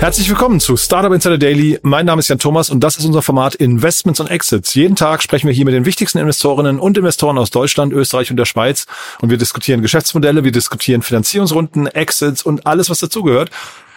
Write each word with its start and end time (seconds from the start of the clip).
Herzlich 0.00 0.30
willkommen 0.30 0.60
zu 0.60 0.78
Startup 0.78 1.12
Insider 1.12 1.36
Daily. 1.36 1.78
Mein 1.82 2.06
Name 2.06 2.20
ist 2.20 2.28
Jan 2.28 2.38
Thomas 2.38 2.70
und 2.70 2.80
das 2.80 2.96
ist 2.96 3.04
unser 3.04 3.20
Format 3.20 3.54
Investments 3.54 4.18
und 4.18 4.28
Exits. 4.28 4.74
Jeden 4.74 4.96
Tag 4.96 5.22
sprechen 5.22 5.46
wir 5.46 5.52
hier 5.52 5.66
mit 5.66 5.74
den 5.74 5.84
wichtigsten 5.84 6.16
Investorinnen 6.16 6.80
und 6.80 6.96
Investoren 6.96 7.36
aus 7.36 7.50
Deutschland, 7.50 7.92
Österreich 7.92 8.30
und 8.30 8.38
der 8.38 8.46
Schweiz 8.46 8.86
und 9.20 9.28
wir 9.28 9.36
diskutieren 9.36 9.82
Geschäftsmodelle, 9.82 10.42
wir 10.42 10.52
diskutieren 10.52 11.02
Finanzierungsrunden, 11.02 11.86
Exits 11.86 12.42
und 12.42 12.66
alles, 12.66 12.88
was 12.88 13.00
dazugehört. 13.00 13.50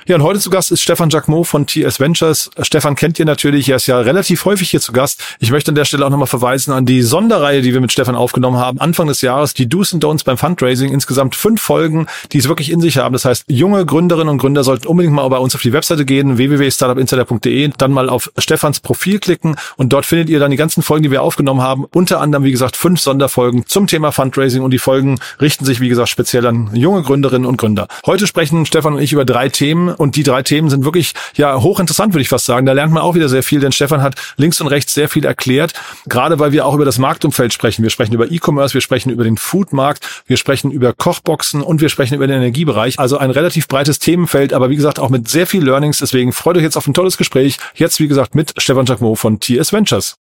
Ja, 0.06 0.18
und 0.18 0.24
heute 0.24 0.40
zu 0.42 0.50
Gast 0.50 0.70
ist 0.70 0.82
Stefan 0.82 1.10
Jacquemot 1.10 1.48
von 1.48 1.66
TS 1.66 2.02
Ventures. 2.02 2.52
Stefan 2.62 2.96
kennt 2.96 3.20
ihr 3.20 3.26
natürlich, 3.26 3.70
er 3.70 3.78
ist 3.78 3.88
ja 3.88 4.00
relativ 4.02 4.44
häufig 4.44 4.70
hier 4.70 4.82
zu 4.82 4.92
Gast. 4.92 5.24
Ich 5.40 5.50
möchte 5.50 5.72
an 5.72 5.76
der 5.76 5.86
Stelle 5.86 6.06
auch 6.06 6.10
nochmal 6.10 6.28
verweisen 6.28 6.74
an 6.74 6.86
die 6.86 7.02
Sonderreihe, 7.02 7.62
die 7.62 7.72
wir 7.72 7.80
mit 7.80 7.94
Stefan 7.94 8.16
aufgenommen 8.16 8.58
haben, 8.58 8.82
Anfang 8.82 9.08
des 9.08 9.22
Jahres, 9.22 9.54
die 9.54 9.70
Do's 9.70 9.94
and 9.94 10.04
Don'ts 10.04 10.26
beim 10.26 10.38
Fundraising. 10.38 10.92
Insgesamt 10.92 11.36
fünf 11.36 11.62
Folgen, 11.62 12.08
die 12.34 12.40
es 12.40 12.50
wirklich 12.50 12.70
in 12.70 12.82
sich 12.82 12.98
haben. 12.98 13.14
Das 13.14 13.24
heißt, 13.24 13.46
junge 13.48 13.86
Gründerinnen 13.86 14.28
und 14.28 14.40
Gründer 14.40 14.66
sollten 14.66 14.88
unbedingt 14.88 15.16
mal 15.16 15.26
bei 15.30 15.38
uns 15.38 15.56
auf 15.56 15.62
die 15.62 15.72
Webseite 15.72 16.04
gehen, 16.04 16.38
www.startupinsider.de, 16.38 17.72
dann 17.78 17.92
mal 17.94 18.10
auf 18.10 18.30
Stefans 18.38 18.82
Profil 18.82 19.20
klicken 19.20 19.56
und 19.78 19.94
dort 19.94 20.06
findet 20.06 20.30
ihr 20.30 20.40
dann 20.40 20.52
die 20.52 20.58
ganzen 20.58 20.84
Folgen, 20.84 21.04
die 21.04 21.12
wir 21.12 21.22
aufgenommen 21.22 21.62
haben. 21.62 21.86
Unter 21.94 22.20
anderem, 22.20 22.44
wie 22.44 22.52
gesagt, 22.52 22.76
fünf 22.76 23.00
Sonderfolgen 23.00 23.68
zum 23.68 23.88
Thema 23.88 24.12
Fundraising 24.12 24.64
und 24.64 24.72
die 24.72 24.80
Folgen 24.80 25.18
richten 25.40 25.64
sich, 25.64 25.80
wie 25.80 25.88
gesagt, 25.88 26.10
speziell 26.10 26.46
an 26.46 26.72
junge 26.74 27.04
Gründerinnen 27.04 27.48
und 27.48 27.56
Gründer. 27.56 27.88
Heute 28.06 28.28
sprechen 28.28 28.66
Stefan 28.66 28.96
und 28.96 29.02
ich 29.02 29.14
über 29.14 29.24
drei 29.24 29.48
Themen 29.48 29.93
und 29.94 30.16
die 30.16 30.24
drei 30.24 30.44
Themen 30.44 30.70
sind 30.70 30.86
wirklich 30.86 31.14
ja 31.36 31.62
hochinteressant, 31.62 32.14
würde 32.14 32.22
ich 32.22 32.30
fast 32.30 32.46
sagen. 32.46 32.66
Da 32.66 32.74
lernt 32.74 32.94
man 32.94 33.04
auch 33.04 33.16
wieder 33.16 33.30
sehr 33.30 33.44
viel, 33.44 33.60
denn 33.60 33.72
Stefan 33.72 34.02
hat 34.02 34.16
links 34.38 34.62
und 34.62 34.68
rechts 34.68 34.94
sehr 34.94 35.10
viel 35.10 35.26
erklärt, 35.26 35.74
gerade 36.06 36.40
weil 36.40 36.52
wir 36.52 36.66
auch 36.66 36.76
über 36.76 36.86
das 36.86 36.98
Marktumfeld 36.98 37.54
sprechen. 37.54 37.84
Wir 37.84 37.90
sprechen 37.90 38.14
über 38.14 38.32
E-Commerce, 38.32 38.74
wir 38.74 38.82
sprechen 38.82 39.10
über 39.10 39.24
den 39.24 39.38
Foodmarkt, 39.38 40.24
wir 40.28 40.38
sprechen 40.38 40.72
über 40.72 40.94
Kochboxen 40.94 41.62
und 41.62 41.82
wir 41.82 41.90
sprechen 41.90 42.16
über 42.16 42.28
den 42.28 42.38
Energiebereich. 42.38 43.00
Also 43.00 43.18
ein 43.18 43.32
relativ 43.32 43.68
breites 43.68 44.00
Themenfeld, 44.00 44.54
aber 44.54 44.70
wie 44.70 44.76
gesagt 44.76 45.00
auch 45.00 45.10
mit 45.10 45.28
sehr 45.28 45.48
viel 45.48 45.64
Learnings. 45.64 46.00
Deswegen 46.00 46.34
freut 46.34 46.58
euch 46.58 46.64
jetzt 46.64 46.78
auf 46.78 46.88
ein 46.88 46.94
tolles 46.94 47.18
Gespräch. 47.18 47.58
Jetzt, 47.76 48.00
wie 48.00 48.08
gesagt, 48.08 48.36
mit 48.36 48.54
Stefan 48.58 48.86
Jacquemot 48.86 49.20
von 49.20 49.40
TS 49.40 49.74
Ventures. 49.74 50.16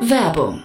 Werbung. 0.00 0.64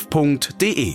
www.startup-insider.de. 0.01 0.93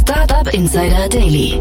Startup 0.00 0.54
Insider 0.54 1.08
Daily. 1.08 1.60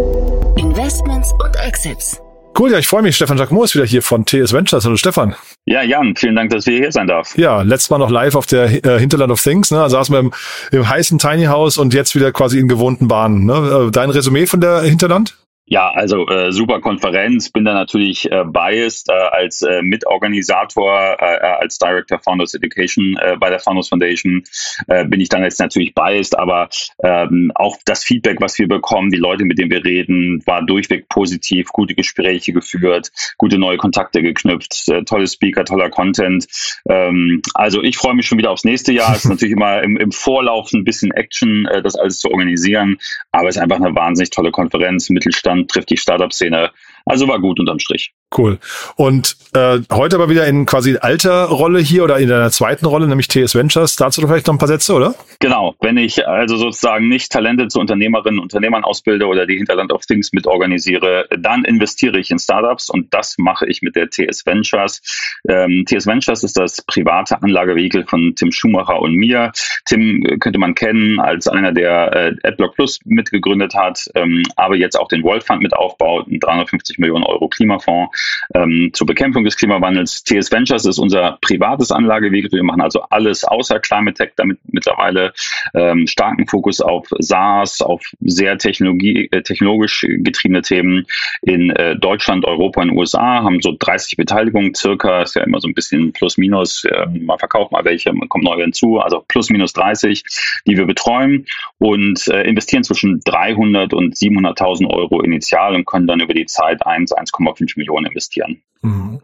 Investments 0.57 1.33
und 1.33 1.55
Exits. 1.66 2.19
Cool, 2.57 2.72
ja, 2.72 2.79
ich 2.79 2.88
freue 2.88 3.03
mich. 3.03 3.16
Stefan 3.16 3.38
Jacquemot 3.38 3.66
ist 3.66 3.75
wieder 3.75 3.85
hier 3.85 4.01
von 4.01 4.25
TS 4.25 4.51
Ventures. 4.51 4.83
Hallo 4.83 4.97
Stefan. 4.97 5.35
Ja, 5.66 5.83
Jan, 5.83 6.16
vielen 6.16 6.35
Dank, 6.35 6.49
dass 6.49 6.66
wir 6.66 6.78
hier 6.78 6.91
sein 6.91 7.07
darf. 7.07 7.38
Ja, 7.38 7.61
letztes 7.61 7.89
Mal 7.89 7.99
noch 7.99 8.09
live 8.09 8.35
auf 8.35 8.47
der 8.47 8.85
äh, 8.85 8.99
Hinterland 8.99 9.31
of 9.31 9.41
Things, 9.41 9.72
ne? 9.72 9.89
Saßen 9.89 10.13
wir 10.13 10.19
im, 10.19 10.33
im 10.72 10.89
heißen 10.89 11.19
Tiny 11.19 11.45
House 11.45 11.78
und 11.78 11.94
jetzt 11.94 12.16
wieder 12.16 12.31
quasi 12.31 12.59
in 12.59 12.67
gewohnten 12.67 13.07
Bahnen. 13.07 13.45
Ne? 13.45 13.88
Äh, 13.88 13.91
dein 13.91 14.09
Resümee 14.09 14.45
von 14.45 14.59
der 14.59 14.81
Hinterland? 14.81 15.38
Ja, 15.72 15.91
also 15.91 16.28
äh, 16.28 16.52
super 16.52 16.81
Konferenz. 16.81 17.52
Bin 17.52 17.63
da 17.63 17.75
natürlich 17.75 18.30
äh, 18.31 18.44
biased 18.44 19.07
äh, 19.07 19.13
als 19.13 19.62
äh, 19.62 19.84
Mitorganisator, 19.84 21.16
äh, 21.19 21.35
äh, 21.35 21.57
als 21.59 21.78
Director 21.78 22.18
Founders 22.18 22.56
Education 22.56 23.16
äh, 23.22 23.38
bei 23.40 23.52
der 23.52 23.59
Founders 23.59 23.90
Foundation 23.90 24.44
äh, 24.88 25.06
bin 25.06 25.22
ich 25.22 25.29
dann 25.29 25.44
jetzt 25.44 25.59
natürlich 25.59 25.94
biased, 25.94 26.40
aber 26.40 26.69
ähm, 27.03 27.52
auch 27.53 27.78
das 27.85 28.03
Feedback, 28.03 28.41
was 28.41 28.58
wir 28.58 28.68
bekommen, 28.68 29.12
die 29.12 29.19
Leute, 29.19 29.46
mit 29.46 29.59
denen 29.59 29.69
wir 29.69 29.85
reden, 29.85 30.41
war 30.47 30.66
durchweg 30.66 31.08
positiv, 31.08 31.68
gute 31.68 31.94
Gespräche 31.94 32.52
geführt, 32.52 33.12
gute 33.38 33.59
neue 33.59 33.78
Kontakte 33.78 34.24
geknüpft, 34.24 34.88
äh, 34.88 35.03
tolle 35.03 35.28
Speaker, 35.28 35.66
toller 35.66 35.91
Content. 35.91 36.47
Ähm, 36.90 37.44
also 37.53 37.84
ich 37.84 37.96
freue 37.97 38.16
mich 38.16 38.25
schon 38.25 38.40
wieder 38.40 38.50
aufs 38.50 38.63
nächste 38.63 38.91
Jahr. 38.91 39.12
Es 39.12 39.25
ist 39.25 39.29
natürlich 39.29 39.53
immer 39.53 39.84
im, 39.84 39.97
im 39.97 40.12
Vorlauf 40.12 40.74
ein 40.74 40.84
bisschen 40.84 41.12
Action, 41.12 41.68
äh, 41.68 41.84
das 41.84 41.96
alles 41.96 42.18
zu 42.18 42.31
organisieren, 42.31 42.97
aber 43.31 43.50
es 43.50 43.56
ist 43.56 43.62
einfach 43.62 43.79
eine 43.79 43.94
wahnsinnig 43.94 44.31
tolle 44.31 44.50
Konferenz, 44.50 45.12
Mittelstand 45.12 45.59
trifft 45.68 45.90
die 45.90 45.97
Startup-Szene. 45.97 46.72
Also 47.05 47.27
war 47.27 47.39
gut 47.39 47.59
unterm 47.59 47.79
Strich. 47.79 48.13
Cool. 48.37 48.59
Und 48.95 49.35
äh, 49.55 49.79
heute 49.91 50.17
aber 50.17 50.29
wieder 50.29 50.45
in 50.45 50.67
quasi 50.67 50.97
alter 50.97 51.45
Rolle 51.45 51.79
hier 51.79 52.03
oder 52.03 52.19
in 52.19 52.29
deiner 52.29 52.51
zweiten 52.51 52.85
Rolle, 52.85 53.07
nämlich 53.07 53.27
TS 53.27 53.55
Ventures. 53.55 53.95
Dazu 53.95 54.21
vielleicht 54.21 54.45
noch 54.45 54.53
ein 54.53 54.59
paar 54.59 54.67
Sätze, 54.67 54.93
oder? 54.93 55.15
Genau. 55.39 55.73
Wenn 55.79 55.97
ich 55.97 56.27
also 56.27 56.55
sozusagen 56.57 57.07
nicht 57.07 57.31
Talente 57.31 57.67
zu 57.69 57.79
Unternehmerinnen 57.79 58.39
und 58.39 58.43
Unternehmern 58.43 58.83
ausbilde 58.83 59.25
oder 59.25 59.47
die 59.47 59.57
Hinterland 59.57 59.91
of 59.91 60.05
Things 60.05 60.31
mitorganisiere, 60.31 61.27
dann 61.39 61.65
investiere 61.65 62.19
ich 62.19 62.29
in 62.29 62.37
Startups 62.37 62.89
und 62.89 63.13
das 63.13 63.35
mache 63.39 63.66
ich 63.66 63.81
mit 63.81 63.95
der 63.95 64.09
TS 64.09 64.45
Ventures. 64.45 65.01
Ähm, 65.47 65.85
TS 65.87 66.05
Ventures 66.05 66.43
ist 66.43 66.57
das 66.57 66.83
private 66.83 67.41
Anlagevehikel 67.41 68.05
von 68.05 68.35
Tim 68.35 68.51
Schumacher 68.51 69.01
und 69.01 69.16
mir. 69.16 69.51
Tim 69.85 70.23
könnte 70.39 70.59
man 70.59 70.75
kennen 70.75 71.19
als 71.19 71.47
einer, 71.47 71.71
der 71.71 72.13
äh, 72.13 72.47
AdBlock 72.47 72.75
Plus 72.75 72.99
mitgegründet 73.05 73.73
hat, 73.73 74.05
ähm, 74.13 74.43
aber 74.55 74.75
jetzt 74.75 74.99
auch 74.99 75.07
den 75.07 75.23
World 75.23 75.43
Fund 75.43 75.63
mit 75.63 75.73
aufbaut, 75.73 76.27
ein 76.27 76.39
350 76.39 76.98
Millionen 76.99 77.23
Euro 77.23 77.47
Klimafonds 77.47 78.15
ähm, 78.53 78.91
zur 78.93 79.07
Bekämpfung 79.07 79.43
des 79.43 79.55
Klimawandels. 79.55 80.23
TS 80.23 80.51
Ventures 80.51 80.85
ist 80.85 80.99
unser 80.99 81.37
privates 81.41 81.91
Anlagevehikel. 81.91 82.51
Wir 82.51 82.63
machen 82.63 82.81
also 82.81 83.01
alles 83.09 83.43
außer 83.43 83.79
Climate 83.79 84.15
Tech, 84.15 84.33
damit 84.35 84.59
mittlerweile 84.65 85.33
ähm, 85.73 86.07
starken 86.07 86.47
Fokus 86.47 86.81
auf 86.81 87.07
SaaS, 87.19 87.81
auf 87.81 88.03
sehr 88.19 88.57
Technologie, 88.57 89.29
äh, 89.31 89.41
technologisch 89.41 90.05
getriebene 90.07 90.61
Themen 90.61 91.05
in 91.41 91.69
äh, 91.71 91.95
Deutschland, 91.95 92.45
Europa 92.45 92.81
und 92.81 92.91
USA, 92.91 93.43
haben 93.43 93.61
so 93.61 93.75
30 93.77 94.17
Beteiligungen 94.17 94.73
circa, 94.75 95.21
ist 95.21 95.35
ja 95.35 95.43
immer 95.43 95.59
so 95.59 95.67
ein 95.67 95.73
bisschen 95.73 96.13
plus 96.13 96.37
minus, 96.37 96.83
äh, 96.85 97.05
man 97.07 97.39
verkauft 97.39 97.71
mal 97.71 97.85
welche, 97.85 98.11
man 98.13 98.29
kommt 98.29 98.43
neu 98.43 98.59
hinzu, 98.61 98.99
also 98.99 99.23
plus 99.27 99.49
minus 99.49 99.73
30, 99.73 100.23
die 100.67 100.77
wir 100.77 100.85
betreuen 100.85 101.45
und 101.77 102.27
äh, 102.27 102.43
investieren 102.43 102.83
zwischen 102.83 103.21
300 103.21 103.93
und 103.93 104.16
700.000 104.16 104.89
Euro 104.89 105.21
initial 105.21 105.75
und 105.75 105.85
können 105.85 106.07
dann 106.07 106.19
über 106.19 106.33
die 106.33 106.45
Zeit 106.45 106.78
1, 106.85 107.13
1,5 107.13 107.73
Millionen 107.78 108.07
investieren. 108.07 108.62
Mhm. 108.81 109.19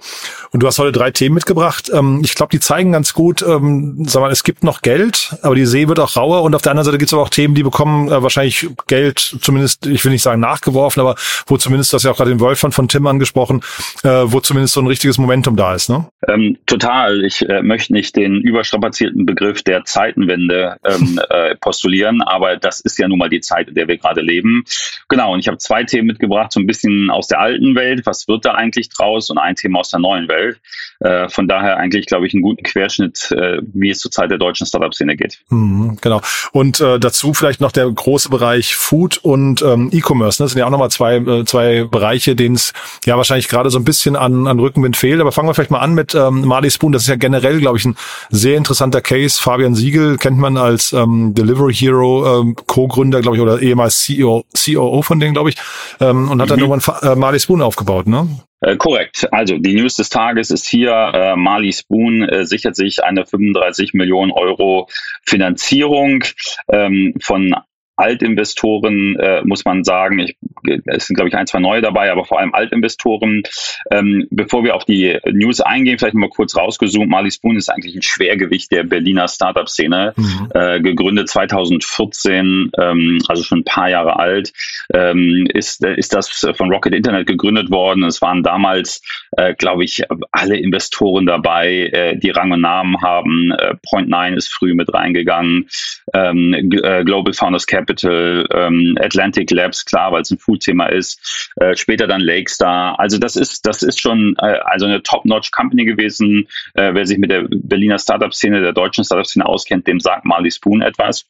Und 0.51 0.63
du 0.63 0.67
hast 0.67 0.79
heute 0.79 0.91
drei 0.91 1.11
Themen 1.11 1.35
mitgebracht. 1.35 1.89
Ähm, 1.93 2.21
ich 2.23 2.35
glaube, 2.35 2.51
die 2.51 2.59
zeigen 2.59 2.91
ganz 2.91 3.13
gut, 3.13 3.41
ähm, 3.41 4.03
sag 4.05 4.21
mal, 4.21 4.31
es 4.31 4.43
gibt 4.43 4.63
noch 4.63 4.81
Geld, 4.81 5.37
aber 5.41 5.55
die 5.55 5.65
See 5.65 5.87
wird 5.87 5.99
auch 5.99 6.17
rauer 6.17 6.43
und 6.43 6.55
auf 6.55 6.61
der 6.61 6.71
anderen 6.71 6.85
Seite 6.85 6.97
gibt 6.97 7.09
es 7.09 7.13
aber 7.13 7.23
auch 7.23 7.29
Themen, 7.29 7.55
die 7.55 7.63
bekommen 7.63 8.09
äh, 8.09 8.21
wahrscheinlich 8.21 8.67
Geld, 8.87 9.19
zumindest, 9.41 9.85
ich 9.87 10.03
will 10.03 10.11
nicht 10.11 10.23
sagen 10.23 10.41
nachgeworfen, 10.41 10.99
aber 10.99 11.15
wo 11.47 11.57
zumindest, 11.57 11.93
das 11.93 12.03
ja 12.03 12.11
auch 12.11 12.17
gerade 12.17 12.31
den 12.31 12.39
Wolf 12.41 12.59
von 12.59 12.87
Tim 12.87 13.07
angesprochen, 13.07 13.61
äh, 14.03 14.23
wo 14.25 14.41
zumindest 14.41 14.73
so 14.73 14.81
ein 14.81 14.87
richtiges 14.87 15.17
Momentum 15.17 15.55
da 15.55 15.73
ist, 15.73 15.89
ne? 15.89 16.05
Ähm, 16.27 16.57
total. 16.65 17.23
Ich 17.23 17.47
äh, 17.47 17.61
möchte 17.61 17.93
nicht 17.93 18.15
den 18.15 18.41
überstrapazierten 18.41 19.25
Begriff 19.25 19.63
der 19.63 19.85
Zeitenwende 19.85 20.77
ähm, 20.83 21.19
äh, 21.29 21.55
postulieren, 21.55 22.21
aber 22.21 22.57
das 22.57 22.81
ist 22.81 22.99
ja 22.99 23.07
nun 23.07 23.19
mal 23.19 23.29
die 23.29 23.41
Zeit, 23.41 23.69
in 23.69 23.75
der 23.75 23.87
wir 23.87 23.97
gerade 23.97 24.21
leben. 24.21 24.63
Genau, 25.07 25.33
und 25.33 25.39
ich 25.39 25.47
habe 25.47 25.57
zwei 25.59 25.83
Themen 25.83 26.07
mitgebracht, 26.07 26.51
so 26.51 26.59
ein 26.59 26.67
bisschen 26.67 27.09
aus 27.09 27.27
der 27.27 27.39
alten 27.45 27.75
Welt, 27.75 28.05
was 28.05 28.27
wird 28.27 28.45
da 28.45 28.53
eigentlich 28.53 28.89
draus 28.89 29.29
und 29.29 29.37
ein 29.37 29.55
Thema 29.55 29.79
aus 29.79 29.89
der 29.89 29.99
neuen 29.99 30.27
Welt. 30.27 30.59
Äh, 30.99 31.29
von 31.29 31.47
daher 31.47 31.77
eigentlich, 31.77 32.05
glaube 32.05 32.25
ich, 32.25 32.33
einen 32.33 32.41
guten 32.41 32.63
Querschnitt, 32.63 33.31
äh, 33.31 33.59
wie 33.73 33.89
es 33.89 33.99
zurzeit 33.99 34.31
der 34.31 34.37
deutschen 34.37 34.65
Startup-Szene 34.65 35.15
geht. 35.15 35.39
Mhm, 35.49 35.97
genau. 36.01 36.21
Und 36.51 36.79
äh, 36.79 36.99
dazu 36.99 37.33
vielleicht 37.33 37.61
noch 37.61 37.71
der 37.71 37.89
große 37.89 38.29
Bereich 38.29 38.75
Food 38.75 39.17
und 39.17 39.61
ähm, 39.61 39.89
E-Commerce. 39.91 40.41
Ne? 40.41 40.45
Das 40.45 40.53
sind 40.53 40.59
ja 40.59 40.65
auch 40.65 40.71
nochmal 40.71 40.89
zwei, 40.89 41.17
äh, 41.17 41.45
zwei 41.45 41.83
Bereiche, 41.83 42.35
denen 42.35 42.55
es 42.55 42.73
ja 43.05 43.17
wahrscheinlich 43.17 43.49
gerade 43.49 43.69
so 43.69 43.77
ein 43.77 43.83
bisschen 43.83 44.15
an, 44.15 44.47
an 44.47 44.59
Rückenwind 44.59 44.95
fehlt. 44.95 45.19
Aber 45.19 45.31
fangen 45.31 45.49
wir 45.49 45.53
vielleicht 45.53 45.71
mal 45.71 45.79
an 45.79 45.93
mit 45.93 46.15
ähm, 46.15 46.45
Marley 46.45 46.71
Spoon. 46.71 46.93
Das 46.93 47.03
ist 47.03 47.09
ja 47.09 47.17
generell, 47.17 47.59
glaube 47.59 47.77
ich, 47.77 47.85
ein 47.85 47.97
sehr 48.29 48.57
interessanter 48.57 49.01
Case. 49.01 49.41
Fabian 49.41 49.75
Siegel 49.75 50.17
kennt 50.17 50.37
man 50.37 50.57
als 50.57 50.93
ähm, 50.93 51.33
Delivery 51.33 51.73
Hero 51.73 52.41
ähm, 52.41 52.55
Co-Gründer, 52.67 53.21
glaube 53.21 53.37
ich, 53.37 53.43
oder 53.43 53.61
ehemals 53.61 54.03
CEO, 54.03 54.45
COO 54.55 55.01
von 55.01 55.19
denen, 55.19 55.33
glaube 55.33 55.49
ich, 55.49 55.57
ähm, 55.99 56.31
und 56.31 56.41
hat 56.41 56.49
dann 56.49 56.59
mhm. 56.59 56.71
irgendwann 56.71 57.11
äh, 57.11 57.15
Marley 57.15 57.34
Spoon 57.39 57.61
aufgebaut, 57.61 58.07
ne? 58.07 58.27
Äh, 58.61 58.77
korrekt. 58.77 59.27
Also 59.31 59.57
die 59.57 59.73
News 59.73 59.95
des 59.95 60.09
Tages 60.09 60.49
ist 60.49 60.67
hier, 60.67 60.91
äh, 60.91 61.35
Marley 61.35 61.71
Spoon 61.71 62.23
äh, 62.23 62.45
sichert 62.45 62.75
sich 62.75 63.03
eine 63.03 63.25
35 63.25 63.93
Millionen 63.93 64.31
Euro 64.31 64.87
Finanzierung 65.25 66.23
ähm, 66.69 67.13
von 67.21 67.55
Altinvestoren, 67.95 69.17
äh, 69.19 69.41
muss 69.43 69.65
man 69.65 69.83
sagen, 69.83 70.19
ich, 70.19 70.37
es 70.85 71.07
sind, 71.07 71.15
glaube 71.15 71.29
ich, 71.29 71.35
ein, 71.35 71.47
zwei 71.47 71.59
neue 71.59 71.81
dabei, 71.81 72.11
aber 72.11 72.25
vor 72.25 72.39
allem 72.39 72.53
Altinvestoren. 72.53 73.43
Ähm, 73.91 74.27
bevor 74.31 74.63
wir 74.63 74.75
auf 74.75 74.85
die 74.85 75.17
News 75.31 75.61
eingehen, 75.61 75.97
vielleicht 75.97 76.15
mal 76.15 76.29
kurz 76.29 76.55
rausgezoomt. 76.55 77.09
Marley 77.09 77.31
Spoon 77.31 77.55
ist 77.55 77.69
eigentlich 77.69 77.95
ein 77.95 78.01
Schwergewicht 78.01 78.71
der 78.71 78.83
Berliner 78.83 79.27
Startup-Szene, 79.27 80.13
mhm. 80.15 80.49
äh, 80.53 80.81
gegründet 80.81 81.29
2014, 81.29 82.71
ähm, 82.79 83.19
also 83.27 83.43
schon 83.43 83.59
ein 83.59 83.63
paar 83.63 83.89
Jahre 83.89 84.19
alt, 84.19 84.51
ähm, 84.93 85.47
ist, 85.53 85.83
ist 85.83 86.13
das 86.13 86.29
von 86.29 86.71
Rocket 86.71 86.93
Internet 86.93 87.27
gegründet 87.27 87.71
worden. 87.71 88.03
Es 88.03 88.21
waren 88.21 88.43
damals, 88.43 89.01
äh, 89.31 89.53
glaube 89.53 89.83
ich, 89.83 90.03
alle 90.31 90.57
Investoren 90.57 91.25
dabei, 91.25 91.89
äh, 91.91 92.17
die 92.17 92.31
Rang 92.31 92.51
und 92.51 92.61
Namen 92.61 93.01
haben. 93.01 93.51
Äh, 93.51 93.75
Point 93.89 94.09
Nine 94.09 94.35
ist 94.35 94.53
früh 94.53 94.73
mit 94.73 94.93
reingegangen. 94.93 95.69
Ähm, 96.13 96.53
äh, 96.53 97.03
Global 97.03 97.33
Founders 97.33 97.65
Capital 97.67 97.84
Capital, 97.85 98.45
ähm, 98.51 98.97
Atlantic 98.99 99.51
Labs, 99.51 99.85
klar, 99.85 100.11
weil 100.11 100.21
es 100.21 100.31
ein 100.31 100.37
Food-Thema 100.37 100.87
ist, 100.87 101.51
äh, 101.57 101.75
später 101.75 102.07
dann 102.07 102.21
Lakestar. 102.21 102.99
Also 102.99 103.17
das 103.17 103.35
ist, 103.35 103.65
das 103.65 103.83
ist 103.83 104.01
schon 104.01 104.35
äh, 104.39 104.59
also 104.65 104.85
eine 104.85 105.03
Top-Notch-Company 105.03 105.85
gewesen. 105.85 106.47
Äh, 106.73 106.93
wer 106.93 107.05
sich 107.05 107.17
mit 107.17 107.31
der 107.31 107.45
Berliner 107.49 107.99
Startup-Szene, 107.99 108.61
der 108.61 108.73
deutschen 108.73 109.03
Startup-Szene 109.03 109.45
auskennt, 109.45 109.87
dem 109.87 109.99
sagt 109.99 110.25
Marley 110.25 110.51
Spoon 110.51 110.81
etwas. 110.81 111.27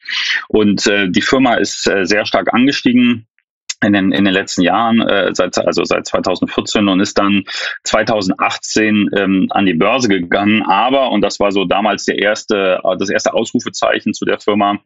Und 0.48 0.88
äh, 0.88 1.10
die 1.10 1.22
Firma 1.22 1.56
ist 1.56 1.88
äh, 1.88 2.06
sehr 2.06 2.26
stark 2.26 2.54
angestiegen 2.54 3.28
in 3.84 3.94
den, 3.94 4.12
in 4.12 4.24
den 4.26 4.34
letzten 4.34 4.62
Jahren, 4.62 5.02
äh, 5.02 5.34
seit, 5.34 5.58
also 5.58 5.84
seit 5.84 6.08
2014 6.08 6.88
und 6.88 7.02
ist 7.02 7.18
dann 7.18 7.44
2018 7.84 9.10
ähm, 9.16 9.48
an 9.52 9.66
die 9.66 9.74
Börse 9.74 10.08
gegangen. 10.08 10.64
Aber, 10.64 11.12
und 11.12 11.22
das 11.22 11.40
war 11.40 11.52
so 11.52 11.66
damals 11.66 12.06
der 12.06 12.20
erste, 12.20 12.82
das 12.98 13.10
erste 13.10 13.34
Ausrufezeichen 13.34 14.14
zu 14.14 14.26
der 14.26 14.40
Firma, 14.40 14.80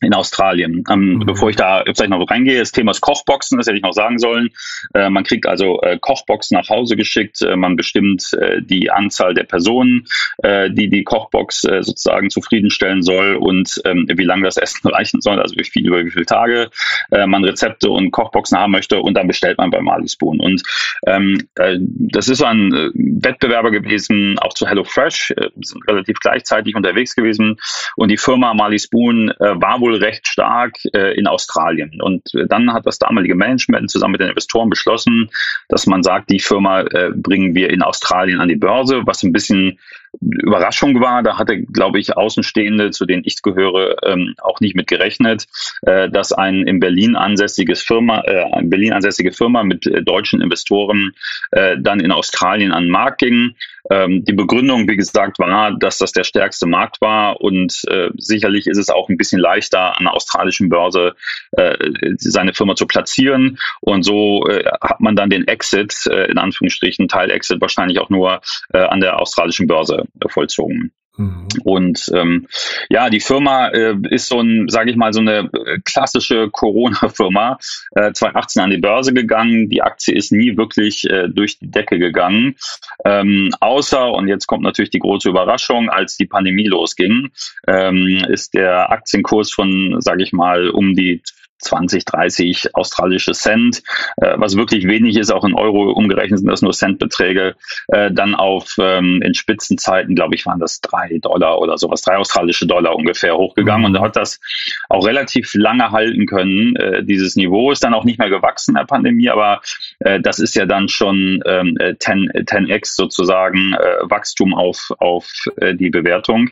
in 0.00 0.14
Australien. 0.14 0.82
Ähm, 0.90 1.14
mhm. 1.14 1.26
Bevor 1.26 1.50
ich 1.50 1.56
da 1.56 1.82
vielleicht 1.84 2.10
noch 2.10 2.30
reingehe, 2.30 2.58
das 2.58 2.72
Thema 2.72 2.92
ist 2.92 3.00
Kochboxen, 3.00 3.58
das 3.58 3.66
hätte 3.66 3.76
ich 3.76 3.82
noch 3.82 3.92
sagen 3.92 4.18
sollen. 4.18 4.50
Äh, 4.94 5.10
man 5.10 5.24
kriegt 5.24 5.46
also 5.46 5.80
äh, 5.82 5.98
Kochboxen 5.98 6.56
nach 6.56 6.68
Hause 6.68 6.96
geschickt, 6.96 7.42
äh, 7.42 7.56
man 7.56 7.76
bestimmt 7.76 8.32
äh, 8.40 8.62
die 8.62 8.90
Anzahl 8.90 9.34
der 9.34 9.44
Personen, 9.44 10.06
äh, 10.42 10.70
die 10.70 10.88
die 10.88 11.04
Kochbox 11.04 11.64
äh, 11.64 11.82
sozusagen 11.82 12.30
zufriedenstellen 12.30 13.02
soll 13.02 13.36
und 13.36 13.80
ähm, 13.84 14.06
wie 14.08 14.24
lange 14.24 14.44
das 14.44 14.56
Essen 14.56 14.88
reichen 14.90 15.20
soll, 15.20 15.40
also 15.40 15.54
wie 15.56 15.64
viel 15.64 15.86
über 15.86 16.04
wie 16.04 16.10
viele 16.10 16.26
Tage 16.26 16.70
man 17.10 17.44
Rezepte 17.44 17.90
und 17.90 18.10
Kochboxen 18.10 18.58
haben 18.58 18.72
möchte 18.72 19.00
und 19.00 19.14
dann 19.14 19.26
bestellt 19.26 19.58
man 19.58 19.70
bei 19.70 19.80
Marley 19.80 20.08
Spoon. 20.08 20.40
Und 20.40 20.62
ähm, 21.06 21.48
das 21.54 22.28
ist 22.28 22.42
ein 22.42 22.72
Wettbewerber 22.94 23.70
gewesen, 23.70 24.38
auch 24.38 24.54
zu 24.54 24.66
HelloFresh, 24.66 25.34
sind 25.60 25.88
relativ 25.88 26.18
gleichzeitig 26.20 26.76
unterwegs 26.76 27.16
gewesen 27.16 27.56
und 27.96 28.10
die 28.10 28.16
Firma 28.16 28.54
Marley 28.54 28.78
Spoon 28.78 29.32
war 29.38 29.80
wohl 29.80 29.89
wohl 29.90 29.98
recht 29.98 30.26
stark 30.26 30.76
äh, 30.94 31.14
in 31.18 31.26
Australien. 31.26 32.00
Und 32.00 32.34
äh, 32.34 32.46
dann 32.46 32.72
hat 32.72 32.86
das 32.86 32.98
damalige 32.98 33.34
Management 33.34 33.90
zusammen 33.90 34.12
mit 34.12 34.20
den 34.20 34.28
Investoren 34.28 34.70
beschlossen, 34.70 35.30
dass 35.68 35.86
man 35.86 36.02
sagt, 36.02 36.30
die 36.30 36.40
Firma 36.40 36.82
äh, 36.82 37.10
bringen 37.14 37.54
wir 37.54 37.70
in 37.70 37.82
Australien 37.82 38.40
an 38.40 38.48
die 38.48 38.56
Börse, 38.56 39.02
was 39.04 39.22
ein 39.22 39.32
bisschen 39.32 39.78
Überraschung 40.20 41.00
war. 41.00 41.22
Da 41.22 41.38
hatte, 41.38 41.62
glaube 41.62 41.98
ich, 42.00 42.16
Außenstehende, 42.16 42.90
zu 42.90 43.06
denen 43.06 43.22
ich 43.24 43.42
gehöre, 43.42 43.96
ähm, 44.04 44.34
auch 44.42 44.60
nicht 44.60 44.74
mit 44.74 44.86
gerechnet, 44.86 45.46
äh, 45.82 46.10
dass 46.10 46.32
ein 46.32 46.66
in 46.66 46.80
Berlin 46.80 47.16
ansässiges 47.16 47.82
Firma, 47.82 48.22
äh, 48.22 48.44
eine 48.52 48.68
Berlin 48.68 48.92
ansässige 48.92 49.32
Firma 49.32 49.62
mit 49.62 49.86
äh, 49.86 50.02
deutschen 50.02 50.40
Investoren 50.40 51.12
äh, 51.52 51.76
dann 51.78 52.00
in 52.00 52.12
Australien 52.12 52.72
an 52.72 52.84
den 52.84 52.92
Markt 52.92 53.18
ging. 53.18 53.54
Ähm, 53.90 54.24
die 54.24 54.32
Begründung, 54.32 54.88
wie 54.88 54.96
gesagt, 54.96 55.38
war, 55.38 55.76
dass 55.78 55.98
das 55.98 56.12
der 56.12 56.24
stärkste 56.24 56.66
Markt 56.66 57.00
war 57.00 57.40
und 57.40 57.82
äh, 57.88 58.10
sicherlich 58.16 58.66
ist 58.66 58.78
es 58.78 58.90
auch 58.90 59.08
ein 59.08 59.16
bisschen 59.16 59.40
leichter, 59.40 59.96
an 59.98 60.04
der 60.04 60.14
australischen 60.14 60.68
Börse 60.68 61.14
äh, 61.52 61.76
seine 62.18 62.52
Firma 62.52 62.74
zu 62.74 62.86
platzieren. 62.86 63.58
Und 63.80 64.02
so 64.02 64.46
äh, 64.48 64.64
hat 64.80 65.00
man 65.00 65.16
dann 65.16 65.30
den 65.30 65.48
Exit, 65.48 66.06
äh, 66.06 66.30
in 66.30 66.38
Anführungsstrichen, 66.38 67.08
Teil-Exit 67.08 67.60
wahrscheinlich 67.60 67.98
auch 67.98 68.10
nur 68.10 68.40
äh, 68.72 68.78
an 68.78 69.00
der 69.00 69.20
australischen 69.20 69.66
Börse 69.66 69.99
äh, 70.00 70.28
vollzogen. 70.28 70.92
Mhm. 71.20 71.48
Und 71.64 72.10
ähm, 72.14 72.46
ja, 72.88 73.10
die 73.10 73.20
Firma 73.20 73.68
äh, 73.68 73.94
ist 74.10 74.28
so 74.28 74.40
ein, 74.40 74.68
sage 74.68 74.90
ich 74.90 74.96
mal, 74.96 75.12
so 75.12 75.20
eine 75.20 75.50
äh, 75.52 75.78
klassische 75.84 76.48
Corona-Firma. 76.50 77.58
Äh, 77.94 78.12
2018 78.12 78.62
an 78.62 78.70
die 78.70 78.78
Börse 78.78 79.12
gegangen. 79.12 79.68
Die 79.68 79.82
Aktie 79.82 80.14
ist 80.14 80.32
nie 80.32 80.56
wirklich 80.56 81.04
äh, 81.10 81.28
durch 81.28 81.58
die 81.58 81.70
Decke 81.70 81.98
gegangen. 81.98 82.56
Ähm, 83.04 83.50
außer, 83.60 84.12
und 84.12 84.28
jetzt 84.28 84.46
kommt 84.46 84.62
natürlich 84.62 84.90
die 84.90 84.98
große 84.98 85.28
Überraschung, 85.28 85.90
als 85.90 86.16
die 86.16 86.26
Pandemie 86.26 86.66
losging, 86.66 87.30
ähm, 87.66 88.24
ist 88.28 88.54
der 88.54 88.90
Aktienkurs 88.90 89.52
von, 89.52 89.96
sage 90.00 90.22
ich 90.22 90.32
mal, 90.32 90.70
um 90.70 90.94
die 90.94 91.22
20, 91.60 92.04
30 92.04 92.74
australische 92.74 93.32
Cent, 93.32 93.82
äh, 94.16 94.34
was 94.36 94.56
wirklich 94.56 94.86
wenig 94.86 95.16
ist, 95.16 95.30
auch 95.30 95.44
in 95.44 95.54
Euro 95.54 95.90
umgerechnet 95.92 96.40
sind 96.40 96.48
das 96.48 96.62
nur 96.62 96.72
Centbeträge, 96.72 97.56
äh, 97.88 98.10
dann 98.10 98.34
auf 98.34 98.74
ähm, 98.78 99.20
in 99.22 99.34
Spitzenzeiten, 99.34 100.14
glaube 100.14 100.34
ich, 100.34 100.46
waren 100.46 100.60
das 100.60 100.80
drei 100.80 101.18
Dollar 101.20 101.58
oder 101.58 101.78
sowas, 101.78 102.02
drei 102.02 102.16
australische 102.16 102.66
Dollar 102.66 102.96
ungefähr 102.96 103.36
hochgegangen 103.36 103.90
mhm. 103.90 103.96
und 103.96 104.02
hat 104.02 104.16
das 104.16 104.40
auch 104.88 105.06
relativ 105.06 105.52
lange 105.54 105.90
halten 105.90 106.26
können. 106.26 106.76
Äh, 106.76 107.04
dieses 107.04 107.36
Niveau 107.36 107.70
ist 107.70 107.84
dann 107.84 107.94
auch 107.94 108.04
nicht 108.04 108.18
mehr 108.18 108.30
gewachsen 108.30 108.72
in 108.72 108.76
der 108.76 108.86
Pandemie, 108.86 109.28
aber 109.28 109.60
äh, 110.00 110.20
das 110.20 110.38
ist 110.38 110.54
ja 110.54 110.66
dann 110.66 110.88
schon 110.88 111.42
ähm, 111.46 111.76
10, 111.98 112.30
10x 112.32 112.94
sozusagen 112.94 113.74
äh, 113.74 114.10
Wachstum 114.10 114.54
auf, 114.54 114.90
auf 114.98 115.30
äh, 115.56 115.74
die 115.74 115.90
Bewertung, 115.90 116.50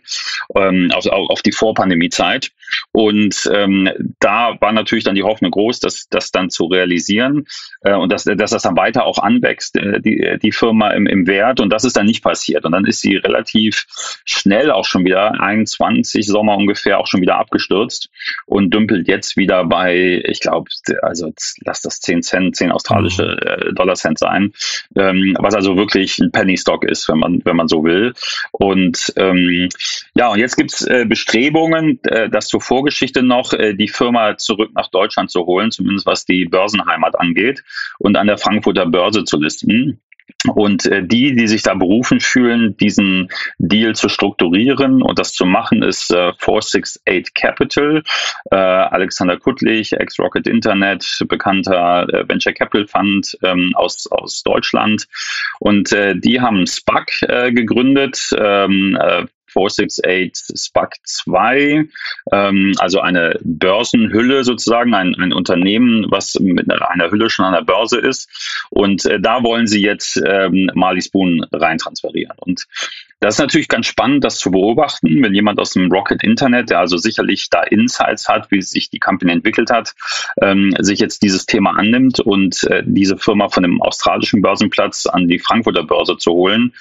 ähm, 0.55 0.91
auf, 0.95 1.07
auf 1.07 1.43
die 1.43 1.53
Vorpandemiezeit. 1.53 2.51
Und 2.93 3.49
ähm, 3.53 3.89
da 4.21 4.57
war 4.61 4.73
natürlich 4.73 5.05
dann 5.05 5.15
die 5.15 5.23
Hoffnung 5.23 5.51
groß, 5.51 5.81
dass 5.81 6.09
das 6.09 6.31
dann 6.31 6.51
zu 6.51 6.67
realisieren 6.67 7.47
äh, 7.83 7.95
und 7.95 8.13
dass, 8.13 8.25
dass 8.25 8.51
das 8.51 8.63
dann 8.63 8.77
weiter 8.77 9.05
auch 9.05 9.19
anwächst, 9.19 9.77
äh, 9.77 10.01
die, 10.01 10.39
die 10.43 10.53
Firma 10.53 10.91
im, 10.91 11.07
im 11.07 11.27
Wert. 11.27 11.61
Und 11.61 11.71
das 11.71 11.85
ist 11.85 11.97
dann 11.97 12.07
nicht 12.07 12.23
passiert. 12.23 12.65
Und 12.65 12.73
dann 12.73 12.87
ist 12.87 13.01
sie 13.01 13.17
relativ 13.17 13.87
schnell 14.25 14.71
auch 14.71 14.85
schon 14.85 15.05
wieder, 15.05 15.41
21 15.41 16.27
Sommer 16.27 16.57
ungefähr, 16.57 16.99
auch 16.99 17.07
schon 17.07 17.21
wieder 17.21 17.37
abgestürzt 17.37 18.11
und 18.47 18.73
dümpelt 18.73 19.09
jetzt 19.09 19.37
wieder 19.37 19.65
bei, 19.65 20.23
ich 20.27 20.41
glaube, 20.41 20.71
also 21.03 21.33
lass 21.65 21.83
das 21.83 22.01
10 22.01 22.23
Cent, 22.23 22.57
10 22.57 22.73
australische 22.73 23.39
mhm. 23.41 23.69
äh, 23.69 23.75
Dollar 23.75 23.95
Cent 23.95 24.19
sein, 24.19 24.53
ähm, 24.97 25.37
was 25.39 25.55
also 25.55 25.77
wirklich 25.77 26.19
ein 26.19 26.31
Penny 26.31 26.57
Stock 26.57 26.85
ist, 26.85 27.09
wenn 27.09 27.19
man, 27.19 27.43
wenn 27.45 27.57
man 27.57 27.69
so 27.69 27.85
will. 27.85 28.15
Und 28.53 29.13
ähm, 29.17 29.69
ja, 30.15 30.29
und 30.29 30.39
jetzt 30.39 30.57
gibt's 30.57 30.83
äh, 30.87 31.05
Bestrebungen, 31.07 32.01
äh, 32.05 32.29
das 32.29 32.49
zur 32.59 32.61
Vorgeschichte 32.61 33.23
noch, 33.23 33.53
äh, 33.53 33.75
die 33.75 33.89
Firma 33.89 34.37
zurück 34.37 34.71
nach 34.75 34.89
Deutschland 34.89 35.31
zu 35.31 35.47
holen, 35.47 35.71
zumindest 35.71 36.07
was 36.07 36.25
die 36.25 36.45
Börsenheimat 36.45 37.19
angeht, 37.19 37.63
und 37.99 38.17
an 38.17 38.27
der 38.27 38.39
Frankfurter 38.39 38.87
Börse 38.87 39.25
zu 39.25 39.39
listen. 39.39 40.01
Und 40.47 40.85
äh, 40.87 41.03
die, 41.03 41.35
die 41.35 41.49
sich 41.49 41.63
da 41.63 41.75
berufen 41.75 42.21
fühlen, 42.21 42.77
diesen 42.77 43.29
Deal 43.59 43.95
zu 43.95 44.11
strukturieren 44.11 45.03
und 45.03 45.19
das 45.19 45.33
zu 45.33 45.47
machen, 45.47 45.83
ist 45.83 46.11
äh, 46.11 46.33
468 46.39 47.33
Capital. 47.33 48.03
Äh, 48.51 48.57
Alexander 48.57 49.39
Kuttlich, 49.39 49.93
ex-Rocket 49.95 50.47
Internet, 50.47 51.07
bekannter 51.29 52.07
Venture 52.29 52.53
Capital 52.53 52.87
Fund 52.87 53.39
ähm, 53.43 53.73
aus, 53.75 54.07
aus 54.11 54.43
Deutschland. 54.43 55.07
Und 55.61 55.91
die 55.93 56.41
haben 56.41 56.67
SPAC 56.67 57.11
gegründet. 57.53 58.31
Ähm, 58.39 58.99
äh, 59.01 59.25
468 59.49 60.57
SPAC 60.57 60.97
2, 61.05 61.89
ähm, 62.33 62.73
also 62.79 63.01
eine 63.01 63.39
Börsenhülle 63.43 64.45
sozusagen, 64.45 64.95
ein, 64.95 65.15
ein 65.19 65.33
Unternehmen, 65.33 66.07
was 66.11 66.39
mit 66.41 66.71
einer 66.71 67.11
Hülle 67.11 67.31
schon 67.31 67.45
an 67.45 67.55
der 67.55 67.63
Börse 67.63 67.99
ist. 67.99 68.29
Und 68.71 69.05
äh, 69.07 69.21
da 69.21 69.43
wollen 69.43 69.67
sie 69.67 69.83
jetzt 69.83 70.21
ähm, 70.25 70.71
Marley 70.75 71.03
Spoon 71.03 71.45
reintransferieren. 71.53 72.37
Und 72.39 72.67
das 73.21 73.35
ist 73.35 73.41
natürlich 73.41 73.69
ganz 73.69 73.87
spannend, 73.87 74.23
das 74.23 74.39
zu 74.39 74.53
beobachten, 74.53 75.23
wenn 75.23 75.35
jemand 75.35 75.59
aus 75.59 75.73
dem 75.73 75.91
Rocket 75.91 76.23
Internet, 76.23 76.71
der 76.71 76.79
also 76.79 76.99
sicherlich 76.99 77.51
da 77.51 77.63
Insights 77.63 78.29
hat, 78.29 78.51
wie 78.53 78.63
sich 78.63 78.91
die 78.91 79.01
Company 79.01 79.33
entwickelt 79.33 79.71
hat, 79.71 79.95
ähm, 80.41 80.73
sich 80.79 81.01
jetzt 81.01 81.23
dieses 81.23 81.45
Thema 81.45 81.77
annimmt 81.77 82.21
und 82.21 82.63
äh, 82.65 82.85
diese 82.87 83.17
Firma 83.17 83.49
von 83.49 83.65
dem 83.65 83.83
australischen 83.83 84.41
Börsenplatz 84.41 85.07
an 85.07 85.27
die 85.27 85.41
Frankfurter 85.41 85.83
Börse 85.83 86.17
zu 86.17 86.31
holen 86.31 86.75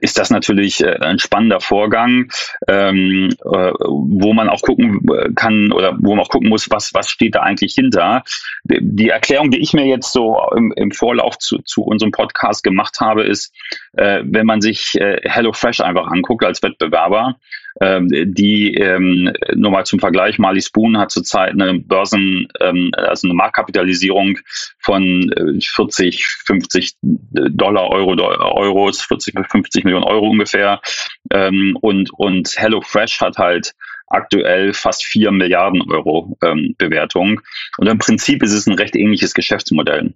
ist 0.00 0.18
das 0.18 0.30
natürlich 0.30 0.82
äh, 0.82 0.98
ein 1.00 1.18
spannender 1.18 1.60
Vorgang, 1.60 2.30
ähm, 2.68 3.30
äh, 3.44 3.72
wo 3.78 4.32
man 4.32 4.48
auch 4.48 4.62
gucken 4.62 5.00
kann 5.34 5.72
oder 5.72 5.96
wo 5.98 6.14
man 6.14 6.24
auch 6.24 6.28
gucken 6.28 6.48
muss, 6.48 6.70
was, 6.70 6.94
was 6.94 7.10
steht 7.10 7.34
da 7.34 7.40
eigentlich 7.40 7.74
hinter. 7.74 8.22
Die 8.64 9.08
Erklärung, 9.08 9.50
die 9.50 9.60
ich 9.60 9.72
mir 9.72 9.86
jetzt 9.86 10.12
so 10.12 10.38
im, 10.54 10.72
im 10.76 10.90
Vorlauf 10.90 11.38
zu, 11.38 11.58
zu 11.58 11.82
unserem 11.82 12.12
Podcast 12.12 12.62
gemacht 12.62 13.00
habe, 13.00 13.24
ist, 13.24 13.54
äh, 13.94 14.22
wenn 14.24 14.46
man 14.46 14.60
sich 14.60 14.94
äh, 15.00 15.20
HelloFresh 15.22 15.80
einfach 15.80 16.06
anguckt 16.06 16.44
als 16.44 16.62
Wettbewerber, 16.62 17.36
ähm, 17.82 18.08
die 18.10 18.74
ähm, 18.74 19.32
nur 19.54 19.72
mal 19.72 19.84
zum 19.84 19.98
Vergleich, 19.98 20.38
Marley 20.38 20.62
Spoon 20.62 20.98
hat 20.98 21.10
zurzeit 21.10 21.50
eine 21.50 21.80
Börsen, 21.80 22.46
ähm, 22.60 22.92
also 22.96 23.26
eine 23.26 23.34
Marktkapitalisierung 23.34 24.38
von 24.78 25.32
40, 25.60 26.14
äh, 26.14 26.24
50 26.46 26.94
Dollar, 27.02 27.90
Euro, 27.90 28.12
Euros, 28.12 29.02
40 29.02 29.34
bis 29.34 29.46
50 29.48 29.84
Millionen 29.84 30.04
Euro 30.04 30.28
ungefähr. 30.30 30.80
Ähm, 31.32 31.76
und, 31.80 32.10
und 32.12 32.54
HelloFresh 32.56 33.20
hat 33.20 33.38
halt 33.38 33.74
aktuell 34.06 34.74
fast 34.74 35.04
4 35.04 35.32
Milliarden 35.32 35.82
Euro 35.90 36.38
ähm, 36.44 36.76
Bewertung. 36.78 37.40
Und 37.78 37.88
im 37.88 37.98
Prinzip 37.98 38.44
ist 38.44 38.52
es 38.52 38.68
ein 38.68 38.74
recht 38.74 38.94
ähnliches 38.94 39.34
Geschäftsmodell. 39.34 40.14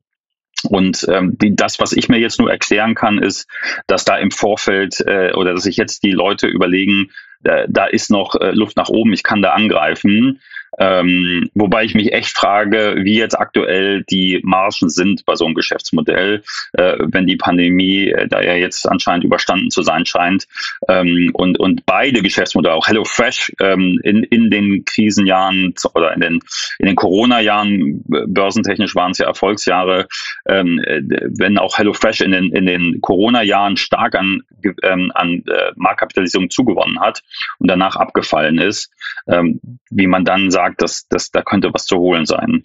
Und 0.64 1.06
ähm, 1.08 1.36
die, 1.38 1.54
das, 1.54 1.78
was 1.78 1.92
ich 1.92 2.08
mir 2.08 2.18
jetzt 2.18 2.40
nur 2.40 2.50
erklären 2.50 2.94
kann, 2.94 3.18
ist, 3.18 3.48
dass 3.86 4.04
da 4.04 4.16
im 4.16 4.30
Vorfeld 4.30 5.00
äh, 5.00 5.32
oder 5.34 5.52
dass 5.52 5.64
sich 5.64 5.76
jetzt 5.76 6.02
die 6.02 6.12
Leute 6.12 6.46
überlegen, 6.46 7.10
äh, 7.44 7.66
da 7.68 7.86
ist 7.86 8.10
noch 8.10 8.34
äh, 8.40 8.50
Luft 8.50 8.76
nach 8.76 8.88
oben, 8.88 9.12
ich 9.12 9.22
kann 9.22 9.42
da 9.42 9.52
angreifen. 9.52 10.40
Ähm, 10.78 11.50
wobei 11.54 11.84
ich 11.84 11.94
mich 11.94 12.12
echt 12.12 12.36
frage, 12.36 12.96
wie 12.98 13.18
jetzt 13.18 13.38
aktuell 13.38 14.04
die 14.04 14.40
Margen 14.42 14.88
sind 14.88 15.24
bei 15.24 15.34
so 15.34 15.44
einem 15.44 15.54
Geschäftsmodell, 15.54 16.42
äh, 16.72 16.96
wenn 16.98 17.26
die 17.26 17.36
Pandemie 17.36 18.08
äh, 18.08 18.26
da 18.28 18.40
ja 18.42 18.54
jetzt 18.54 18.88
anscheinend 18.88 19.24
überstanden 19.24 19.70
zu 19.70 19.82
sein 19.82 20.06
scheint. 20.06 20.46
Ähm, 20.88 21.30
und, 21.34 21.58
und 21.58 21.86
beide 21.86 22.22
Geschäftsmodelle, 22.22 22.74
auch 22.74 22.88
HelloFresh 22.88 23.52
ähm, 23.60 24.00
in, 24.02 24.24
in 24.24 24.50
den 24.50 24.84
Krisenjahren 24.84 25.74
oder 25.94 26.12
in 26.14 26.20
den, 26.20 26.40
in 26.78 26.86
den 26.86 26.96
Corona-Jahren, 26.96 28.02
börsentechnisch 28.06 28.94
waren 28.94 29.12
es 29.12 29.18
ja 29.18 29.26
Erfolgsjahre, 29.26 30.08
ähm, 30.46 30.80
äh, 30.84 31.02
wenn 31.38 31.58
auch 31.58 31.78
HelloFresh 31.78 32.22
in 32.22 32.32
den, 32.32 32.52
in 32.52 32.66
den 32.66 33.00
Corona-Jahren 33.00 33.76
stark 33.76 34.14
an, 34.14 34.42
ähm, 34.82 35.12
an 35.14 35.44
äh, 35.46 35.72
Marktkapitalisierung 35.76 36.50
zugewonnen 36.50 37.00
hat 37.00 37.22
und 37.58 37.70
danach 37.70 37.96
abgefallen 37.96 38.58
ist, 38.58 38.90
ähm, 39.28 39.60
wie 39.90 40.06
man 40.06 40.24
dann 40.24 40.50
sagt, 40.50 40.65
sagt, 40.66 40.82
dass, 40.82 41.08
dass 41.08 41.30
da 41.30 41.42
könnte 41.42 41.72
was 41.72 41.86
zu 41.86 41.96
holen 41.98 42.26
sein. 42.26 42.64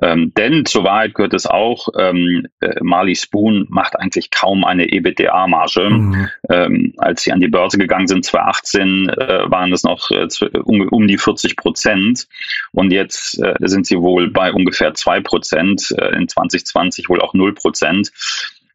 Ähm, 0.00 0.32
denn 0.34 0.64
zur 0.64 0.84
Wahrheit 0.84 1.14
gehört 1.14 1.34
es 1.34 1.46
auch, 1.46 1.88
ähm, 1.98 2.46
äh, 2.60 2.76
Marley 2.80 3.14
Spoon 3.14 3.66
macht 3.68 3.98
eigentlich 3.98 4.30
kaum 4.30 4.64
eine 4.64 4.86
EBITDA-Marge. 4.86 5.90
Mhm. 5.90 6.28
Ähm, 6.48 6.94
als 6.96 7.22
sie 7.22 7.32
an 7.32 7.40
die 7.40 7.48
Börse 7.48 7.76
gegangen 7.76 8.06
sind, 8.06 8.24
2018, 8.24 9.10
äh, 9.10 9.50
waren 9.50 9.70
es 9.70 9.82
noch 9.82 10.10
äh, 10.10 10.28
um, 10.64 10.88
um, 10.88 11.06
die 11.06 11.18
40 11.18 11.56
Prozent. 11.56 12.26
Und 12.72 12.90
jetzt 12.90 13.38
äh, 13.42 13.54
sind 13.60 13.86
sie 13.86 13.98
wohl 13.98 14.30
bei 14.30 14.52
ungefähr 14.52 14.94
zwei 14.94 15.20
Prozent, 15.20 15.94
äh, 15.98 16.16
in 16.16 16.26
2020 16.26 17.10
wohl 17.10 17.20
auch 17.20 17.34
null 17.34 17.52
Prozent 17.52 18.12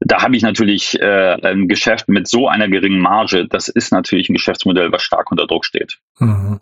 da 0.07 0.21
habe 0.21 0.35
ich 0.35 0.43
natürlich 0.43 0.99
äh, 0.99 1.37
ein 1.41 1.67
Geschäft 1.67 2.07
mit 2.07 2.27
so 2.27 2.47
einer 2.47 2.67
geringen 2.67 2.99
Marge, 2.99 3.47
das 3.47 3.67
ist 3.67 3.91
natürlich 3.91 4.29
ein 4.29 4.33
Geschäftsmodell, 4.33 4.91
was 4.91 5.03
stark 5.03 5.31
unter 5.31 5.47
Druck 5.47 5.65
steht. 5.65 5.97
Mhm. 6.19 6.59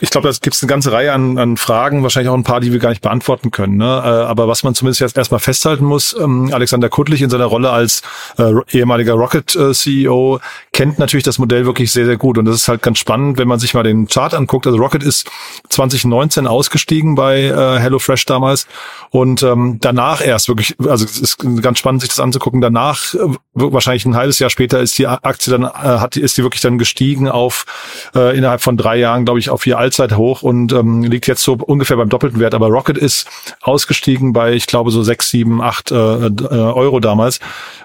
Ich 0.00 0.10
glaube, 0.10 0.28
da 0.28 0.34
gibt 0.40 0.54
es 0.54 0.62
eine 0.62 0.68
ganze 0.68 0.92
Reihe 0.92 1.12
an, 1.12 1.36
an 1.38 1.56
Fragen, 1.56 2.02
wahrscheinlich 2.02 2.30
auch 2.30 2.36
ein 2.36 2.44
paar, 2.44 2.60
die 2.60 2.72
wir 2.72 2.78
gar 2.78 2.90
nicht 2.90 3.02
beantworten 3.02 3.50
können. 3.50 3.76
Ne? 3.76 3.84
Äh, 3.84 4.08
aber 4.08 4.48
was 4.48 4.62
man 4.62 4.74
zumindest 4.74 5.00
jetzt 5.00 5.16
erstmal 5.16 5.40
festhalten 5.40 5.84
muss, 5.84 6.16
ähm, 6.18 6.50
Alexander 6.52 6.88
Kuttlich 6.88 7.22
in 7.22 7.30
seiner 7.30 7.46
Rolle 7.46 7.70
als 7.70 8.02
äh, 8.38 8.52
ehemaliger 8.70 9.14
Rocket-CEO 9.14 10.36
äh, 10.36 10.40
kennt 10.72 10.98
natürlich 10.98 11.24
das 11.24 11.38
Modell 11.38 11.66
wirklich 11.66 11.92
sehr, 11.92 12.06
sehr 12.06 12.16
gut. 12.16 12.38
Und 12.38 12.44
das 12.44 12.56
ist 12.56 12.68
halt 12.68 12.82
ganz 12.82 12.98
spannend, 12.98 13.38
wenn 13.38 13.48
man 13.48 13.58
sich 13.58 13.74
mal 13.74 13.82
den 13.82 14.06
Chart 14.06 14.32
anguckt. 14.32 14.66
Also 14.66 14.78
Rocket 14.78 15.02
ist 15.02 15.30
2019 15.68 16.46
ausgestiegen 16.46 17.14
bei 17.14 17.42
äh, 17.44 17.80
HelloFresh 17.80 18.26
damals 18.26 18.66
und 19.10 19.42
ähm, 19.42 19.78
danach 19.80 20.24
erst 20.24 20.48
wirklich, 20.48 20.76
also 20.86 21.04
es 21.04 21.18
ist 21.18 21.38
ganz 21.62 21.78
spannend, 21.78 22.02
sich 22.02 22.10
das 22.10 22.20
anzugucken. 22.28 22.60
Danach, 22.60 23.14
äh, 23.14 23.18
wahrscheinlich 23.54 24.04
ein 24.06 24.16
halbes 24.16 24.38
Jahr 24.38 24.50
später, 24.50 24.80
ist 24.80 24.98
die 24.98 25.06
Aktie 25.06 25.50
dann, 25.50 25.64
äh, 25.64 25.68
hat, 25.68 26.16
ist 26.16 26.38
die 26.38 26.42
wirklich 26.42 26.62
dann 26.62 26.78
gestiegen 26.78 27.28
auf 27.28 27.66
äh, 28.14 28.36
innerhalb 28.36 28.60
von 28.60 28.76
drei 28.76 28.96
Jahren, 28.96 29.24
glaube 29.24 29.40
ich, 29.40 29.50
auf 29.50 29.66
ihr 29.66 29.78
Allzeithoch 29.78 30.42
und 30.42 30.72
ähm, 30.72 31.02
liegt 31.02 31.26
jetzt 31.26 31.42
so 31.42 31.54
ungefähr 31.54 31.96
beim 31.96 32.08
doppelten 32.08 32.40
Wert. 32.40 32.54
Aber 32.54 32.68
Rocket 32.68 32.96
ist 32.96 33.28
ausgestiegen 33.60 34.32
bei, 34.32 34.52
ich 34.52 34.66
glaube, 34.66 34.90
so 34.90 35.02
sechs, 35.02 35.30
sieben, 35.30 35.60
acht 35.60 35.90
äh, 35.90 35.94
äh, 35.96 36.54
Euro 36.54 37.00
damals. 37.00 37.40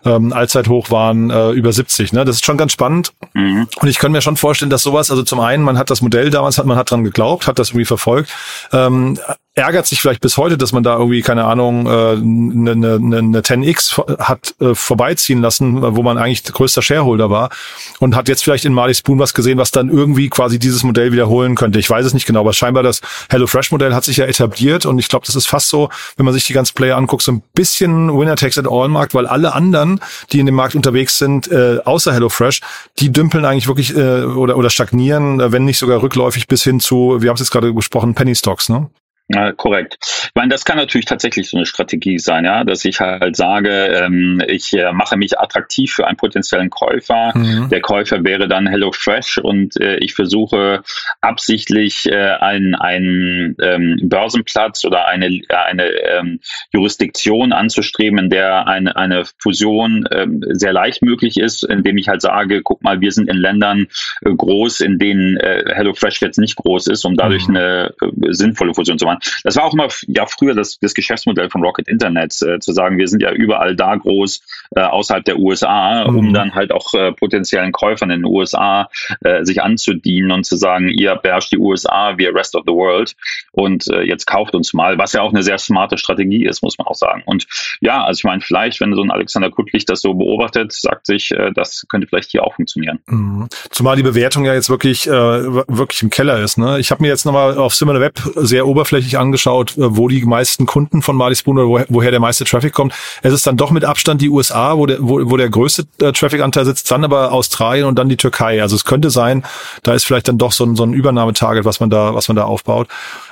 Ähm, 0.05 0.33
Allzeithoch 0.33 0.91
waren 0.91 1.29
äh, 1.29 1.51
über 1.51 1.73
70. 1.73 2.13
Ne? 2.13 2.25
Das 2.25 2.37
ist 2.37 2.45
schon 2.45 2.57
ganz 2.57 2.71
spannend. 2.71 3.13
Mhm. 3.33 3.67
Und 3.79 3.87
ich 3.87 3.99
kann 3.99 4.11
mir 4.11 4.21
schon 4.21 4.37
vorstellen, 4.37 4.69
dass 4.69 4.83
sowas, 4.83 5.11
also 5.11 5.23
zum 5.23 5.39
einen, 5.39 5.63
man 5.63 5.77
hat 5.77 5.89
das 5.89 6.01
Modell 6.01 6.29
damals, 6.29 6.57
hat 6.57 6.65
man 6.65 6.77
hat 6.77 6.91
dran 6.91 7.03
geglaubt, 7.03 7.47
hat 7.47 7.59
das 7.59 7.69
irgendwie 7.69 7.85
verfolgt. 7.85 8.31
Ähm, 8.71 9.17
ärgert 9.55 9.85
sich 9.85 10.01
vielleicht 10.01 10.21
bis 10.21 10.37
heute, 10.37 10.57
dass 10.57 10.71
man 10.71 10.81
da 10.81 10.97
irgendwie, 10.97 11.21
keine 11.21 11.45
Ahnung, 11.45 11.87
eine, 11.87 12.13
äh, 12.13 12.75
ne, 12.75 12.75
ne, 12.75 13.21
ne 13.21 13.41
10x 13.41 14.17
hat 14.17 14.55
äh, 14.59 14.73
vorbeiziehen 14.73 15.41
lassen, 15.41 15.95
wo 15.95 16.01
man 16.01 16.17
eigentlich 16.17 16.43
größter 16.43 16.81
Shareholder 16.81 17.29
war 17.29 17.51
und 17.99 18.15
hat 18.15 18.27
jetzt 18.27 18.43
vielleicht 18.43 18.65
in 18.65 18.73
Marley 18.73 18.95
Spoon 18.95 19.19
was 19.19 19.35
gesehen, 19.35 19.59
was 19.59 19.69
dann 19.69 19.89
irgendwie 19.89 20.29
quasi 20.29 20.57
dieses 20.57 20.83
Modell 20.83 21.11
wiederholen 21.11 21.53
könnte. 21.53 21.77
Ich 21.77 21.87
weiß 21.87 22.03
es 22.03 22.15
nicht 22.15 22.25
genau, 22.25 22.39
aber 22.39 22.53
scheinbar 22.53 22.81
das 22.81 23.01
HelloFresh-Modell 23.29 23.93
hat 23.93 24.03
sich 24.03 24.17
ja 24.17 24.25
etabliert 24.25 24.87
und 24.87 24.97
ich 24.97 25.07
glaube, 25.07 25.27
das 25.27 25.35
ist 25.35 25.45
fast 25.45 25.69
so, 25.69 25.89
wenn 26.17 26.25
man 26.25 26.33
sich 26.33 26.45
die 26.45 26.53
ganzen 26.53 26.73
Player 26.73 26.97
anguckt, 26.97 27.21
so 27.21 27.31
ein 27.31 27.43
bisschen 27.53 28.11
Winner-Takes-it-all-Markt, 28.11 29.13
weil 29.13 29.27
alle 29.27 29.53
anderen, 29.53 29.99
die 30.31 30.39
in 30.39 30.47
dem 30.47 30.55
Markt 30.55 30.73
unterwegs 30.73 31.19
sind, 31.19 31.51
äh, 31.51 31.77
außer 31.85 32.11
HelloFresh, 32.11 32.61
die 32.97 33.11
dümpeln 33.11 33.45
eigentlich 33.45 33.67
wirklich 33.67 33.95
äh, 33.95 34.23
oder, 34.23 34.57
oder 34.57 34.71
stagnieren, 34.71 35.39
wenn 35.51 35.63
nicht 35.63 35.77
sogar 35.77 36.01
rückläufig 36.01 36.47
bis 36.47 36.63
hin 36.63 36.79
zu, 36.79 37.17
wir 37.21 37.29
haben 37.29 37.35
es 37.35 37.41
jetzt 37.41 37.51
gerade 37.51 37.71
besprochen, 37.71 38.15
Penny 38.15 38.33
Stocks, 38.33 38.69
ne? 38.69 38.89
Ja, 39.29 39.53
korrekt. 39.53 39.97
Ich 40.01 40.31
meine, 40.35 40.49
das 40.49 40.65
kann 40.65 40.77
natürlich 40.77 41.05
tatsächlich 41.05 41.49
so 41.49 41.55
eine 41.55 41.65
Strategie 41.65 42.19
sein, 42.19 42.43
ja, 42.43 42.65
dass 42.65 42.83
ich 42.83 42.99
halt 42.99 43.37
sage, 43.37 43.69
ähm, 43.69 44.43
ich 44.47 44.73
äh, 44.73 44.91
mache 44.91 45.15
mich 45.15 45.39
attraktiv 45.39 45.93
für 45.93 46.05
einen 46.07 46.17
potenziellen 46.17 46.69
Käufer. 46.69 47.31
Mhm. 47.33 47.69
Der 47.69 47.79
Käufer 47.79 48.23
wäre 48.25 48.49
dann 48.49 48.67
HelloFresh 48.67 49.37
und 49.37 49.79
äh, 49.79 49.95
ich 49.97 50.13
versuche 50.13 50.83
absichtlich 51.21 52.05
äh, 52.11 52.33
einen, 52.39 52.75
einen 52.75 53.55
ähm, 53.61 53.97
Börsenplatz 54.03 54.83
oder 54.83 55.07
eine, 55.07 55.41
eine 55.47 55.85
ähm, 55.85 56.39
Jurisdiktion 56.73 57.53
anzustreben, 57.53 58.19
in 58.19 58.29
der 58.29 58.67
eine, 58.67 58.95
eine 58.97 59.23
Fusion 59.41 60.05
ähm, 60.11 60.43
sehr 60.49 60.73
leicht 60.73 61.01
möglich 61.01 61.37
ist, 61.37 61.63
indem 61.63 61.97
ich 61.97 62.09
halt 62.09 62.21
sage, 62.21 62.61
guck 62.61 62.83
mal, 62.83 62.99
wir 62.99 63.11
sind 63.13 63.29
in 63.29 63.37
Ländern 63.37 63.87
äh, 64.21 64.33
groß, 64.33 64.81
in 64.81 64.99
denen 64.99 65.37
äh, 65.37 65.63
HelloFresh 65.73 66.21
jetzt 66.21 66.39
nicht 66.39 66.57
groß 66.57 66.87
ist, 66.87 67.05
um 67.05 67.15
dadurch 67.15 67.47
mhm. 67.47 67.55
eine 67.55 67.93
äh, 68.01 68.33
sinnvolle 68.33 68.73
Fusion 68.73 68.99
zu 68.99 69.05
machen. 69.05 69.22
Das 69.43 69.55
war 69.55 69.65
auch 69.65 69.73
immer 69.73 69.87
ja 70.07 70.25
früher 70.25 70.55
das, 70.55 70.79
das 70.79 70.93
Geschäftsmodell 70.93 71.49
von 71.49 71.63
Rocket 71.63 71.87
Internet, 71.87 72.41
äh, 72.41 72.59
zu 72.59 72.73
sagen, 72.73 72.97
wir 72.97 73.07
sind 73.07 73.21
ja 73.21 73.31
überall 73.31 73.75
da 73.75 73.95
groß 73.95 74.41
äh, 74.75 74.81
außerhalb 74.81 75.25
der 75.25 75.39
USA, 75.39 76.09
mhm. 76.09 76.17
um 76.17 76.33
dann 76.33 76.55
halt 76.55 76.71
auch 76.71 76.93
äh, 76.93 77.11
potenziellen 77.11 77.71
Käufern 77.71 78.09
in 78.11 78.21
den 78.21 78.31
USA 78.31 78.89
äh, 79.21 79.43
sich 79.43 79.61
anzudienen 79.61 80.31
und 80.31 80.45
zu 80.45 80.55
sagen, 80.55 80.89
ihr 80.89 81.15
beherrscht 81.15 81.51
die 81.51 81.57
USA, 81.57 82.17
wir 82.17 82.33
Rest 82.33 82.55
of 82.55 82.63
the 82.65 82.73
World 82.73 83.15
und 83.51 83.87
äh, 83.87 84.01
jetzt 84.01 84.25
kauft 84.25 84.55
uns 84.55 84.73
mal, 84.73 84.97
was 84.97 85.13
ja 85.13 85.21
auch 85.21 85.31
eine 85.31 85.43
sehr 85.43 85.57
smarte 85.57 85.97
Strategie 85.97 86.45
ist, 86.45 86.63
muss 86.63 86.77
man 86.77 86.87
auch 86.87 86.95
sagen. 86.95 87.23
Und 87.25 87.45
ja, 87.81 88.03
also 88.03 88.19
ich 88.19 88.23
meine, 88.23 88.41
vielleicht, 88.41 88.79
wenn 88.81 88.93
so 88.93 89.01
ein 89.01 89.11
Alexander 89.11 89.51
Kuttlich 89.51 89.85
das 89.85 90.01
so 90.01 90.13
beobachtet, 90.13 90.73
sagt 90.73 91.05
sich, 91.05 91.31
äh, 91.31 91.51
das 91.53 91.85
könnte 91.89 92.07
vielleicht 92.07 92.31
hier 92.31 92.43
auch 92.43 92.55
funktionieren. 92.55 92.99
Mhm. 93.07 93.47
Zumal 93.69 93.95
die 93.95 94.03
Bewertung 94.03 94.45
ja 94.45 94.53
jetzt 94.53 94.69
wirklich, 94.69 95.05
wirklich 95.05 96.01
im 96.01 96.09
Keller 96.09 96.39
ist. 96.39 96.57
Ne? 96.57 96.79
Ich 96.79 96.91
habe 96.91 97.01
mir 97.01 97.09
jetzt 97.09 97.25
nochmal 97.25 97.57
auf 97.57 97.73
Similar 97.75 98.01
Web 98.01 98.19
sehr 98.35 98.67
oberflächlich 98.67 99.02
sich 99.03 99.17
angeschaut, 99.17 99.77
äh, 99.77 99.97
wo 99.97 100.07
die 100.07 100.23
meisten 100.25 100.65
Kunden 100.65 101.01
von 101.01 101.15
Marley 101.15 101.35
Spoon 101.35 101.57
oder 101.57 101.67
woher, 101.67 101.85
woher 101.89 102.11
der 102.11 102.19
meiste 102.19 102.45
Traffic 102.45 102.73
kommt. 102.73 102.93
Es 103.21 103.33
ist 103.33 103.45
dann 103.45 103.57
doch 103.57 103.71
mit 103.71 103.85
Abstand 103.85 104.21
die 104.21 104.29
USA, 104.29 104.77
wo 104.77 104.85
der, 104.85 104.97
wo, 105.01 105.19
wo 105.29 105.37
der 105.37 105.49
größte 105.49 105.85
äh, 106.01 106.11
Traffic-Anteil 106.11 106.65
sitzt, 106.65 106.89
dann 106.91 107.03
aber 107.03 107.31
Australien 107.31 107.85
und 107.85 107.95
dann 107.99 108.09
die 108.09 108.17
Türkei. 108.17 108.61
Also 108.61 108.75
es 108.75 108.85
könnte 108.85 109.09
sein, 109.09 109.43
da 109.83 109.93
ist 109.93 110.05
vielleicht 110.05 110.27
dann 110.27 110.37
doch 110.37 110.51
so 110.51 110.65
ein, 110.65 110.75
so 110.75 110.83
ein 110.83 110.93
Übernahmetarget, 110.93 111.65
was 111.65 111.79
man 111.79 111.89
da, 111.89 112.15
was 112.15 112.27
man 112.27 112.35
da 112.35 112.45
aufbaut. 112.45 112.87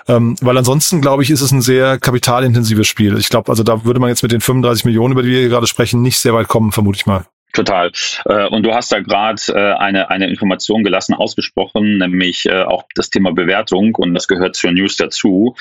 Ähm, 0.08 0.36
weil 0.42 0.58
ansonsten, 0.58 1.02
glaube 1.02 1.24
ich, 1.24 1.30
ist 1.30 1.42
es 1.42 1.52
ein 1.52 1.62
sehr 1.62 1.98
kapitalintensives 2.00 2.88
Spiel. 2.88 3.18
Ich 3.18 3.30
glaube, 3.30 3.50
also 3.50 3.64
da 3.64 3.86
würde 3.86 4.00
man 4.00 4.10
jetzt 4.10 4.24
mit 4.24 4.32
den 4.32 4.42
35 4.42 4.86
Millionen, 4.86 5.14
über 5.14 5.24
die 5.24 5.30
wir 5.30 5.50
gerade 5.50 5.68
sprechen, 5.68 6.02
nicht 6.02 6.20
sehr 6.20 6.34
weit 6.34 6.48
kommen, 6.48 6.72
vermute 6.72 6.98
ich 6.98 7.06
mal. 7.06 7.26
Total. 7.54 7.92
Äh, 8.26 8.48
und 8.48 8.64
du 8.64 8.74
hast 8.74 8.92
da 8.92 9.00
gerade 9.00 9.42
äh, 9.50 9.74
eine, 9.74 10.10
eine 10.10 10.28
Information 10.30 10.84
gelassen 10.84 11.14
ausgesprochen, 11.14 11.98
nämlich 11.98 12.46
äh, 12.46 12.64
auch 12.64 12.84
das 12.96 13.10
Thema 13.10 13.34
Bewertung 13.34 13.96
und 13.96 14.14
das 14.14 14.28
gehört 14.28 14.56
zur 14.56 14.72
News 14.72 14.96
dazu, 14.96 15.56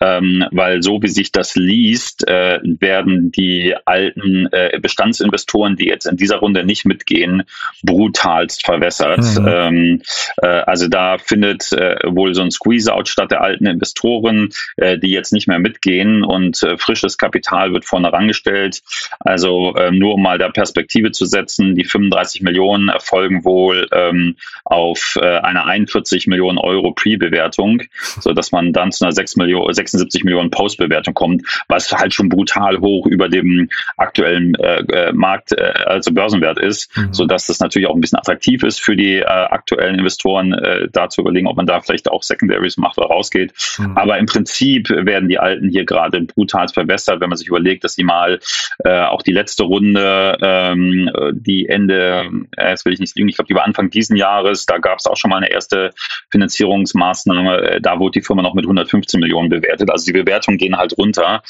ähm, 0.00 0.44
weil 0.50 0.82
so 0.82 1.02
wie 1.02 1.08
sich 1.08 1.32
das 1.32 1.54
liest, 1.54 2.26
werden 2.26 3.30
die 3.30 3.74
alten 3.84 4.48
Bestandsinvestoren, 4.80 5.76
die 5.76 5.86
jetzt 5.86 6.06
in 6.06 6.16
dieser 6.16 6.36
Runde 6.36 6.64
nicht 6.64 6.84
mitgehen, 6.84 7.42
brutalst 7.82 8.64
verwässert. 8.64 9.20
Mhm. 9.38 9.46
Ähm, 9.48 10.02
also 10.42 10.88
da 10.88 11.18
findet 11.18 11.70
wohl 11.70 12.34
so 12.34 12.42
ein 12.42 12.50
Squeeze-out 12.50 13.08
statt 13.08 13.30
der 13.30 13.42
alten 13.42 13.66
Investoren, 13.66 14.50
die 14.78 15.10
jetzt 15.10 15.32
nicht 15.32 15.46
mehr 15.46 15.58
mitgehen 15.58 16.24
und 16.24 16.58
frisches 16.78 17.18
Kapital 17.18 17.72
wird 17.72 17.84
vorne 17.84 18.12
rangestellt. 18.12 18.82
Also 19.20 19.74
nur 19.90 20.14
um 20.14 20.22
mal 20.22 20.38
da 20.38 20.48
Perspektive 20.48 21.12
zu 21.12 21.24
setzen, 21.24 21.35
setzen. 21.36 21.74
Die 21.76 21.84
35 21.84 22.42
Millionen 22.42 22.88
erfolgen 22.88 23.44
wohl 23.44 23.86
ähm, 23.92 24.36
auf 24.64 25.18
äh, 25.20 25.38
einer 25.38 25.66
41 25.66 26.26
Millionen 26.26 26.58
Euro 26.58 26.92
Pre-Bewertung, 26.92 27.82
so 28.20 28.32
dass 28.32 28.52
man 28.52 28.72
dann 28.72 28.90
zu 28.92 29.04
einer 29.04 29.12
6 29.12 29.36
Millionen, 29.36 29.72
76 29.72 30.24
Millionen 30.24 30.50
Post-Bewertung 30.50 31.14
kommt, 31.14 31.42
was 31.68 31.92
halt 31.92 32.14
schon 32.14 32.28
brutal 32.28 32.80
hoch 32.80 33.06
über 33.06 33.28
dem 33.28 33.68
aktuellen 33.96 34.54
äh, 34.54 34.80
äh, 34.80 35.12
Markt, 35.12 35.52
äh, 35.52 35.72
also 35.84 36.12
Börsenwert 36.12 36.58
ist, 36.58 36.96
mhm. 36.96 37.12
so 37.12 37.26
dass 37.26 37.46
das 37.46 37.60
natürlich 37.60 37.88
auch 37.88 37.94
ein 37.94 38.00
bisschen 38.00 38.18
attraktiv 38.18 38.62
ist 38.62 38.80
für 38.80 38.96
die 38.96 39.16
äh, 39.16 39.24
aktuellen 39.24 39.98
Investoren, 39.98 40.52
äh, 40.54 40.88
da 40.90 41.08
zu 41.08 41.20
überlegen, 41.20 41.46
ob 41.46 41.56
man 41.56 41.66
da 41.66 41.80
vielleicht 41.80 42.10
auch 42.10 42.22
Secondaries 42.22 42.76
macht 42.78 42.98
oder 42.98 43.08
rausgeht. 43.08 43.52
Mhm. 43.78 43.96
Aber 43.96 44.18
im 44.18 44.26
Prinzip 44.26 44.88
werden 44.88 45.28
die 45.28 45.38
Alten 45.38 45.68
hier 45.68 45.84
gerade 45.84 46.22
brutal 46.22 46.68
verbessert, 46.68 47.20
wenn 47.20 47.28
man 47.28 47.36
sich 47.36 47.48
überlegt, 47.48 47.84
dass 47.84 47.94
sie 47.94 48.04
mal 48.04 48.40
äh, 48.84 49.02
auch 49.02 49.22
die 49.22 49.32
letzte 49.32 49.64
Runde, 49.64 50.38
ähm, 50.40 51.10
die 51.32 51.68
Ende, 51.68 52.30
äh, 52.56 52.70
jetzt 52.70 52.84
will 52.84 52.92
ich 52.92 53.00
nicht 53.00 53.16
lügen, 53.16 53.28
ich 53.28 53.36
glaube, 53.36 53.48
die 53.48 53.54
war 53.54 53.64
Anfang 53.64 53.90
diesen 53.90 54.16
Jahres, 54.16 54.66
da 54.66 54.78
gab 54.78 54.98
es 54.98 55.06
auch 55.06 55.16
schon 55.16 55.30
mal 55.30 55.38
eine 55.38 55.50
erste 55.50 55.90
Finanzierungsmaßnahme, 56.30 57.60
äh, 57.62 57.80
da 57.80 57.98
wurde 57.98 58.20
die 58.20 58.22
Firma 58.22 58.42
noch 58.42 58.54
mit 58.54 58.64
115 58.64 59.20
Millionen 59.20 59.48
bewertet. 59.48 59.90
Also 59.90 60.06
die 60.06 60.12
Bewertungen 60.12 60.58
gehen 60.58 60.76
halt 60.76 60.96
runter 60.98 61.42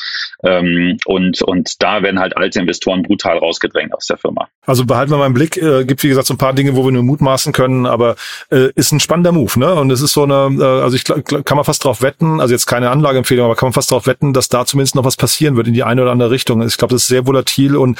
ähm, 0.42 0.96
und, 1.04 1.42
und 1.42 1.82
da 1.82 2.02
werden 2.02 2.20
halt 2.20 2.36
alte 2.36 2.60
Investoren 2.60 3.02
brutal 3.02 3.38
rausgedrängt 3.38 3.94
aus 3.94 4.06
der 4.06 4.18
Firma. 4.18 4.48
Also 4.66 4.84
behalten 4.84 5.12
wir 5.12 5.18
mal 5.18 5.26
im 5.26 5.34
Blick, 5.34 5.56
äh, 5.56 5.84
gibt 5.84 6.02
wie 6.02 6.08
gesagt 6.08 6.26
so 6.26 6.34
ein 6.34 6.38
paar 6.38 6.52
Dinge, 6.52 6.76
wo 6.76 6.84
wir 6.84 6.92
nur 6.92 7.02
mutmaßen 7.04 7.52
können, 7.52 7.86
aber 7.86 8.16
äh, 8.50 8.70
ist 8.74 8.92
ein 8.92 9.00
spannender 9.00 9.32
Move, 9.32 9.58
ne? 9.58 9.74
Und 9.74 9.90
es 9.90 10.00
ist 10.00 10.12
so 10.12 10.24
eine, 10.24 10.56
äh, 10.60 10.82
also 10.82 10.96
ich 10.96 11.04
kann 11.04 11.56
man 11.56 11.64
fast 11.64 11.84
drauf 11.84 12.02
wetten, 12.02 12.40
also 12.40 12.52
jetzt 12.52 12.66
keine 12.66 12.90
Anlageempfehlung, 12.90 13.44
aber 13.44 13.54
kann 13.54 13.68
man 13.68 13.72
fast 13.72 13.90
darauf 13.90 14.06
wetten, 14.06 14.32
dass 14.32 14.48
da 14.48 14.66
zumindest 14.66 14.96
noch 14.96 15.04
was 15.04 15.16
passieren 15.16 15.56
wird 15.56 15.68
in 15.68 15.74
die 15.74 15.84
eine 15.84 16.02
oder 16.02 16.10
andere 16.10 16.30
Richtung. 16.30 16.60
Ich 16.62 16.76
glaube, 16.76 16.94
das 16.94 17.02
ist 17.02 17.08
sehr 17.08 17.26
volatil 17.26 17.76
und 17.76 17.98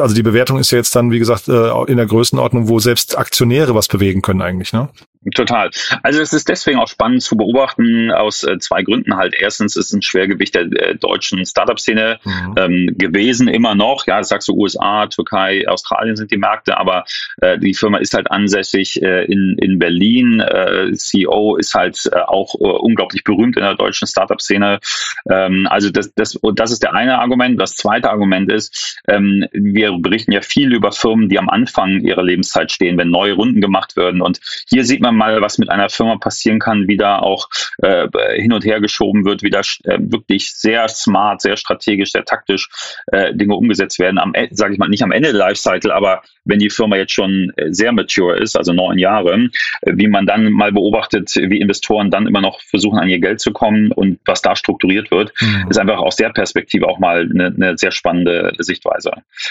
also 0.00 0.14
die 0.14 0.22
Bewertung 0.22 0.58
ist 0.58 0.70
ja 0.70 0.78
jetzt 0.78 0.96
dann, 0.96 1.10
wie 1.10 1.18
gesagt, 1.18 1.48
äh, 1.48 1.84
in 1.84 1.98
der 1.98 2.06
Größenordnung, 2.06 2.68
wo 2.68 2.78
selbst 2.78 3.18
Aktionäre 3.18 3.74
was 3.74 3.88
bewegen 3.88 4.22
können 4.22 4.42
eigentlich, 4.42 4.72
ne? 4.72 4.88
Total. 5.34 5.70
Also 6.02 6.20
es 6.20 6.32
ist 6.32 6.48
deswegen 6.48 6.78
auch 6.78 6.88
spannend 6.88 7.22
zu 7.22 7.36
beobachten 7.36 8.12
aus 8.12 8.44
äh, 8.44 8.58
zwei 8.58 8.82
Gründen 8.82 9.16
halt. 9.16 9.34
Erstens 9.36 9.74
ist 9.76 9.86
es 9.86 9.92
ein 9.92 10.02
Schwergewicht 10.02 10.54
der 10.54 10.62
äh, 10.62 10.94
deutschen 10.94 11.44
Startup-Szene 11.44 12.20
mhm. 12.24 12.54
ähm, 12.56 12.94
gewesen, 12.96 13.48
immer 13.48 13.74
noch. 13.74 14.06
Ja, 14.06 14.22
sagst 14.22 14.48
du 14.48 14.54
USA, 14.54 15.06
Türkei, 15.06 15.66
Australien 15.68 16.16
sind 16.16 16.30
die 16.30 16.36
Märkte, 16.36 16.78
aber 16.78 17.04
äh, 17.40 17.58
die 17.58 17.74
Firma 17.74 17.98
ist 17.98 18.14
halt 18.14 18.30
ansässig 18.30 19.02
äh, 19.02 19.24
in, 19.24 19.56
in 19.58 19.78
Berlin. 19.78 20.40
Äh, 20.40 20.92
CEO 20.92 21.56
ist 21.56 21.74
halt 21.74 22.08
äh, 22.12 22.20
auch 22.20 22.54
unglaublich 22.54 23.24
berühmt 23.24 23.56
in 23.56 23.62
der 23.62 23.74
deutschen 23.74 24.06
Startup-Szene. 24.06 24.78
Ähm, 25.28 25.66
also 25.68 25.90
das, 25.90 26.12
das, 26.14 26.38
das 26.54 26.70
ist 26.70 26.82
der 26.84 26.94
eine 26.94 27.18
Argument. 27.18 27.60
Das 27.60 27.74
zweite 27.74 28.10
Argument 28.10 28.52
ist, 28.52 29.00
ähm, 29.08 29.46
wir 29.52 29.92
berichten 29.98 30.32
ja 30.32 30.40
viel 30.40 30.72
über 30.72 30.92
Firmen, 30.92 31.28
die 31.28 31.38
am 31.38 31.48
Anfang 31.48 32.00
ihrer 32.00 32.22
Lebenszeit 32.22 32.70
stehen, 32.70 32.96
wenn 32.96 33.10
neue 33.10 33.32
Runden 33.32 33.60
gemacht 33.60 33.96
werden. 33.96 34.22
Und 34.22 34.40
hier 34.68 34.84
sieht 34.84 35.00
man 35.00 35.05
mal, 35.12 35.40
was 35.40 35.58
mit 35.58 35.70
einer 35.70 35.88
Firma 35.88 36.16
passieren 36.16 36.58
kann, 36.58 36.88
wie 36.88 36.96
da 36.96 37.18
auch 37.18 37.48
äh, 37.78 38.08
hin 38.36 38.52
und 38.52 38.64
her 38.64 38.80
geschoben 38.80 39.24
wird, 39.24 39.42
wie 39.42 39.50
da 39.50 39.60
äh, 39.84 39.98
wirklich 40.00 40.54
sehr 40.54 40.88
smart, 40.88 41.40
sehr 41.40 41.56
strategisch, 41.56 42.12
sehr 42.12 42.24
taktisch 42.24 42.68
äh, 43.12 43.34
Dinge 43.34 43.54
umgesetzt 43.54 43.98
werden. 43.98 44.18
Am, 44.18 44.32
sage 44.50 44.72
ich 44.72 44.78
mal, 44.78 44.88
nicht 44.88 45.02
am 45.02 45.12
Ende 45.12 45.32
der 45.32 45.38
Lifecycle, 45.38 45.90
aber 45.90 46.22
wenn 46.44 46.58
die 46.58 46.70
Firma 46.70 46.96
jetzt 46.96 47.12
schon 47.12 47.52
äh, 47.56 47.72
sehr 47.72 47.92
mature 47.92 48.38
ist, 48.38 48.56
also 48.56 48.72
neun 48.72 48.98
Jahre, 48.98 49.48
äh, 49.82 49.92
wie 49.94 50.08
man 50.08 50.26
dann 50.26 50.50
mal 50.52 50.72
beobachtet, 50.72 51.34
wie 51.34 51.60
Investoren 51.60 52.10
dann 52.10 52.26
immer 52.26 52.40
noch 52.40 52.60
versuchen, 52.60 52.98
an 52.98 53.08
ihr 53.08 53.20
Geld 53.20 53.40
zu 53.40 53.52
kommen 53.52 53.92
und 53.92 54.20
was 54.24 54.42
da 54.42 54.56
strukturiert 54.56 55.10
wird, 55.10 55.32
mhm. 55.40 55.66
ist 55.70 55.78
einfach 55.78 55.98
aus 55.98 56.16
der 56.16 56.30
Perspektive 56.30 56.88
auch 56.88 56.98
mal 56.98 57.28
eine, 57.30 57.46
eine 57.46 57.78
sehr 57.78 57.90
spannende 57.90 58.52
Sichtweise. 58.58 59.10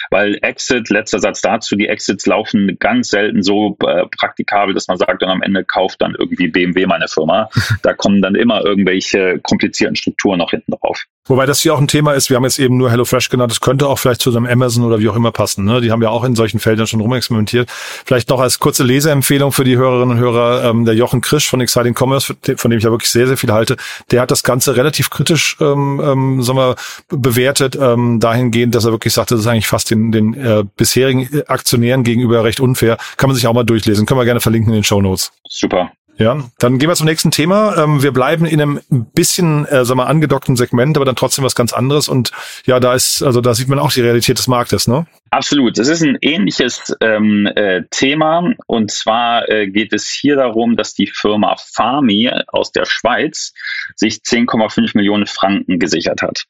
Weil 0.09 0.39
Exit, 0.41 0.89
letzter 0.89 1.19
Satz 1.19 1.41
dazu, 1.41 1.75
die 1.75 1.87
Exits 1.87 2.25
laufen 2.25 2.77
ganz 2.79 3.09
selten 3.09 3.43
so 3.43 3.77
äh, 3.85 4.05
praktikabel, 4.17 4.73
dass 4.73 4.87
man 4.87 4.97
sagt, 4.97 5.23
und 5.23 5.29
am 5.29 5.41
Ende 5.45 5.63
kauft 5.63 6.01
dann 6.01 6.15
irgendwie 6.17 6.47
BMW 6.47 6.85
meine 6.85 7.07
Firma. 7.07 7.49
Da 7.83 7.93
kommen 7.93 8.21
dann 8.21 8.35
immer 8.35 8.63
irgendwelche 8.65 9.39
komplizierten 9.39 9.95
Strukturen 9.95 10.39
noch 10.39 10.51
hinten 10.51 10.71
drauf. 10.71 11.05
Wobei 11.27 11.45
das 11.45 11.61
hier 11.61 11.73
auch 11.73 11.79
ein 11.79 11.87
Thema 11.87 12.13
ist, 12.13 12.29
wir 12.29 12.37
haben 12.37 12.43
jetzt 12.43 12.59
eben 12.59 12.77
nur 12.77 12.91
HelloFresh 12.91 13.29
genannt, 13.29 13.51
das 13.51 13.59
könnte 13.59 13.87
auch 13.87 13.97
vielleicht 13.97 14.21
zu 14.21 14.29
einem 14.35 14.45
Amazon 14.45 14.83
oder 14.83 14.99
wie 14.99 15.09
auch 15.09 15.15
immer 15.15 15.31
passen. 15.31 15.65
Ne? 15.65 15.81
Die 15.81 15.91
haben 15.91 16.01
ja 16.01 16.09
auch 16.09 16.23
in 16.23 16.35
solchen 16.35 16.59
Feldern 16.59 16.85
schon 16.85 17.01
rumexperimentiert. 17.01 17.69
Vielleicht 18.05 18.29
noch 18.29 18.39
als 18.39 18.59
kurze 18.59 18.83
Leseempfehlung 18.83 19.51
für 19.51 19.63
die 19.63 19.75
Hörerinnen 19.75 20.17
und 20.17 20.23
Hörer, 20.23 20.63
ähm, 20.69 20.85
der 20.85 20.93
Jochen 20.93 21.21
Krisch 21.21 21.49
von 21.49 21.61
Exciting 21.61 21.95
Commerce, 21.95 22.35
von 22.57 22.69
dem 22.69 22.77
ich 22.77 22.83
ja 22.83 22.91
wirklich 22.91 23.09
sehr, 23.09 23.27
sehr 23.27 23.37
viel 23.37 23.51
halte, 23.51 23.75
der 24.11 24.21
hat 24.21 24.29
das 24.29 24.43
Ganze 24.43 24.75
relativ 24.75 25.09
kritisch 25.09 25.57
ähm, 25.59 25.99
ähm, 26.03 26.43
sagen 26.43 26.59
wir, 26.59 26.75
bewertet, 27.09 27.75
ähm, 27.75 28.19
dahingehend, 28.19 28.75
dass 28.75 28.85
er 28.85 28.91
wirklich 28.91 29.13
sagt, 29.13 29.31
das 29.31 29.39
ist 29.39 29.47
eigentlich 29.47 29.67
fast 29.67 29.89
den, 29.89 30.11
den 30.11 30.33
äh, 30.35 30.63
bisherigen 30.77 31.41
Aktionären 31.47 32.03
gegenüber 32.03 32.43
recht 32.43 32.59
unfair. 32.59 32.97
Kann 33.17 33.29
man 33.29 33.35
sich 33.35 33.47
auch 33.47 33.53
mal 33.53 33.63
durchlesen. 33.63 34.05
Können 34.05 34.19
wir 34.19 34.25
gerne 34.25 34.41
verlinken 34.41 34.71
in 34.71 34.79
den 34.79 34.83
Show 34.83 35.01
Notes. 35.01 35.31
Super. 35.49 35.91
Ja, 36.17 36.45
dann 36.59 36.79
gehen 36.79 36.89
wir 36.89 36.95
zum 36.95 37.07
nächsten 37.07 37.31
Thema. 37.31 37.75
Ähm, 37.77 38.01
wir 38.01 38.13
bleiben 38.13 38.45
in 38.45 38.61
einem 38.61 38.79
bisschen, 38.89 39.65
äh, 39.65 39.83
sagen 39.83 39.99
wir, 39.99 40.07
angedockten 40.07 40.55
Segment, 40.55 40.95
aber 40.97 41.05
dann 41.05 41.15
trotzdem 41.15 41.43
was 41.43 41.55
ganz 41.55 41.73
anderes. 41.73 42.07
Und 42.07 42.31
ja, 42.65 42.79
da 42.79 42.93
ist, 42.93 43.21
also 43.21 43.41
da 43.41 43.53
sieht 43.53 43.67
man 43.67 43.79
auch 43.79 43.91
die 43.91 44.01
Realität 44.01 44.37
des 44.37 44.47
Marktes, 44.47 44.87
ne? 44.87 45.05
Absolut. 45.35 45.77
Es 45.77 45.89
ist 45.89 46.01
ein 46.01 46.17
ähnliches 46.21 46.95
ähm, 47.01 47.45
äh, 47.45 47.83
Thema. 47.91 48.53
Und 48.67 48.89
zwar 48.89 49.49
äh, 49.49 49.67
geht 49.67 49.91
es 49.91 50.07
hier 50.07 50.37
darum, 50.37 50.77
dass 50.77 50.93
die 50.93 51.07
Firma 51.07 51.57
Farmi 51.57 52.31
aus 52.47 52.71
der 52.71 52.85
Schweiz 52.85 53.53
sich 53.97 54.19
10,5 54.19 54.91
Millionen 54.95 55.25
Franken 55.25 55.77
gesichert 55.77 56.21
hat. 56.21 56.45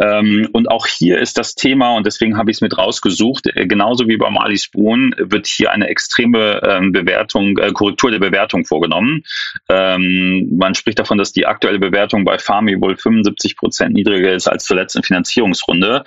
Ähm, 0.00 0.48
und 0.52 0.70
auch 0.70 0.86
hier 0.86 1.18
ist 1.18 1.36
das 1.36 1.56
Thema, 1.56 1.96
und 1.96 2.06
deswegen 2.06 2.36
habe 2.36 2.52
ich 2.52 2.58
es 2.58 2.60
mit 2.60 2.78
rausgesucht, 2.78 3.48
äh, 3.48 3.66
genauso 3.66 4.06
wie 4.06 4.16
bei 4.16 4.30
Mali 4.30 4.56
Spoon 4.56 5.16
wird 5.18 5.48
hier 5.48 5.72
eine 5.72 5.88
extreme 5.88 6.62
ähm, 6.62 6.92
Bewertung, 6.92 7.58
äh, 7.58 7.72
Korrektur 7.72 8.12
der 8.12 8.20
Bewertung 8.20 8.64
vorgenommen. 8.64 9.24
Ähm, 9.68 10.56
man 10.56 10.76
spricht 10.76 11.00
davon, 11.00 11.18
dass 11.18 11.32
die 11.32 11.46
aktuelle 11.46 11.80
Bewertung 11.80 12.24
bei 12.24 12.38
Farmi 12.38 12.80
wohl 12.80 12.96
75 12.96 13.56
Prozent 13.56 13.94
niedriger 13.94 14.32
ist 14.32 14.46
als 14.46 14.64
zur 14.64 14.76
letzten 14.76 15.02
Finanzierungsrunde. 15.02 16.04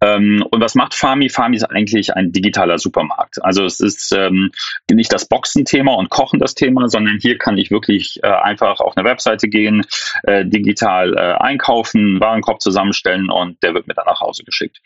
Ähm, 0.00 0.44
und 0.48 0.60
was 0.60 0.76
macht 0.76 0.94
Farmi? 0.94 1.28
Farmi 1.28 1.56
ist 1.56 1.71
eigentlich 1.72 2.14
ein 2.14 2.32
digitaler 2.32 2.78
Supermarkt. 2.78 3.42
Also 3.42 3.64
es 3.64 3.80
ist 3.80 4.12
ähm, 4.12 4.50
nicht 4.90 5.12
das 5.12 5.26
Boxen-Thema 5.26 5.94
und 5.94 6.10
Kochen 6.10 6.38
das 6.38 6.54
Thema, 6.54 6.88
sondern 6.88 7.18
hier 7.20 7.38
kann 7.38 7.58
ich 7.58 7.70
wirklich 7.70 8.20
äh, 8.22 8.28
einfach 8.28 8.80
auf 8.80 8.96
eine 8.96 9.08
Webseite 9.08 9.48
gehen, 9.48 9.84
äh, 10.24 10.44
digital 10.44 11.14
äh, 11.14 11.34
einkaufen, 11.42 12.20
Warenkorb 12.20 12.60
zusammenstellen 12.60 13.30
und 13.30 13.62
der 13.62 13.74
wird 13.74 13.86
mir 13.86 13.94
dann 13.94 14.06
nach 14.06 14.20
Hause 14.20 14.44
geschickt. 14.44 14.78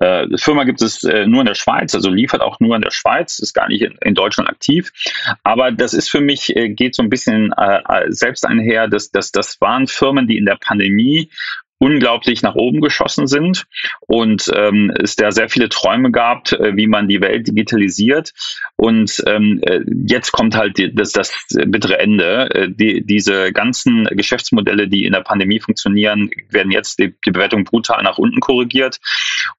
Äh, 0.00 0.28
die 0.28 0.38
Firma 0.38 0.64
gibt 0.64 0.82
es 0.82 1.04
äh, 1.04 1.26
nur 1.26 1.40
in 1.40 1.46
der 1.46 1.54
Schweiz, 1.54 1.94
also 1.94 2.10
liefert 2.10 2.42
auch 2.42 2.60
nur 2.60 2.76
in 2.76 2.82
der 2.82 2.90
Schweiz, 2.90 3.38
ist 3.38 3.54
gar 3.54 3.68
nicht 3.68 3.82
in, 3.82 3.96
in 4.00 4.14
Deutschland 4.14 4.48
aktiv. 4.48 4.90
Aber 5.42 5.72
das 5.72 5.94
ist 5.94 6.10
für 6.10 6.20
mich, 6.20 6.54
äh, 6.56 6.68
geht 6.68 6.94
so 6.94 7.02
ein 7.02 7.10
bisschen 7.10 7.52
äh, 7.56 8.04
selbst 8.08 8.46
einher, 8.46 8.88
dass, 8.88 9.10
dass 9.10 9.32
das 9.32 9.60
waren 9.60 9.86
Firmen, 9.86 10.26
die 10.26 10.38
in 10.38 10.46
der 10.46 10.56
Pandemie 10.56 11.30
unglaublich 11.82 12.42
nach 12.42 12.54
oben 12.54 12.80
geschossen 12.80 13.26
sind 13.26 13.66
und 14.06 14.48
ähm, 14.54 14.92
es 15.02 15.16
da 15.16 15.32
sehr 15.32 15.48
viele 15.48 15.68
Träume 15.68 16.12
gab, 16.12 16.52
äh, 16.52 16.76
wie 16.76 16.86
man 16.86 17.08
die 17.08 17.20
Welt 17.20 17.48
digitalisiert. 17.48 18.32
Und 18.76 19.20
ähm, 19.26 19.60
äh, 19.62 19.80
jetzt 20.06 20.30
kommt 20.30 20.56
halt 20.56 20.78
das, 20.94 21.10
das 21.10 21.32
bittere 21.50 21.98
Ende. 21.98 22.54
Äh, 22.54 22.68
die, 22.70 23.04
diese 23.04 23.52
ganzen 23.52 24.04
Geschäftsmodelle, 24.04 24.86
die 24.86 25.06
in 25.06 25.12
der 25.12 25.22
Pandemie 25.22 25.58
funktionieren, 25.58 26.30
werden 26.50 26.70
jetzt 26.70 27.00
die, 27.00 27.16
die 27.26 27.32
Bewertung 27.32 27.64
brutal 27.64 28.00
nach 28.04 28.18
unten 28.18 28.38
korrigiert. 28.38 29.00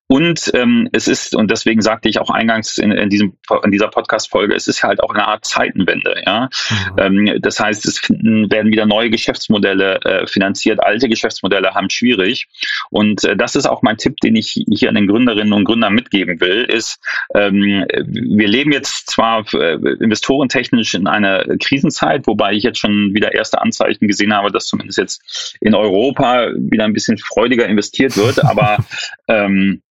Und 0.07 0.51
ähm, 0.53 0.89
es 0.91 1.07
ist, 1.07 1.33
und 1.33 1.49
deswegen 1.49 1.81
sagte 1.81 2.09
ich 2.09 2.19
auch 2.19 2.29
eingangs 2.29 2.77
in, 2.77 2.91
in, 2.91 3.09
diesem, 3.09 3.37
in 3.63 3.71
dieser 3.71 3.87
Podcast-Folge, 3.87 4.53
es 4.53 4.67
ist 4.67 4.83
halt 4.83 5.01
auch 5.01 5.11
eine 5.11 5.27
Art 5.27 5.45
Zeitenwende. 5.45 6.21
Ja? 6.25 6.49
Mhm. 6.69 7.27
Ähm, 7.27 7.41
das 7.41 7.59
heißt, 7.59 7.85
es 7.85 8.09
werden 8.09 8.71
wieder 8.71 8.85
neue 8.85 9.09
Geschäftsmodelle 9.09 10.01
äh, 10.01 10.27
finanziert, 10.27 10.83
alte 10.83 11.07
Geschäftsmodelle 11.07 11.73
haben 11.73 11.89
schwierig. 11.89 12.47
Und 12.89 13.23
äh, 13.23 13.37
das 13.37 13.55
ist 13.55 13.65
auch 13.65 13.81
mein 13.81 13.97
Tipp, 13.97 14.17
den 14.17 14.35
ich 14.35 14.63
hier 14.69 14.89
an 14.89 14.95
den 14.95 15.07
Gründerinnen 15.07 15.53
und 15.53 15.63
Gründern 15.63 15.93
mitgeben 15.93 16.39
will, 16.41 16.63
ist, 16.63 16.99
ähm, 17.33 17.85
wir 18.05 18.47
leben 18.47 18.73
jetzt 18.73 19.09
zwar 19.09 19.45
äh, 19.53 19.75
investorentechnisch 19.99 20.93
in 20.93 21.07
einer 21.07 21.45
Krisenzeit, 21.57 22.27
wobei 22.27 22.53
ich 22.53 22.63
jetzt 22.63 22.79
schon 22.79 23.13
wieder 23.13 23.33
erste 23.33 23.61
Anzeichen 23.61 24.07
gesehen 24.07 24.33
habe, 24.33 24.51
dass 24.51 24.65
zumindest 24.65 24.99
jetzt 24.99 25.57
in 25.61 25.73
Europa 25.73 26.49
wieder 26.55 26.83
ein 26.83 26.93
bisschen 26.93 27.17
freudiger 27.17 27.65
investiert 27.65 28.17
wird, 28.17 28.43
aber 28.43 28.77
ähm, 29.27 29.81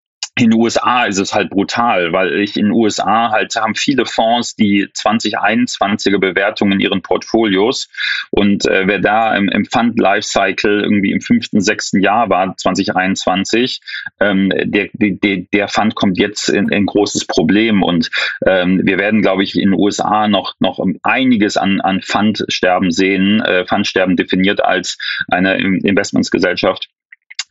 in 0.43 0.51
den 0.51 0.61
USA 0.61 1.05
ist 1.05 1.19
es 1.19 1.35
halt 1.35 1.51
brutal, 1.51 2.13
weil 2.13 2.41
ich 2.41 2.57
in 2.57 2.67
den 2.67 2.73
USA 2.73 3.31
halt 3.31 3.55
haben 3.55 3.77
viele 3.77 4.07
Fonds 4.07 4.57
die 4.57 4.87
2021er 4.87 6.19
Bewertungen 6.19 6.73
in 6.73 6.81
ihren 6.81 7.03
Portfolios 7.03 7.89
und 8.31 8.67
äh, 8.67 8.87
wer 8.87 8.99
da 8.99 9.37
im, 9.37 9.49
im 9.49 9.65
Fund 9.65 9.99
Lifecycle 9.99 10.81
irgendwie 10.83 11.13
im 11.13 11.21
fünften, 11.21 11.61
sechsten 11.61 12.01
Jahr 12.01 12.29
war 12.29 12.57
2021, 12.57 13.81
ähm, 14.19 14.51
der, 14.51 14.89
der, 14.95 15.43
der 15.53 15.69
Fund 15.69 15.95
kommt 15.95 16.19
jetzt 16.19 16.49
in, 16.49 16.69
in 16.71 16.87
großes 16.87 17.27
Problem 17.27 17.85
und 17.85 18.11
ähm, 18.45 18.81
wir 18.83 18.99
werden, 18.99 19.23
glaube 19.23 19.45
ich, 19.45 19.55
in 19.55 19.71
den 19.71 19.79
USA 19.79 20.27
noch 20.27 20.55
noch 20.59 20.85
einiges 21.03 21.57
an 21.57 21.81
an 21.81 22.01
Fundsterben 22.03 22.91
sehen. 22.91 23.41
Äh, 23.43 23.65
Fundsterben 23.65 24.17
definiert 24.17 24.65
als 24.65 24.99
eine 25.29 25.57
Investmentsgesellschaft 25.59 26.89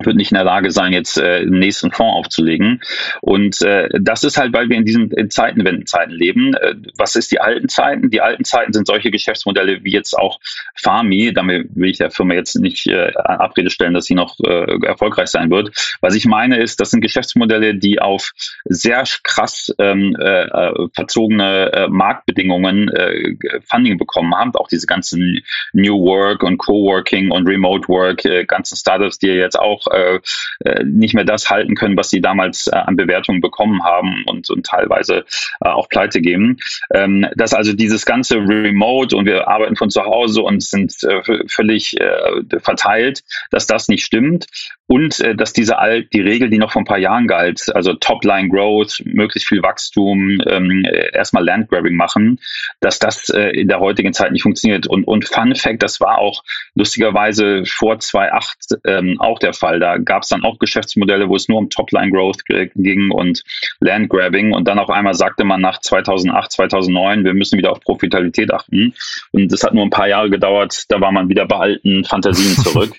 wird 0.06 0.16
nicht 0.16 0.32
in 0.32 0.36
der 0.36 0.44
Lage 0.44 0.72
sein, 0.72 0.94
jetzt 0.94 1.18
äh, 1.18 1.42
den 1.42 1.60
nächsten 1.60 1.92
Fonds 1.92 2.16
aufzulegen. 2.16 2.82
Und 3.22 3.62
äh, 3.62 3.90
das 4.00 4.24
ist 4.24 4.38
halt, 4.38 4.54
weil 4.54 4.70
wir 4.70 4.78
in 4.78 4.86
diesen 4.86 5.12
in 5.12 5.30
Zeitenwendenzeiten 5.30 6.14
leben. 6.14 6.54
Äh, 6.56 6.76
was 6.98 7.16
ist 7.16 7.32
die 7.32 7.40
alten 7.40 7.70
Zeiten? 7.70 8.10
Die 8.10 8.22
alten 8.22 8.44
Zeiten 8.44 8.74
sind 8.74 8.88
solche 8.88 9.12
Geschäftsmodelle 9.12 9.84
wie 9.84 9.92
jetzt 9.92 10.18
auch 10.18 10.40
Farmi. 10.76 11.34
Damit 11.34 11.70
will 11.76 11.90
ich 11.90 11.98
der 11.98 12.12
Firma 12.12 12.34
jetzt 12.34 12.56
nicht 12.56 12.88
äh, 12.88 13.12
Abrede 13.16 13.70
stellen, 13.70 13.94
dass 13.94 14.06
sie 14.06 14.16
noch 14.16 14.40
äh, 14.40 14.86
erfolgreich 14.86 15.28
sein 15.28 15.50
wird. 15.50 15.72
Was 16.02 16.16
ich 16.16 16.26
meine 16.26 16.58
ist, 16.58 16.80
das 16.80 16.92
sind 16.92 17.02
Geschäftsmodelle, 17.02 17.76
die 17.76 18.00
auf 18.00 18.32
sehr 18.66 19.04
krass 19.24 19.74
ähm, 19.80 20.16
äh, 20.20 20.44
äh 20.44 20.88
verzogene 20.94 21.72
äh, 21.74 21.88
Marktbedingungen 21.88 22.90
äh, 22.90 23.36
Funding 23.70 23.98
bekommen 23.98 24.34
haben. 24.36 24.54
Auch 24.56 24.68
diese 24.68 24.88
ganzen 24.88 25.42
New 25.74 26.00
Work 26.00 26.44
und 26.44 26.58
Coworking 26.58 27.32
und 27.32 27.48
Remote 27.48 27.88
Work, 27.88 28.26
äh, 28.26 28.46
ganzen 28.46 28.76
Startups, 28.76 29.20
die 29.20 29.28
jetzt 29.28 29.60
auch 29.60 29.88
äh, 29.93 30.19
äh, 30.65 30.84
nicht 30.84 31.13
mehr 31.13 31.23
das 31.23 31.49
halten 31.49 31.75
können, 31.75 31.97
was 31.97 32.10
sie 32.10 32.21
damals 32.21 32.67
äh, 32.67 32.75
an 32.75 32.95
Bewertungen 32.95 33.41
bekommen 33.41 33.84
haben 33.84 34.23
und, 34.27 34.49
und 34.49 34.65
teilweise 34.65 35.25
äh, 35.63 35.69
auch 35.69 35.89
pleite 35.89 36.21
gehen. 36.21 36.58
Ähm, 36.93 37.27
dass 37.36 37.54
also 37.54 37.73
dieses 37.73 38.06
ganze 38.06 38.38
Remote 38.38 39.15
und 39.15 39.25
wir 39.25 39.47
arbeiten 39.47 39.75
von 39.75 39.89
zu 39.89 40.04
Hause 40.04 40.41
und 40.41 40.63
sind 40.63 40.95
äh, 41.04 41.21
völlig 41.47 41.99
äh, 41.99 42.60
verteilt, 42.60 43.23
dass 43.49 43.67
das 43.67 43.88
nicht 43.88 44.04
stimmt 44.04 44.45
und 44.88 45.23
dass 45.38 45.54
diese 45.54 45.77
alt 45.77 46.12
die 46.12 46.19
Regel, 46.19 46.49
die 46.49 46.58
noch 46.58 46.73
vor 46.73 46.82
ein 46.82 46.86
paar 46.86 46.97
Jahren 46.97 47.25
galt, 47.25 47.73
also 47.73 47.93
Topline 47.93 48.49
Growth, 48.49 49.01
möglichst 49.06 49.47
viel 49.47 49.63
Wachstum, 49.63 50.41
ähm, 50.45 50.84
erstmal 51.13 51.45
Landgrabbing 51.45 51.95
machen, 51.95 52.39
dass 52.82 52.99
das 52.99 53.30
in 53.30 53.69
der 53.69 53.80
heutigen 53.80 54.12
Zeit 54.12 54.34
nicht 54.34 54.43
funktioniert. 54.43 54.88
Und, 54.88 55.06
und 55.06 55.25
Fun 55.25 55.56
Fact, 55.56 55.82
das 55.82 56.01
war 56.01 56.17
auch 56.17 56.43
lustigerweise 56.75 57.63
vor 57.65 57.99
2008 57.99 58.82
ähm, 58.86 59.15
auch 59.19 59.39
der 59.39 59.54
Fall. 59.54 59.80
Da 59.82 59.98
gab 59.98 60.24
es 60.24 60.30
dann 60.30 60.44
auch 60.44 60.60
Geschäftsmodelle, 60.60 61.28
wo 61.28 61.36
es 61.36 61.48
nur 61.48 61.58
um 61.58 61.70
Topline-Growth 61.70 62.46
ging 62.76 63.12
und 63.12 63.44
Landgrabbing. 63.80 64.54
Und 64.54 64.67
dann 64.67 64.80
auf 64.80 64.89
einmal 64.89 65.13
sagte 65.13 65.44
man 65.44 65.62
nach 65.62 65.80
2008, 65.80 66.52
2009, 66.52 67.26
wir 67.26 67.34
müssen 67.34 67.58
wieder 67.58 67.72
auf 67.72 67.82
Profitabilität 67.82 68.54
achten. 68.54 68.94
Und 69.32 69.52
das 69.52 69.63
hat 69.63 69.74
nur 69.74 69.84
ein 69.84 69.89
paar 69.89 70.08
Jahre 70.08 70.30
gedauert. 70.30 70.86
Da 70.89 71.02
war 71.02 71.12
man 71.12 71.30
wieder 71.30 71.46
bei 71.46 71.58
alten 71.58 72.06
Fantasien 72.06 72.56
zurück. 72.63 72.94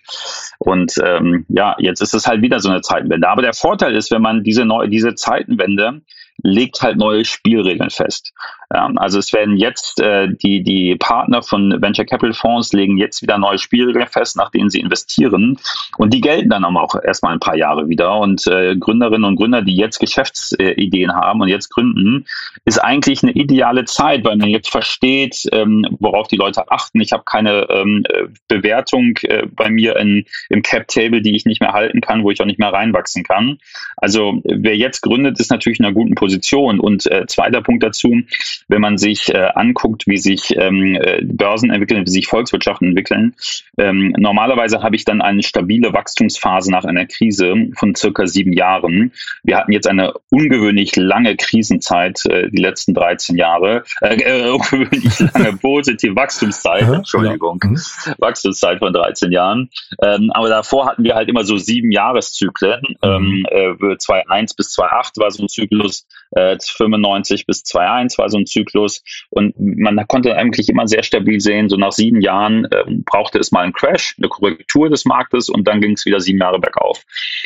und 0.58 0.94
ähm, 1.04 1.46
ja, 1.48 1.76
jetzt 1.78 2.02
ist 2.02 2.14
es 2.14 2.26
halt 2.26 2.42
wieder 2.42 2.60
so 2.60 2.68
eine 2.68 2.82
Zeitenwende. 2.82 3.28
Aber 3.28 3.42
der 3.42 3.54
Vorteil 3.54 3.94
ist, 3.96 4.10
wenn 4.10 4.22
man 4.22 4.42
diese 4.42 4.64
neue, 4.64 4.88
diese 4.88 5.14
Zeitenwende 5.14 6.02
legt 6.42 6.82
halt 6.82 6.96
neue 6.96 7.24
Spielregeln 7.24 7.90
fest. 7.90 8.32
Ähm, 8.74 8.98
also 8.98 9.18
es 9.18 9.32
werden 9.32 9.56
jetzt 9.56 10.00
äh, 10.00 10.28
die, 10.28 10.62
die 10.62 10.96
Partner 10.96 11.42
von 11.42 11.80
Venture 11.80 12.04
Capital 12.04 12.34
Fonds 12.34 12.72
legen 12.72 12.98
jetzt 12.98 13.22
wieder 13.22 13.38
neue 13.38 13.58
Spielregeln 13.58 14.06
fest, 14.06 14.36
nach 14.36 14.50
denen 14.50 14.70
sie 14.70 14.80
investieren. 14.80 15.58
Und 15.98 16.14
die 16.14 16.20
gelten 16.20 16.50
dann 16.50 16.64
auch 16.64 16.94
erstmal 17.02 17.32
ein 17.32 17.40
paar 17.40 17.56
Jahre 17.56 17.88
wieder. 17.88 18.18
Und 18.18 18.46
äh, 18.46 18.76
Gründerinnen 18.76 19.24
und 19.24 19.36
Gründer, 19.36 19.62
die 19.62 19.76
jetzt 19.76 19.98
Geschäftsideen 19.98 21.14
haben 21.14 21.40
und 21.40 21.48
jetzt 21.48 21.70
gründen, 21.70 22.26
ist 22.64 22.78
eigentlich 22.78 23.22
eine 23.22 23.32
ideale 23.32 23.84
Zeit, 23.84 24.24
weil 24.24 24.36
man 24.36 24.48
jetzt 24.48 24.70
versteht, 24.70 25.48
ähm, 25.52 25.86
worauf 26.00 26.28
die 26.28 26.36
Leute 26.36 26.70
achten. 26.70 27.00
Ich 27.00 27.12
habe 27.12 27.24
keine 27.24 27.68
ähm, 27.70 28.04
Bewertung 28.48 29.16
äh, 29.22 29.46
bei 29.46 29.70
mir 29.70 29.96
in, 29.96 30.24
im 30.48 30.62
Cap-Table, 30.62 31.22
die 31.22 31.36
ich 31.36 31.44
nicht 31.44 31.60
mehr 31.60 31.72
halten 31.72 32.00
kann, 32.00 32.24
wo 32.24 32.30
ich 32.30 32.40
auch 32.40 32.46
nicht 32.46 32.58
mehr 32.58 32.72
reinwachsen 32.72 33.22
kann. 33.22 33.58
Also 33.96 34.40
wer 34.44 34.76
jetzt 34.76 35.02
gründet, 35.02 35.38
ist 35.38 35.50
natürlich 35.50 35.78
in 35.78 35.84
einer 35.84 35.94
guten 35.94 36.14
Position. 36.14 36.31
Und 36.80 37.10
äh, 37.10 37.26
zweiter 37.26 37.62
Punkt 37.62 37.82
dazu, 37.82 38.22
wenn 38.68 38.80
man 38.80 38.98
sich 38.98 39.32
äh, 39.34 39.48
anguckt, 39.54 40.06
wie 40.06 40.18
sich 40.18 40.56
ähm, 40.56 40.96
äh, 40.96 41.20
Börsen 41.22 41.70
entwickeln, 41.70 42.06
wie 42.06 42.10
sich 42.10 42.26
Volkswirtschaften 42.26 42.88
entwickeln, 42.88 43.34
ähm, 43.78 44.14
normalerweise 44.18 44.82
habe 44.82 44.96
ich 44.96 45.04
dann 45.04 45.22
eine 45.22 45.42
stabile 45.42 45.92
Wachstumsphase 45.92 46.70
nach 46.70 46.84
einer 46.84 47.06
Krise 47.06 47.54
von 47.76 47.94
circa 47.94 48.26
sieben 48.26 48.52
Jahren. 48.52 49.12
Wir 49.42 49.56
hatten 49.56 49.72
jetzt 49.72 49.88
eine 49.88 50.12
ungewöhnlich 50.30 50.96
lange 50.96 51.36
Krisenzeit, 51.36 52.24
äh, 52.26 52.50
die 52.50 52.60
letzten 52.60 52.94
13 52.94 53.36
Jahre, 53.36 53.84
äh, 54.00 54.16
äh, 54.16 54.50
ungewöhnlich 54.50 55.18
lange 55.34 55.52
positive 55.60 56.14
Wachstumszeit, 56.16 56.82
Entschuldigung, 56.82 57.60
mhm. 57.62 57.78
Wachstumszeit 58.18 58.78
von 58.78 58.92
13 58.92 59.32
Jahren. 59.32 59.70
Ähm, 60.02 60.30
aber 60.32 60.48
davor 60.48 60.86
hatten 60.86 61.04
wir 61.04 61.14
halt 61.14 61.28
immer 61.28 61.44
so 61.44 61.56
sieben 61.56 61.90
Jahreszyklen. 61.90 62.82
Mhm. 62.82 62.96
Ähm, 63.02 63.46
äh, 63.50 63.72
2.1 63.96 64.56
bis 64.56 64.76
2.8 64.78 65.20
war 65.20 65.30
so 65.30 65.42
ein 65.42 65.48
Zyklus, 65.48 66.06
äh, 66.32 66.56
95 66.60 67.46
bis 67.46 67.62
2.1 67.62 68.18
war 68.18 68.28
so 68.28 68.38
ein 68.38 68.46
Zyklus. 68.46 69.02
Und 69.30 69.54
man 69.58 70.06
konnte 70.08 70.36
eigentlich 70.36 70.68
immer 70.68 70.86
sehr 70.86 71.02
stabil 71.02 71.40
sehen, 71.40 71.68
so 71.68 71.76
nach 71.76 71.92
sieben 71.92 72.20
Jahren 72.20 72.66
äh, 72.66 72.84
brauchte 73.04 73.38
es 73.38 73.52
mal 73.52 73.60
einen 73.60 73.72
Crash, 73.72 74.14
eine 74.18 74.28
Korrektur 74.28 74.88
des 74.90 75.04
Marktes 75.04 75.48
und 75.48 75.66
dann 75.68 75.80
ging 75.80 75.92
es 75.92 76.04
wieder 76.06 76.20
sieben 76.20 76.40
Jahre 76.40 76.58
bergauf. 76.58 77.04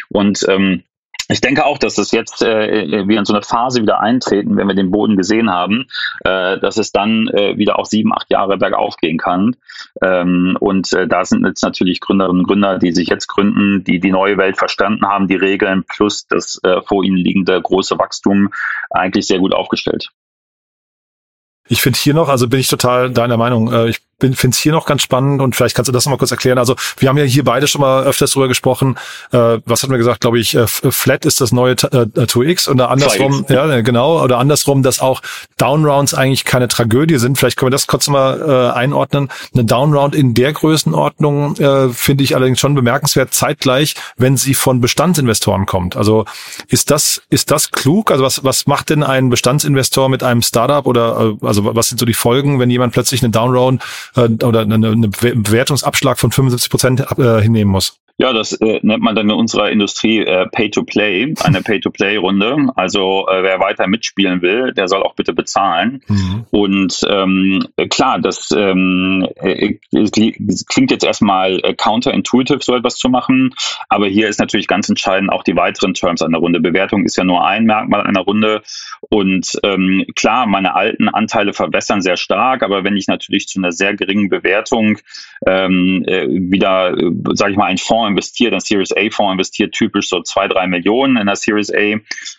Und 0.09 0.45
ähm, 0.49 0.85
ich 1.29 1.41
denke 1.41 1.67
auch, 1.67 1.79
dass 1.79 1.99
es 1.99 2.13
jetzt 2.13 2.43
äh, 2.43 3.07
wir 3.09 3.19
in 3.19 3.25
so 3.25 3.33
eine 3.33 3.43
Phase 3.43 3.83
wieder 3.83 4.01
eintreten, 4.01 4.57
wenn 4.57 4.69
wir 4.69 4.75
den 4.75 4.91
Boden 4.91 5.17
gesehen 5.17 5.51
haben, 5.51 5.87
äh, 6.21 6.59
dass 6.59 6.77
es 6.77 6.93
dann 6.93 7.29
äh, 7.29 7.59
wieder 7.59 7.79
auch 7.79 7.87
sieben, 7.87 8.13
acht 8.13 8.31
Jahre 8.31 8.59
bergauf 8.59 8.97
gehen 8.97 9.19
kann. 9.19 9.57
Ähm, 10.03 10.57
und 10.61 10.93
äh, 10.93 11.09
da 11.09 11.25
sind 11.25 11.45
jetzt 11.45 11.63
natürlich 11.63 12.01
Gründerinnen 12.01 12.41
und 12.41 12.47
Gründer, 12.47 12.79
die 12.79 12.93
sich 12.93 13.09
jetzt 13.09 13.27
gründen, 13.27 13.83
die 13.83 13.99
die 13.99 14.13
neue 14.13 14.37
Welt 14.37 14.57
verstanden 14.57 15.07
haben, 15.07 15.27
die 15.27 15.37
Regeln 15.37 15.85
plus 15.85 16.27
das 16.29 16.61
äh, 16.63 16.81
vor 16.83 17.03
ihnen 17.03 17.17
liegende 17.17 17.61
große 17.61 17.99
Wachstum 17.99 18.51
eigentlich 18.91 19.27
sehr 19.27 19.39
gut 19.39 19.53
aufgestellt. 19.55 20.11
Ich 21.69 21.83
finde 21.83 21.99
hier 21.99 22.15
noch, 22.15 22.29
also 22.29 22.49
bin 22.49 22.61
ich 22.61 22.69
total 22.69 23.11
deiner 23.11 23.37
Meinung, 23.37 23.73
äh, 23.73 23.93
ich 24.23 24.37
finde 24.37 24.55
es 24.55 24.59
hier 24.59 24.73
noch 24.73 24.87
ganz 24.87 25.03
spannend 25.03 25.43
und 25.43 25.55
vielleicht 25.55 25.77
kannst 25.77 25.89
du 25.89 25.93
das 25.93 26.07
noch 26.07 26.13
mal 26.13 26.17
kurz 26.17 26.31
erklären. 26.31 26.57
Also 26.59 26.75
wir 26.99 27.09
haben 27.09 27.19
ja 27.19 27.25
hier 27.25 27.45
beide 27.45 27.69
schon 27.69 27.83
mal 27.83 28.05
öfters 28.05 28.33
drüber 28.33 28.49
gesprochen. 28.49 28.97
Äh, 29.31 29.59
was 29.67 29.83
hatten 29.83 29.93
wir 29.93 29.99
gesagt? 29.99 30.23
Glaube 30.23 30.39
ich, 30.39 30.55
äh, 30.55 30.67
Flat 30.67 31.27
ist 31.27 31.41
das 31.43 31.53
neue 31.53 31.73
äh, 31.73 31.77
2X 31.77 32.71
oder 32.71 32.91
andersrum, 32.91 33.45
ja 33.49 33.81
genau, 33.83 34.23
oder 34.23 34.39
andersrum, 34.39 34.83
dass 34.83 35.01
auch 35.01 35.21
Downrounds 35.59 36.15
eigentlich 36.15 36.45
keine 36.45 36.69
Tragödie 36.69 37.19
sind. 37.19 37.37
Vielleicht 37.37 37.59
können 37.59 37.67
wir 37.67 37.73
das 37.73 37.87
kurz 37.87 38.09
mal 38.09 38.41
äh, 38.41 38.77
einordnen. 38.77 39.29
Eine 39.53 39.65
Downround 39.65 40.15
in 40.15 40.33
der 40.33 40.53
Größenordnung 40.55 41.57
äh, 41.57 41.89
finde 41.91 42.25
ich 42.25 42.35
allerdings 42.35 42.59
schon 42.59 42.75
bemerkenswert 42.75 43.35
zeitgleich, 43.35 43.97
wenn 44.17 44.39
sie 44.39 44.55
von 44.55 44.81
Bestandsinvestoren 44.81 45.67
kommt. 45.67 45.97
Also 45.97 46.25
ist 46.69 46.91
das 46.91 47.21
ist 47.29 47.51
das 47.51 47.71
klug? 47.71 48.11
Also 48.11 48.25
was 48.25 48.45
was 48.45 48.67
macht 48.67 48.89
denn 48.89 49.03
ein 49.03 49.29
Bestandsinvestor 49.29 50.09
mit 50.09 50.23
einem 50.23 50.41
Startup 50.41 50.87
oder 50.87 51.35
äh, 51.43 51.47
also 51.47 51.75
was 51.75 51.89
sind 51.91 51.99
so 51.99 52.07
die 52.07 52.15
Folgen, 52.15 52.59
wenn 52.61 52.71
jemand 52.71 52.95
plötzlich 52.95 53.23
eine 53.23 53.31
Downround 53.31 53.83
äh, 54.15 54.29
oder 54.45 54.61
eine, 54.61 54.75
eine 54.75 55.09
Bewertungsabschlag 55.09 56.19
von 56.19 56.31
75 56.31 56.71
Prozent 56.71 57.01
äh, 57.19 57.41
hinnehmen 57.41 57.73
muss. 57.73 57.99
Ja, 58.19 58.33
das 58.33 58.53
äh, 58.53 58.81
nennt 58.83 59.03
man 59.03 59.15
dann 59.15 59.29
in 59.29 59.37
unserer 59.37 59.71
Industrie 59.71 60.21
äh, 60.21 60.47
Pay-to-Play, 60.47 61.35
eine 61.45 61.61
Pay-to-Play-Runde. 61.65 62.69
Also 62.75 63.29
äh, 63.29 63.43
wer 63.43 63.61
weiter 63.61 63.87
mitspielen 63.87 64.41
will, 64.41 64.73
der 64.73 64.89
soll 64.89 65.03
auch 65.03 65.15
bitte 65.15 65.35
bezahlen. 65.35 66.03
Mhm. 66.09 66.47
Und 66.51 67.01
ähm, 67.11 67.67
klar, 67.91 68.19
das 68.19 68.49
ähm, 68.57 69.29
äh, 69.37 69.75
klingt 69.93 70.91
jetzt 70.91 71.05
erstmal 71.05 71.61
äh, 71.63 71.75
counterintuitive, 71.75 72.61
so 72.63 72.75
etwas 72.75 72.97
zu 72.97 73.11
machen, 73.11 73.55
aber 73.91 74.07
hier 74.07 74.29
ist 74.29 74.41
natürlich 74.41 74.67
ganz 74.67 74.89
entscheidend 74.89 75.31
auch 75.31 75.43
die 75.43 75.57
weiteren 75.57 75.93
Terms 75.93 76.23
einer 76.23 76.39
Runde. 76.39 76.61
Bewertung 76.61 77.05
ist 77.05 77.17
ja 77.19 77.25
nur 77.25 77.47
ein 77.47 77.65
Merkmal 77.65 78.01
einer 78.01 78.21
Runde. 78.21 78.63
Und 79.11 79.59
ähm, 79.63 80.07
klar, 80.17 80.47
meine 80.47 80.75
alten 80.75 81.11
Anteile 81.11 81.53
verbessern 81.53 82.01
sehr 82.01 82.17
stark, 82.17 82.63
aber 82.63 82.83
wenn 82.83 82.97
ich 82.97 83.09
natürlich 83.09 83.47
zu 83.47 83.61
einer 83.61 83.73
sehr 83.73 83.95
geringen 83.95 84.31
Bewertung 84.31 84.99
ähm, 85.47 86.03
äh, 86.07 86.27
wieder, 86.29 86.97
äh, 86.97 87.13
sage 87.35 87.53
ich 87.53 87.59
mal, 87.59 87.67
ein 87.67 87.79
Fonds 87.79 88.06
investiert, 88.07 88.53
ein 88.53 88.61
Series 88.61 88.93
A 88.97 89.09
Fonds 89.11 89.33
investiert 89.33 89.73
typisch 89.73 90.09
so 90.09 90.23
zwei, 90.23 90.49
drei 90.49 90.67
Millionen 90.67 91.17
in 91.17 91.27
der 91.27 91.37
Series 91.37 91.73
A. 91.73 91.99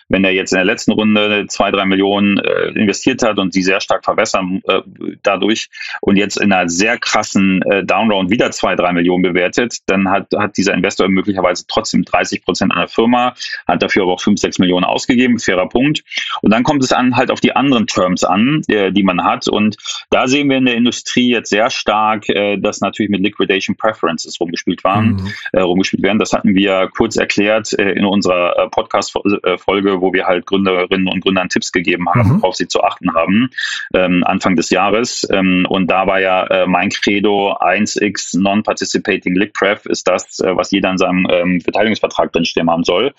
Wenn 0.10 0.24
er 0.24 0.32
jetzt 0.32 0.52
in 0.52 0.58
der 0.58 0.66
letzten 0.66 0.92
Runde 0.92 1.46
zwei, 1.50 1.72
drei 1.72 1.86
Millionen 1.86 2.38
äh, 2.38 2.70
investiert 2.70 3.24
hat 3.24 3.40
und 3.40 3.54
sie 3.54 3.64
sehr 3.64 3.82
stark 3.82 4.06
verwässern 4.06 4.62
äh, 4.68 4.82
dadurch 5.24 5.70
und 6.02 6.16
jetzt 6.16 6.38
in 6.38 6.52
einer 6.52 6.70
sehr 6.70 6.98
krassen 6.98 7.62
äh, 7.64 7.84
Downround 7.84 8.30
wieder 8.30 8.52
zwei, 8.52 8.76
drei 8.76 8.94
Millionen 8.94 9.24
bewertet, 9.24 9.78
dann 9.88 10.10
hat, 10.10 10.28
hat 10.38 10.58
dieser 10.58 10.74
Investor 10.74 11.10
möglicherweise 11.10 11.66
trotzdem 11.68 12.06
30 12.06 12.44
Prozent 12.44 12.72
an 12.72 12.80
der 12.80 12.88
Firma, 12.88 13.36
hat 13.68 13.84
dafür 13.84 14.04
aber 14.04 14.14
auch 14.14 14.22
fünf, 14.22 14.40
sechs 14.40 14.60
Millionen 14.60 14.86
ausgegeben, 14.86 15.40
fairer 15.40 15.68
Punkt. 15.68 16.04
Und 16.42 16.52
dann 16.52 16.64
kommt 16.64 16.84
es 16.84 16.92
an 16.92 17.16
halt 17.16 17.32
auf 17.32 17.40
die 17.40 17.56
anderen 17.56 17.88
Terms 17.88 18.24
an, 18.24 18.62
äh, 18.68 18.92
die 18.92 19.04
man 19.04 19.24
hat. 19.24 19.48
Und 19.48 19.78
da 20.10 20.28
sehen 20.28 20.50
wir 20.50 20.58
in 20.58 20.66
der 20.66 20.76
Industrie 20.76 21.30
jetzt 21.30 21.50
sehr 21.50 21.70
stark, 21.70 22.30
äh, 22.30 22.58
dass 22.58 22.82
natürlich 22.82 23.10
mit 23.10 23.22
Liquidation 23.22 23.76
Preferences 23.76 24.40
rumgespielt 24.40 24.84
waren. 24.84 25.08
Mhm 25.08 25.34
rumgespielt 25.64 26.04
werden. 26.04 26.20
Das 26.20 26.34
hatten 26.34 26.56
wir 26.56 26.90
kurz 26.96 27.16
erklärt 27.16 27.74
äh, 27.78 27.92
in 27.92 28.06
unserer 28.06 28.58
äh, 28.58 28.70
Podcast-Folge, 28.70 30.02
wo 30.02 30.14
wir 30.14 30.26
halt 30.26 30.46
Gründerinnen 30.46 31.08
und 31.08 31.22
Gründern 31.22 31.50
Tipps 31.50 31.72
gegeben 31.72 32.08
haben, 32.10 32.36
mhm. 32.36 32.42
worauf 32.42 32.56
sie 32.56 32.68
zu 32.68 32.84
achten 32.84 33.14
haben, 33.14 33.50
ähm, 33.94 34.24
Anfang 34.26 34.56
des 34.56 34.70
Jahres. 34.70 35.28
Ähm, 35.32 35.66
und 35.70 35.88
da 35.88 36.08
war 36.08 36.20
ja 36.20 36.46
äh, 36.48 36.68
mein 36.68 36.90
Credo 36.90 37.54
1x 37.60 38.40
Non-Participating 38.40 39.36
Liquid 39.36 39.82
ist 39.86 40.08
das, 40.08 40.40
äh, 40.40 40.56
was 40.56 40.72
jeder 40.72 40.92
in 40.92 40.98
seinem 40.98 41.28
ähm, 41.30 41.62
Beteiligungsvertrag 41.64 42.32
drinstehen 42.32 42.70
haben 42.70 42.84
soll. 42.84 43.14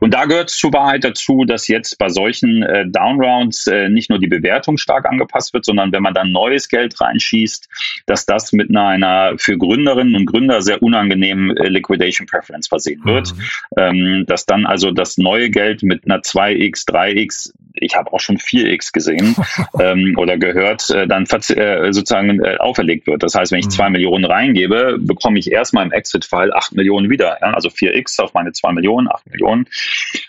Und 0.00 0.14
da 0.14 0.24
gehört 0.24 0.50
zur 0.50 0.72
Wahrheit 0.72 1.04
dazu, 1.04 1.44
dass 1.44 1.68
jetzt 1.68 1.98
bei 1.98 2.08
solchen 2.08 2.62
äh, 2.62 2.86
Downrounds 2.86 3.66
äh, 3.66 3.88
nicht 3.88 4.10
nur 4.10 4.18
die 4.18 4.26
Bewertung 4.26 4.76
stark 4.76 5.06
angepasst 5.06 5.54
wird, 5.54 5.64
sondern 5.64 5.92
wenn 5.92 6.02
man 6.02 6.14
dann 6.14 6.32
neues 6.32 6.68
Geld 6.68 7.00
reinschießt, 7.00 7.68
dass 8.06 8.26
das 8.26 8.52
mit 8.52 8.70
einer, 8.70 9.34
für 9.38 9.56
Gründerinnen 9.56 10.14
und 10.14 10.26
Gründer 10.26 10.62
sehr 10.62 10.82
unangenehmen 10.82 11.56
äh, 11.56 11.68
Liquidation 11.70 12.26
Preference 12.26 12.68
versehen 12.68 13.04
wird, 13.04 13.34
mhm. 13.34 13.42
ähm, 13.76 14.24
dass 14.26 14.46
dann 14.46 14.66
also 14.66 14.90
das 14.90 15.18
neue 15.18 15.50
Geld 15.50 15.82
mit 15.82 16.04
einer 16.04 16.20
2x, 16.20 16.88
3x 16.88 17.52
ich 17.80 17.96
habe 17.96 18.12
auch 18.12 18.20
schon 18.20 18.38
4x 18.38 18.92
gesehen 18.92 19.34
ähm, 19.80 20.14
oder 20.16 20.38
gehört, 20.38 20.90
äh, 20.90 21.06
dann 21.06 21.24
äh, 21.24 21.92
sozusagen 21.92 22.42
äh, 22.42 22.56
auferlegt 22.58 23.06
wird. 23.06 23.22
Das 23.22 23.34
heißt, 23.34 23.52
wenn 23.52 23.60
ich 23.60 23.66
mhm. 23.66 23.70
zwei 23.70 23.90
Millionen 23.90 24.24
reingebe, 24.24 24.98
bekomme 24.98 25.38
ich 25.38 25.50
erstmal 25.50 25.84
im 25.84 25.92
Exit-Fall 25.92 26.52
acht 26.52 26.72
Millionen 26.72 27.10
wieder. 27.10 27.38
Ja? 27.40 27.52
Also 27.52 27.68
4x 27.68 28.20
auf 28.20 28.34
meine 28.34 28.52
zwei 28.52 28.72
Millionen, 28.72 29.08
acht 29.08 29.28
Millionen. 29.30 29.66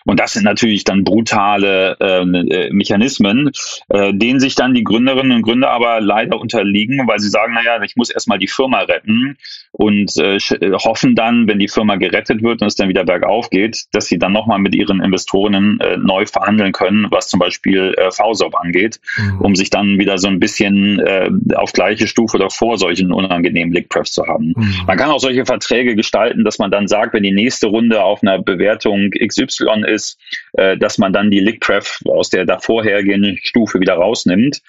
Und 0.06 0.20
das 0.20 0.34
sind 0.34 0.44
natürlich 0.44 0.84
dann 0.84 1.04
brutale 1.04 1.98
ähm, 2.00 2.34
äh, 2.34 2.70
Mechanismen, 2.72 3.52
äh, 3.90 4.14
denen 4.14 4.40
sich 4.40 4.56
dann 4.56 4.74
die 4.74 4.84
Gründerinnen 4.84 5.32
und 5.32 5.42
Gründer 5.42 5.72
aber 5.72 6.02
leider 6.02 6.40
unterliegen, 6.40 7.08
weil 7.08 7.20
sie 7.20 7.30
sagen, 7.30 7.54
naja, 7.54 7.82
ich 7.84 7.96
muss 7.96 8.10
erstmal 8.10 8.40
die 8.40 8.48
Firma 8.48 8.82
retten 8.82 9.38
und 9.72 10.16
äh, 10.18 10.36
äh, 10.36 10.74
hoffen 10.74 11.16
dann, 11.16 11.48
wenn 11.48 11.60
die 11.60 11.68
Firma 11.68 11.96
gerettet 11.96 12.44
wird 12.44 12.62
und 12.62 12.68
es 12.68 12.76
dann 12.76 12.90
wieder 12.90 13.04
bergauf 13.04 13.50
geht, 13.50 13.86
dass 13.92 14.08
sie 14.08 14.20
dann 14.20 14.34
nochmal 14.34 14.60
mit 14.60 14.76
ihren 14.76 15.02
Investoren 15.02 15.80
äh, 15.80 15.98
neu 15.98 16.26
verhandeln 16.26 16.72
können, 16.72 17.08
was 17.10 17.28
zum 17.28 17.40
Beispiel 17.42 17.94
äh, 17.98 18.12
VSOP 18.12 18.56
angeht, 18.56 19.00
mhm. 19.18 19.42
um 19.42 19.56
sich 19.56 19.70
dann 19.70 20.00
wieder 20.00 20.18
so 20.18 20.28
ein 20.28 20.40
bisschen 20.40 21.00
äh, 21.00 21.30
auf 21.56 21.74
gleiche 21.74 22.08
Stufe 22.08 22.38
oder 22.38 22.50
vor 22.50 22.78
solchen 22.78 23.12
unangenehmen 23.12 23.74
Lickprefs 23.74 24.14
zu 24.14 24.26
haben. 24.26 24.54
Mhm. 24.56 24.76
Man 24.88 24.98
kann 24.98 25.12
auch 25.12 25.20
solche 25.20 25.46
Verträge 25.46 25.96
gestalten, 25.96 26.44
dass 26.44 26.60
man 26.60 26.72
dann 26.72 26.88
sagt, 26.88 27.14
wenn 27.14 27.24
die 27.24 27.32
nächste 27.32 27.68
Runde 27.68 28.04
auf 28.04 28.22
einer 28.24 28.42
Bewertung 28.42 29.12
XY 29.12 29.84
ist, 29.88 30.18
äh, 30.54 30.78
dass 30.78 30.98
man 30.98 31.14
dann 31.14 31.32
die 31.32 31.40
Lickpref 31.40 32.00
aus 32.06 32.30
der 32.30 32.46
davorhergehenden 32.46 33.38
Stufe 33.38 33.80
wieder 33.80 33.96
rausnimmt. 33.96 34.62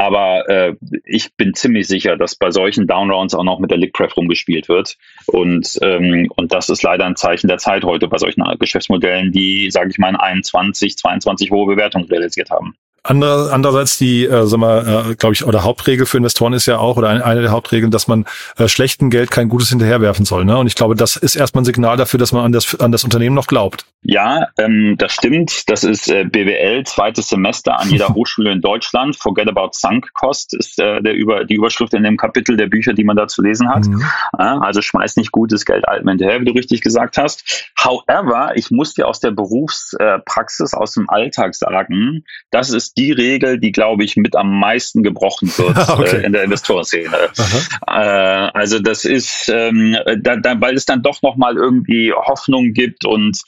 Aber 0.00 0.48
äh, 0.48 0.76
ich 1.04 1.36
bin 1.36 1.52
ziemlich 1.52 1.86
sicher, 1.86 2.16
dass 2.16 2.34
bei 2.34 2.50
solchen 2.50 2.86
Downrounds 2.86 3.34
auch 3.34 3.44
noch 3.44 3.58
mit 3.58 3.70
der 3.70 3.76
Lickpref 3.76 4.16
rumgespielt 4.16 4.66
wird. 4.66 4.96
Und, 5.26 5.78
ähm, 5.82 6.32
und 6.36 6.54
das 6.54 6.70
ist 6.70 6.82
leider 6.82 7.04
ein 7.04 7.16
Zeichen 7.16 7.48
der 7.48 7.58
Zeit 7.58 7.84
heute 7.84 8.08
bei 8.08 8.16
solchen 8.16 8.42
Geschäftsmodellen, 8.58 9.30
die, 9.30 9.70
sage 9.70 9.90
ich 9.90 9.98
mal, 9.98 10.08
in 10.08 10.16
21, 10.16 10.96
22 10.96 11.50
hohe 11.50 11.66
Bewertungen 11.66 12.06
realisiert 12.06 12.50
haben. 12.50 12.76
Andere, 13.02 13.50
andererseits 13.52 13.96
die, 13.96 14.24
äh, 14.26 14.46
sag 14.46 14.58
mal, 14.58 15.10
äh, 15.10 15.14
glaube 15.14 15.32
ich, 15.32 15.44
oder 15.44 15.64
Hauptregel 15.64 16.04
für 16.04 16.18
Investoren 16.18 16.52
ist 16.52 16.66
ja 16.66 16.78
auch, 16.78 16.98
oder 16.98 17.08
eine, 17.08 17.24
eine 17.24 17.40
der 17.40 17.50
Hauptregeln, 17.50 17.90
dass 17.90 18.08
man 18.08 18.26
äh, 18.58 18.68
schlechten 18.68 19.08
Geld 19.08 19.30
kein 19.30 19.48
Gutes 19.48 19.70
hinterherwerfen 19.70 20.26
soll. 20.26 20.44
Ne? 20.44 20.58
Und 20.58 20.66
ich 20.66 20.74
glaube, 20.74 20.94
das 20.94 21.16
ist 21.16 21.34
erstmal 21.34 21.62
ein 21.62 21.64
Signal 21.64 21.96
dafür, 21.96 22.18
dass 22.18 22.32
man 22.32 22.44
an 22.44 22.52
das, 22.52 22.78
an 22.78 22.92
das 22.92 23.02
Unternehmen 23.04 23.34
noch 23.34 23.46
glaubt. 23.46 23.86
Ja, 24.02 24.48
ähm, 24.58 24.96
das 24.98 25.12
stimmt. 25.12 25.68
Das 25.68 25.84
ist 25.84 26.10
äh, 26.10 26.24
BWL, 26.24 26.84
zweites 26.84 27.28
Semester 27.28 27.78
an 27.78 27.90
jeder 27.90 28.08
Hochschule 28.14 28.52
in 28.52 28.60
Deutschland. 28.60 29.16
Forget 29.16 29.48
about 29.48 29.70
sunk 29.72 30.12
cost 30.14 30.54
ist 30.54 30.78
äh, 30.78 31.00
der 31.02 31.14
über, 31.14 31.44
die 31.44 31.54
Überschrift 31.54 31.94
in 31.94 32.02
dem 32.02 32.16
Kapitel 32.16 32.56
der 32.56 32.66
Bücher, 32.66 32.92
die 32.92 33.04
man 33.04 33.16
da 33.16 33.28
zu 33.28 33.42
lesen 33.42 33.68
hat. 33.68 33.86
Mhm. 33.86 34.02
Also 34.32 34.82
schmeiß 34.82 35.16
nicht 35.16 35.32
gutes 35.32 35.64
Geld 35.64 35.86
altem 35.88 36.08
hinterher, 36.08 36.40
wie 36.40 36.44
du 36.46 36.52
richtig 36.52 36.80
gesagt 36.80 37.16
hast. 37.16 37.70
However, 37.78 38.52
ich 38.54 38.70
muss 38.70 38.94
dir 38.94 39.06
aus 39.06 39.20
der 39.20 39.30
Berufspraxis, 39.30 40.74
aus 40.74 40.92
dem 40.92 41.08
Alltag 41.08 41.54
sagen, 41.54 42.24
das 42.50 42.70
ist 42.70 42.89
die 42.96 43.12
Regel, 43.12 43.58
die, 43.58 43.72
glaube 43.72 44.04
ich, 44.04 44.16
mit 44.16 44.36
am 44.36 44.58
meisten 44.58 45.02
gebrochen 45.02 45.48
wird 45.56 45.76
okay. 45.88 46.16
äh, 46.16 46.26
in 46.26 46.32
der 46.32 46.44
Investorenszene. 46.44 47.16
Äh, 47.86 47.90
also 47.90 48.78
das 48.78 49.04
ist, 49.04 49.50
ähm, 49.52 49.96
da, 50.18 50.36
da, 50.36 50.60
weil 50.60 50.74
es 50.74 50.84
dann 50.86 51.02
doch 51.02 51.22
nochmal 51.22 51.56
irgendwie 51.56 52.12
Hoffnung 52.12 52.72
gibt 52.72 53.04
und 53.04 53.40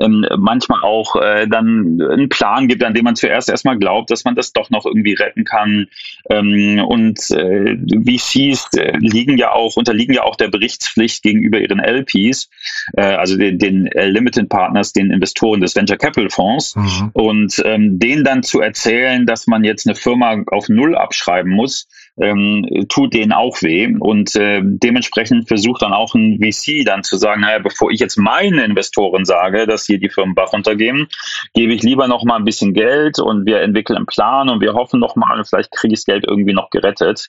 ähm, 0.00 0.26
manchmal 0.38 0.82
auch 0.82 1.16
äh, 1.16 1.46
dann 1.48 2.00
einen 2.00 2.28
Plan 2.28 2.68
gibt, 2.68 2.84
an 2.84 2.94
dem 2.94 3.04
man 3.04 3.16
zuerst 3.16 3.48
erstmal 3.48 3.78
glaubt, 3.78 4.10
dass 4.10 4.24
man 4.24 4.34
das 4.34 4.52
doch 4.52 4.70
noch 4.70 4.86
irgendwie 4.86 5.14
retten 5.14 5.44
kann. 5.44 5.88
Ähm, 6.28 6.82
und 6.86 7.18
äh, 7.30 7.76
VCs 7.76 8.68
äh, 8.76 8.96
liegen 8.98 9.38
ja 9.38 9.52
auch, 9.52 9.76
unterliegen 9.76 10.14
ja 10.14 10.22
auch 10.22 10.36
der 10.36 10.48
Berichtspflicht 10.48 11.22
gegenüber 11.22 11.58
ihren 11.58 11.80
LPs, 11.80 12.48
äh, 12.96 13.02
also 13.02 13.36
den, 13.36 13.58
den 13.58 13.86
äh, 13.86 14.06
Limited 14.06 14.48
Partners, 14.48 14.92
den 14.92 15.10
Investoren 15.10 15.60
des 15.60 15.74
Venture 15.74 15.96
Capital 15.96 16.30
Fonds. 16.30 16.76
Mhm. 16.76 17.10
Und 17.12 17.62
ähm, 17.64 17.98
denen 17.98 18.24
dann 18.24 18.42
zu 18.42 18.60
erzählen, 18.60 18.89
dass 19.26 19.46
man 19.46 19.64
jetzt 19.64 19.86
eine 19.86 19.94
Firma 19.94 20.42
auf 20.46 20.68
Null 20.68 20.96
abschreiben 20.96 21.52
muss, 21.52 21.88
ähm, 22.20 22.86
tut 22.88 23.14
denen 23.14 23.32
auch 23.32 23.62
weh. 23.62 23.94
Und 23.98 24.34
äh, 24.36 24.60
dementsprechend 24.62 25.48
versucht 25.48 25.82
dann 25.82 25.92
auch 25.92 26.14
ein 26.14 26.38
VC 26.38 26.84
dann 26.84 27.02
zu 27.02 27.16
sagen, 27.16 27.40
naja, 27.40 27.58
bevor 27.58 27.90
ich 27.90 28.00
jetzt 28.00 28.16
meinen 28.16 28.58
Investoren 28.58 29.24
sage, 29.24 29.66
dass 29.66 29.86
hier 29.86 29.98
die 29.98 30.10
Firmen 30.10 30.34
Bach 30.34 30.52
runtergehen, 30.52 31.08
gebe 31.54 31.72
ich 31.72 31.82
lieber 31.82 32.08
noch 32.08 32.24
mal 32.24 32.36
ein 32.36 32.44
bisschen 32.44 32.74
Geld 32.74 33.18
und 33.18 33.46
wir 33.46 33.60
entwickeln 33.60 33.96
einen 33.96 34.06
Plan 34.06 34.48
und 34.48 34.60
wir 34.60 34.74
hoffen 34.74 35.00
noch 35.00 35.16
mal, 35.16 35.44
vielleicht 35.44 35.70
kriege 35.70 35.94
ich 35.94 36.00
das 36.00 36.06
Geld 36.06 36.24
irgendwie 36.26 36.52
noch 36.52 36.70
gerettet. 36.70 37.28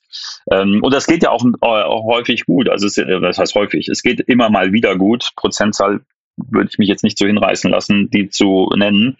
Ähm, 0.52 0.80
und 0.82 0.94
das 0.94 1.08
geht 1.08 1.24
ja 1.24 1.32
auch, 1.32 1.44
äh, 1.46 1.84
häufig 1.86 2.46
gut. 2.46 2.70
Also 2.70 2.88
es, 2.88 2.98
äh, 2.98 3.20
das 3.20 3.38
heißt 3.38 3.56
häufig, 3.56 3.88
es 3.88 4.04
geht 4.04 4.20
immer 4.22 4.50
mal 4.50 4.74
wieder 4.74 4.98
gut. 4.98 5.32
Prozentzahl 5.36 6.02
würde 6.38 6.70
ich 6.72 6.78
mich 6.78 6.88
jetzt 6.88 7.04
nicht 7.04 7.18
so 7.18 7.26
hinreißen 7.26 7.70
lassen, 7.70 8.10
die 8.10 8.30
zu 8.30 8.70
nennen. 8.76 9.18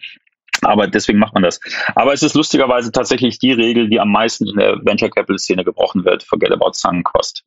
Aber 0.62 0.86
deswegen 0.86 1.18
macht 1.18 1.34
man 1.34 1.42
das. 1.42 1.60
Aber 1.94 2.12
es 2.12 2.22
ist 2.22 2.34
lustigerweise 2.34 2.92
tatsächlich 2.92 3.38
die 3.38 3.52
Regel, 3.52 3.88
die 3.88 4.00
am 4.00 4.10
meisten 4.10 4.48
in 4.48 4.56
der 4.56 4.76
Venture 4.84 5.10
Capital 5.10 5.38
Szene 5.38 5.64
gebrochen 5.64 6.04
wird. 6.04 6.22
Forget 6.22 6.52
about 6.52 6.72
sunk 6.74 7.04
cost. 7.04 7.44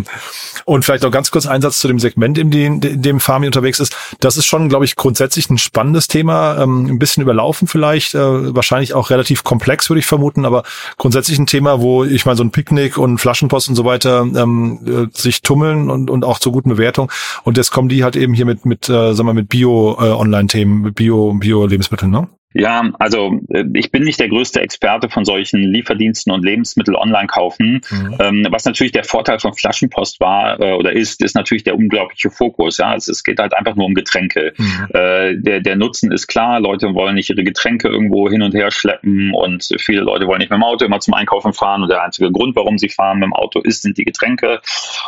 Und 0.64 0.84
vielleicht 0.84 1.02
noch 1.02 1.10
ganz 1.10 1.30
kurz 1.30 1.46
Einsatz 1.46 1.80
zu 1.80 1.88
dem 1.88 1.98
Segment, 1.98 2.38
in 2.38 2.50
dem, 2.50 2.80
in 2.80 3.02
dem 3.02 3.20
Farmi 3.20 3.46
unterwegs 3.46 3.80
ist. 3.80 3.96
Das 4.20 4.36
ist 4.36 4.46
schon, 4.46 4.68
glaube 4.68 4.84
ich, 4.84 4.96
grundsätzlich 4.96 5.50
ein 5.50 5.58
spannendes 5.58 6.08
Thema. 6.08 6.62
Ähm, 6.62 6.86
ein 6.86 6.98
bisschen 6.98 7.22
überlaufen 7.22 7.68
vielleicht. 7.68 8.14
Äh, 8.14 8.54
wahrscheinlich 8.54 8.94
auch 8.94 9.10
relativ 9.10 9.44
komplex, 9.44 9.90
würde 9.90 10.00
ich 10.00 10.06
vermuten. 10.06 10.44
Aber 10.44 10.62
grundsätzlich 10.96 11.38
ein 11.38 11.46
Thema, 11.46 11.80
wo 11.80 12.04
ich 12.04 12.24
meine, 12.24 12.36
so 12.36 12.44
ein 12.44 12.52
Picknick 12.52 12.98
und 12.98 13.18
Flaschenpost 13.18 13.68
und 13.68 13.74
so 13.74 13.84
weiter 13.84 14.20
ähm, 14.20 15.10
äh, 15.12 15.18
sich 15.18 15.42
tummeln 15.42 15.90
und, 15.90 16.10
und 16.10 16.24
auch 16.24 16.38
zur 16.38 16.52
guten 16.52 16.70
Bewertung. 16.70 17.10
Und 17.42 17.56
jetzt 17.56 17.70
kommen 17.70 17.88
die 17.88 18.04
halt 18.04 18.16
eben 18.16 18.34
hier 18.34 18.46
mit, 18.46 18.64
mit, 18.64 18.88
äh, 18.88 19.12
sagen 19.12 19.28
wir, 19.28 19.34
mit 19.34 19.48
Bio-Online-Themen, 19.48 20.82
mit 20.82 20.94
Bio, 20.94 21.34
Bio-Lebensmitteln, 21.34 22.10
ne? 22.10 22.28
Ja, 22.54 22.88
also 23.00 23.40
äh, 23.48 23.64
ich 23.74 23.90
bin 23.90 24.04
nicht 24.04 24.20
der 24.20 24.28
größte 24.28 24.60
Experte 24.60 25.08
von 25.08 25.24
solchen 25.24 25.60
Lieferdiensten 25.60 26.32
und 26.32 26.44
Lebensmittel 26.44 26.94
online 26.94 27.26
kaufen. 27.26 27.80
Mhm. 27.90 28.16
Ähm, 28.20 28.46
was 28.50 28.64
natürlich 28.64 28.92
der 28.92 29.02
Vorteil 29.02 29.40
von 29.40 29.54
Flaschenpost 29.54 30.20
war 30.20 30.60
äh, 30.60 30.72
oder 30.74 30.92
ist, 30.92 31.20
ist 31.22 31.34
natürlich 31.34 31.64
der 31.64 31.76
unglaubliche 31.76 32.30
Fokus. 32.30 32.78
Ja, 32.78 32.94
es, 32.94 33.08
es 33.08 33.24
geht 33.24 33.40
halt 33.40 33.54
einfach 33.54 33.74
nur 33.74 33.86
um 33.86 33.94
Getränke. 33.94 34.52
Mhm. 34.56 34.88
Äh, 34.94 35.36
der, 35.36 35.60
der 35.60 35.74
Nutzen 35.74 36.12
ist 36.12 36.28
klar. 36.28 36.60
Leute 36.60 36.94
wollen 36.94 37.16
nicht 37.16 37.28
ihre 37.28 37.42
Getränke 37.42 37.88
irgendwo 37.88 38.30
hin 38.30 38.42
und 38.42 38.54
her 38.54 38.70
schleppen 38.70 39.34
und 39.34 39.68
viele 39.80 40.02
Leute 40.02 40.28
wollen 40.28 40.38
nicht 40.38 40.50
mit 40.50 40.58
dem 40.58 40.64
Auto 40.64 40.84
immer 40.84 41.00
zum 41.00 41.14
Einkaufen 41.14 41.52
fahren. 41.52 41.82
Und 41.82 41.88
der 41.88 42.04
einzige 42.04 42.30
Grund, 42.30 42.54
warum 42.54 42.78
sie 42.78 42.88
fahren 42.88 43.18
mit 43.18 43.26
dem 43.26 43.34
Auto 43.34 43.60
ist, 43.60 43.82
sind 43.82 43.98
die 43.98 44.04
Getränke. 44.04 44.60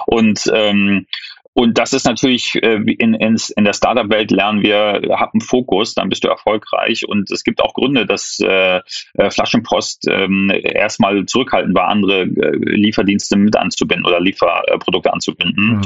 Und 0.06 0.50
ähm, 0.52 1.06
und 1.59 1.79
das 1.79 1.95
ist 1.95 2.05
natürlich 2.05 2.55
äh, 2.57 2.75
in, 2.75 3.14
in, 3.14 3.37
in 3.57 3.64
der 3.64 3.73
Startup-Welt 3.73 4.31
lernen 4.31 4.62
wir, 4.62 5.01
hab 5.19 5.33
einen 5.33 5.40
Fokus, 5.40 5.95
dann 5.95 6.11
bist 6.11 6.23
du 6.23 6.29
erfolgreich. 6.29 7.09
Und 7.09 7.31
es 7.31 7.45
gibt 7.45 7.62
auch 7.62 7.73
Gründe, 7.73 8.05
dass 8.05 8.38
äh, 8.40 8.83
äh 9.14 9.31
Flaschenpost 9.31 10.07
ähm, 10.07 10.53
erstmal 10.53 11.25
zurückhaltend 11.25 11.75
war, 11.75 11.88
andere 11.88 12.25
äh, 12.25 12.57
Lieferdienste 12.59 13.38
mit 13.38 13.57
anzubinden 13.57 14.05
oder 14.05 14.21
Lieferprodukte 14.21 15.11
anzubinden. 15.11 15.79
Mhm. 15.79 15.83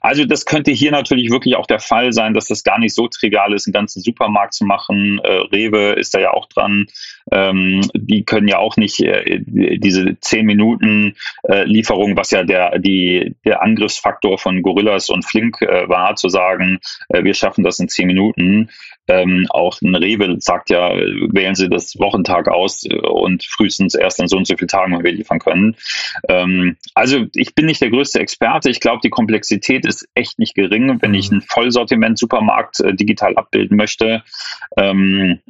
Also 0.00 0.24
das 0.24 0.44
könnte 0.44 0.72
hier 0.72 0.90
natürlich 0.90 1.30
wirklich 1.30 1.54
auch 1.54 1.66
der 1.66 1.78
Fall 1.78 2.12
sein, 2.12 2.34
dass 2.34 2.48
das 2.48 2.64
gar 2.64 2.80
nicht 2.80 2.92
so 2.96 3.06
trivial 3.06 3.52
ist, 3.52 3.68
einen 3.68 3.74
ganzen 3.74 4.02
Supermarkt 4.02 4.54
zu 4.54 4.64
machen. 4.64 5.20
Äh, 5.22 5.30
Rewe 5.54 5.92
ist 5.92 6.16
da 6.16 6.18
ja 6.18 6.32
auch 6.32 6.46
dran. 6.46 6.86
Ähm, 7.30 7.82
die 7.94 8.24
können 8.24 8.48
ja 8.48 8.58
auch 8.58 8.76
nicht 8.76 8.98
äh, 8.98 9.38
diese 9.46 10.18
zehn 10.18 10.46
Minuten 10.46 11.14
äh, 11.44 11.62
Lieferung, 11.62 12.16
was 12.16 12.32
ja 12.32 12.42
der, 12.42 12.80
die, 12.80 13.36
der 13.44 13.62
Angriffsfaktor 13.62 14.36
von 14.36 14.62
Gorillas 14.62 15.11
und 15.12 15.24
Flink 15.24 15.62
äh, 15.62 15.88
war, 15.88 16.16
zu 16.16 16.28
sagen, 16.28 16.80
äh, 17.08 17.22
wir 17.24 17.34
schaffen 17.34 17.64
das 17.64 17.78
in 17.78 17.88
zehn 17.88 18.06
Minuten. 18.06 18.70
Ähm, 19.08 19.46
auch 19.50 19.80
ein 19.82 19.94
Rewe 19.94 20.36
sagt 20.38 20.70
ja, 20.70 20.90
wählen 20.90 21.56
Sie 21.56 21.68
das 21.68 21.98
Wochentag 21.98 22.48
aus 22.48 22.84
äh, 22.84 22.94
und 22.94 23.44
frühestens 23.44 23.94
erst 23.94 24.20
in 24.20 24.28
so 24.28 24.36
und 24.36 24.46
so 24.46 24.56
vielen 24.56 24.68
Tagen, 24.68 24.96
wenn 24.96 25.04
wir 25.04 25.12
liefern 25.12 25.40
können. 25.40 25.76
Ähm, 26.28 26.76
also 26.94 27.26
ich 27.34 27.54
bin 27.54 27.66
nicht 27.66 27.80
der 27.80 27.90
größte 27.90 28.20
Experte. 28.20 28.70
Ich 28.70 28.80
glaube, 28.80 29.00
die 29.02 29.10
Komplexität 29.10 29.86
ist 29.86 30.08
echt 30.14 30.38
nicht 30.38 30.54
gering, 30.54 31.02
wenn 31.02 31.14
ich 31.14 31.30
mhm. 31.30 31.38
einen 31.38 31.42
Vollsortiment-Supermarkt 31.42 32.80
äh, 32.80 32.94
digital 32.94 33.36
abbilden 33.36 33.76
möchte. 33.76 34.22
Ähm, 34.76 35.40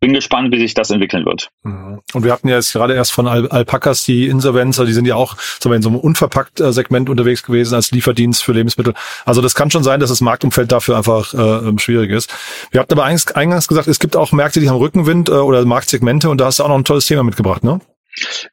bin 0.00 0.14
gespannt, 0.14 0.52
wie 0.52 0.58
sich 0.58 0.74
das 0.74 0.90
entwickeln 0.90 1.26
wird. 1.26 1.50
Mhm. 1.62 2.00
Und 2.14 2.24
wir 2.24 2.32
hatten 2.32 2.48
ja 2.48 2.56
jetzt 2.56 2.72
gerade 2.72 2.94
erst 2.94 3.12
von 3.12 3.28
Al 3.28 3.48
Alpacas 3.48 4.04
die 4.04 4.26
Insolvenz, 4.26 4.78
also 4.78 4.86
die 4.86 4.94
sind 4.94 5.06
ja 5.06 5.14
auch 5.14 5.36
sagen 5.60 5.74
in 5.74 5.82
so 5.82 5.90
einem 5.90 5.98
unverpackt 5.98 6.58
Segment 6.58 7.10
unterwegs 7.10 7.42
gewesen 7.42 7.74
als 7.74 7.90
Lieferdienst 7.90 8.42
für 8.42 8.52
Lebensmittel. 8.52 8.94
Also 9.26 9.42
das 9.42 9.54
kann 9.54 9.70
schon 9.70 9.84
sein, 9.84 10.00
dass 10.00 10.08
das 10.08 10.22
Marktumfeld 10.22 10.72
dafür 10.72 10.96
einfach 10.96 11.34
äh, 11.34 11.68
ähm, 11.68 11.78
schwierig 11.78 12.10
ist. 12.10 12.34
Wir 12.70 12.80
hatten 12.80 12.92
aber 12.92 13.04
eingangs 13.04 13.68
gesagt, 13.68 13.88
es 13.88 13.98
gibt 13.98 14.16
auch 14.16 14.32
Märkte, 14.32 14.60
die 14.60 14.68
haben 14.70 14.78
Rückenwind 14.78 15.28
äh, 15.28 15.32
oder 15.32 15.64
Marktsegmente 15.64 16.30
und 16.30 16.40
da 16.40 16.46
hast 16.46 16.58
du 16.58 16.64
auch 16.64 16.68
noch 16.68 16.78
ein 16.78 16.84
tolles 16.84 17.06
Thema 17.06 17.22
mitgebracht, 17.22 17.62
ne? 17.62 17.80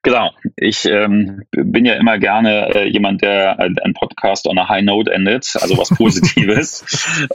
Genau. 0.03 0.31
Ich 0.55 0.85
ähm, 0.85 1.43
bin 1.51 1.85
ja 1.85 1.95
immer 1.95 2.19
gerne 2.19 2.73
äh, 2.75 2.87
jemand, 2.87 3.21
der 3.21 3.59
ein 3.59 3.93
Podcast 3.93 4.47
on 4.47 4.57
a 4.57 4.69
high 4.69 4.83
note 4.83 5.11
endet, 5.11 5.55
also 5.59 5.77
was 5.77 5.89
Positives. 5.97 6.85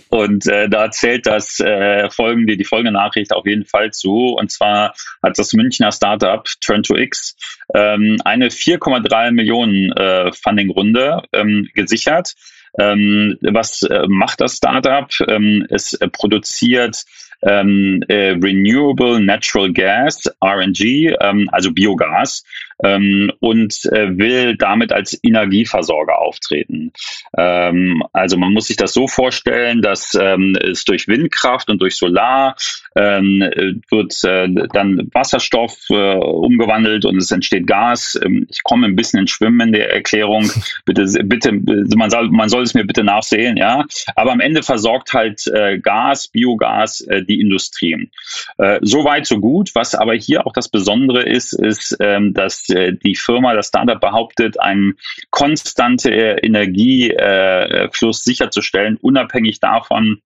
und 0.09 0.47
äh, 0.47 0.69
da 0.69 0.91
zählt 0.91 1.27
das 1.27 1.61
äh, 1.61 2.09
folgende, 2.11 2.57
die 2.57 2.65
folgende 2.65 2.93
Nachricht 2.93 3.33
auf 3.33 3.47
jeden 3.47 3.65
Fall 3.65 3.91
zu. 3.91 4.35
Und 4.39 4.51
zwar 4.51 4.95
hat 5.23 5.39
das 5.39 5.53
Münchner 5.53 5.93
Startup 5.93 6.45
Turn2X 6.45 7.35
ähm, 7.75 8.19
eine 8.25 8.49
4,3 8.49 9.33
Millionen 9.33 9.93
äh, 9.93 10.33
Funding-Runde 10.33 11.23
ähm, 11.33 11.69
gesichert 11.75 12.35
Ähm, 12.79 13.37
was 13.43 13.83
äh, 13.83 14.07
macht 14.09 14.41
das 14.41 14.57
Startup? 14.57 15.11
Ähm, 15.29 15.67
es 15.69 15.93
äh, 15.95 16.09
produziert 16.09 17.05
ähm, 17.43 18.03
äh, 18.09 18.31
Renewable 18.31 19.21
Natural 19.21 19.73
Gas, 19.73 20.25
RNG, 20.43 21.15
ähm, 21.21 21.49
also 21.53 21.73
Biogas, 21.73 22.45
ähm, 22.83 23.33
und 23.41 23.85
äh, 23.87 24.17
will 24.17 24.57
damit 24.57 24.93
als 24.93 25.19
Energieversorger 25.23 26.19
auftreten. 26.19 26.93
Ähm, 27.37 28.03
also 28.13 28.37
man 28.37 28.53
muss 28.53 28.67
sich 28.67 28.77
das 28.77 28.93
so 28.93 29.07
vorstellen, 29.07 29.83
dass 29.83 30.17
ähm, 30.21 30.57
es 30.61 30.85
durch 30.85 31.09
Windkraft 31.09 31.71
und 31.71 31.81
durch 31.81 31.97
Solar 31.97 32.57
ähm, 32.97 33.41
wird 33.91 34.13
äh, 34.25 34.49
dann 34.73 35.09
Wasserstoff 35.13 35.79
äh, 35.91 36.17
umgewandelt 36.17 37.05
und 37.05 37.17
es 37.17 37.31
entsteht 37.31 37.67
Gas. 37.67 38.21
Ich 38.49 38.63
komme 38.63 38.87
ein 38.87 38.97
bisschen 38.97 39.21
ins 39.21 39.31
Schwimmen 39.31 39.69
in 39.69 39.73
der 39.73 39.93
Erklärung. 39.93 40.51
Bitte, 40.85 41.05
bitte, 41.25 41.53
man 41.97 42.11
soll, 42.11 42.29
man 42.31 42.49
soll 42.49 42.63
es 42.63 42.75
mir 42.75 42.85
bitte 42.85 43.05
nachsehen, 43.05 43.57
ja. 43.57 43.85
Aber 44.17 44.33
am 44.33 44.41
Ende 44.41 44.63
versorgt 44.63 45.13
halt 45.13 45.47
äh, 45.47 45.79
Gas, 45.79 46.29
Biogas 46.29 47.03
äh, 47.03 47.23
die 47.33 47.41
Industrie. 47.41 48.11
Äh, 48.59 48.79
so 48.83 49.05
weit, 49.05 49.27
so 49.27 49.39
gut. 49.39 49.71
Was 49.75 49.95
aber 49.95 50.15
hier 50.15 50.47
auch 50.47 50.53
das 50.53 50.69
Besondere 50.69 51.23
ist, 51.23 51.53
ist, 51.53 51.97
ähm, 52.01 52.35
dass 52.35 52.69
äh, 52.69 52.93
die 52.93 53.15
Firma, 53.15 53.55
das 53.55 53.69
Startup 53.69 54.01
behauptet, 54.01 54.61
einen 54.61 54.95
konstante 55.31 56.11
Energiefluss 56.11 58.25
sicherzustellen, 58.25 58.99
unabhängig 59.01 59.61
davon, 59.61 60.21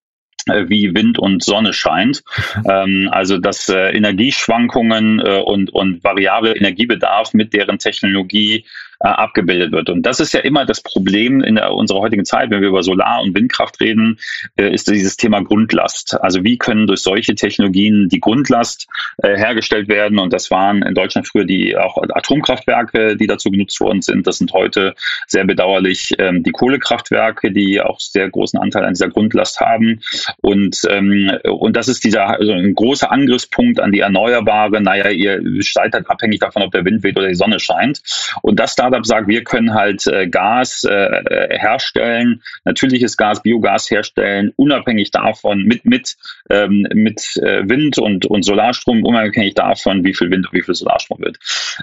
äh, 0.47 0.69
wie 0.69 0.95
Wind 0.95 1.19
und 1.19 1.43
Sonne 1.43 1.73
scheint. 1.73 2.23
Ähm, 2.69 3.09
also 3.13 3.39
dass 3.39 3.69
äh, 3.69 3.91
Energieschwankungen 3.91 5.21
äh, 5.21 5.41
und, 5.41 5.73
und 5.73 6.03
variable 6.03 6.57
Energiebedarf 6.57 7.33
mit 7.33 7.53
deren 7.53 7.79
Technologie 7.79 8.65
äh, 9.01 9.09
abgebildet 9.09 9.73
wird. 9.73 9.91
Und 9.91 10.03
das 10.03 10.21
ist 10.21 10.33
ja 10.33 10.41
immer 10.41 10.65
das 10.65 10.81
Problem 10.81 11.43
in 11.43 11.57
der, 11.57 11.73
unserer 11.73 12.01
heutigen 12.01 12.25
Zeit, 12.25 12.51
wenn 12.51 12.61
wir 12.61 12.69
über 12.69 12.83
Solar- 12.83 13.23
und 13.23 13.35
Windkraft 13.35 13.81
reden, 13.81 14.19
äh, 14.57 14.73
ist 14.73 14.91
dieses 14.91 15.17
Thema 15.17 15.43
Grundlast. 15.43 16.19
Also 16.21 16.45
wie 16.45 16.59
können 16.59 16.87
durch 16.87 17.01
solche 17.01 17.35
Technologien 17.35 18.09
die 18.09 18.21
Grundlast 18.21 18.87
äh, 19.19 19.37
hergestellt 19.37 19.89
werden? 19.89 20.19
Und 20.19 20.33
das 20.33 20.51
waren 20.51 20.83
in 20.83 20.95
Deutschland 20.95 21.29
früher 21.29 21.45
die 21.45 21.77
auch 21.77 21.97
Atomkraftwerke, 21.97 23.17
die 23.17 23.27
dazu 23.27 23.51
genutzt 23.51 23.81
worden 23.81 24.03
sind. 24.03 24.27
Das 24.27 24.39
sind 24.39 24.53
heute 24.53 24.95
sehr 25.27 25.45
bedauerlich 25.45 26.15
ähm, 26.19 26.43
die 26.43 26.53
Kohlekraftwerke, 26.53 27.53
die 27.53 27.81
auch 27.81 28.01
sehr 28.01 28.31
großen 28.31 28.59
Anteil 28.59 28.85
an 28.85 28.95
dieser 28.95 29.09
Grundlast 29.09 29.61
haben. 29.61 30.01
Und, 30.41 30.81
ähm, 30.89 31.33
und 31.45 31.77
das 31.77 31.89
ist 31.89 32.05
dieser 32.05 32.29
also 32.29 32.53
ein 32.53 32.75
großer 32.75 33.11
Angriffspunkt 33.11 33.81
an 33.81 33.93
die 33.93 34.01
Erneuerbare. 34.01 34.81
Naja, 34.81 35.11
ihr 35.11 35.41
seid 35.61 35.95
halt 35.95 36.09
abhängig 36.09 36.41
davon, 36.41 36.63
ob 36.63 36.73
der 36.73 36.85
Wind 36.85 37.03
weht 37.03 37.17
oder 37.17 37.29
die 37.29 37.35
Sonne 37.35 37.61
scheint. 37.61 38.03
Und 38.43 38.59
das 38.59 38.75
Startup 38.87 39.05
sagt, 39.05 39.27
wir 39.27 39.43
können 39.43 39.75
halt 39.75 40.07
äh, 40.07 40.29
Gas 40.29 40.85
äh, 40.85 41.59
herstellen, 41.59 42.43
natürliches 42.65 43.17
Gas, 43.17 43.43
Biogas 43.43 43.91
herstellen, 43.91 44.53
unabhängig 44.55 45.11
davon, 45.11 45.65
mit, 45.65 45.85
mit, 45.85 46.17
ähm, 46.51 46.87
mit 46.95 47.37
äh, 47.43 47.69
Wind 47.69 47.99
und, 47.99 48.27
und 48.27 48.45
Solarstrom, 48.45 49.05
unabhängig 49.05 49.55
davon, 49.55 50.05
wie 50.05 50.15
viel 50.15 50.31
Wind 50.31 50.47
und 50.47 50.53
wie 50.53 50.63
viel 50.63 50.75
Solarstrom 50.75 51.19
wird. 51.21 51.39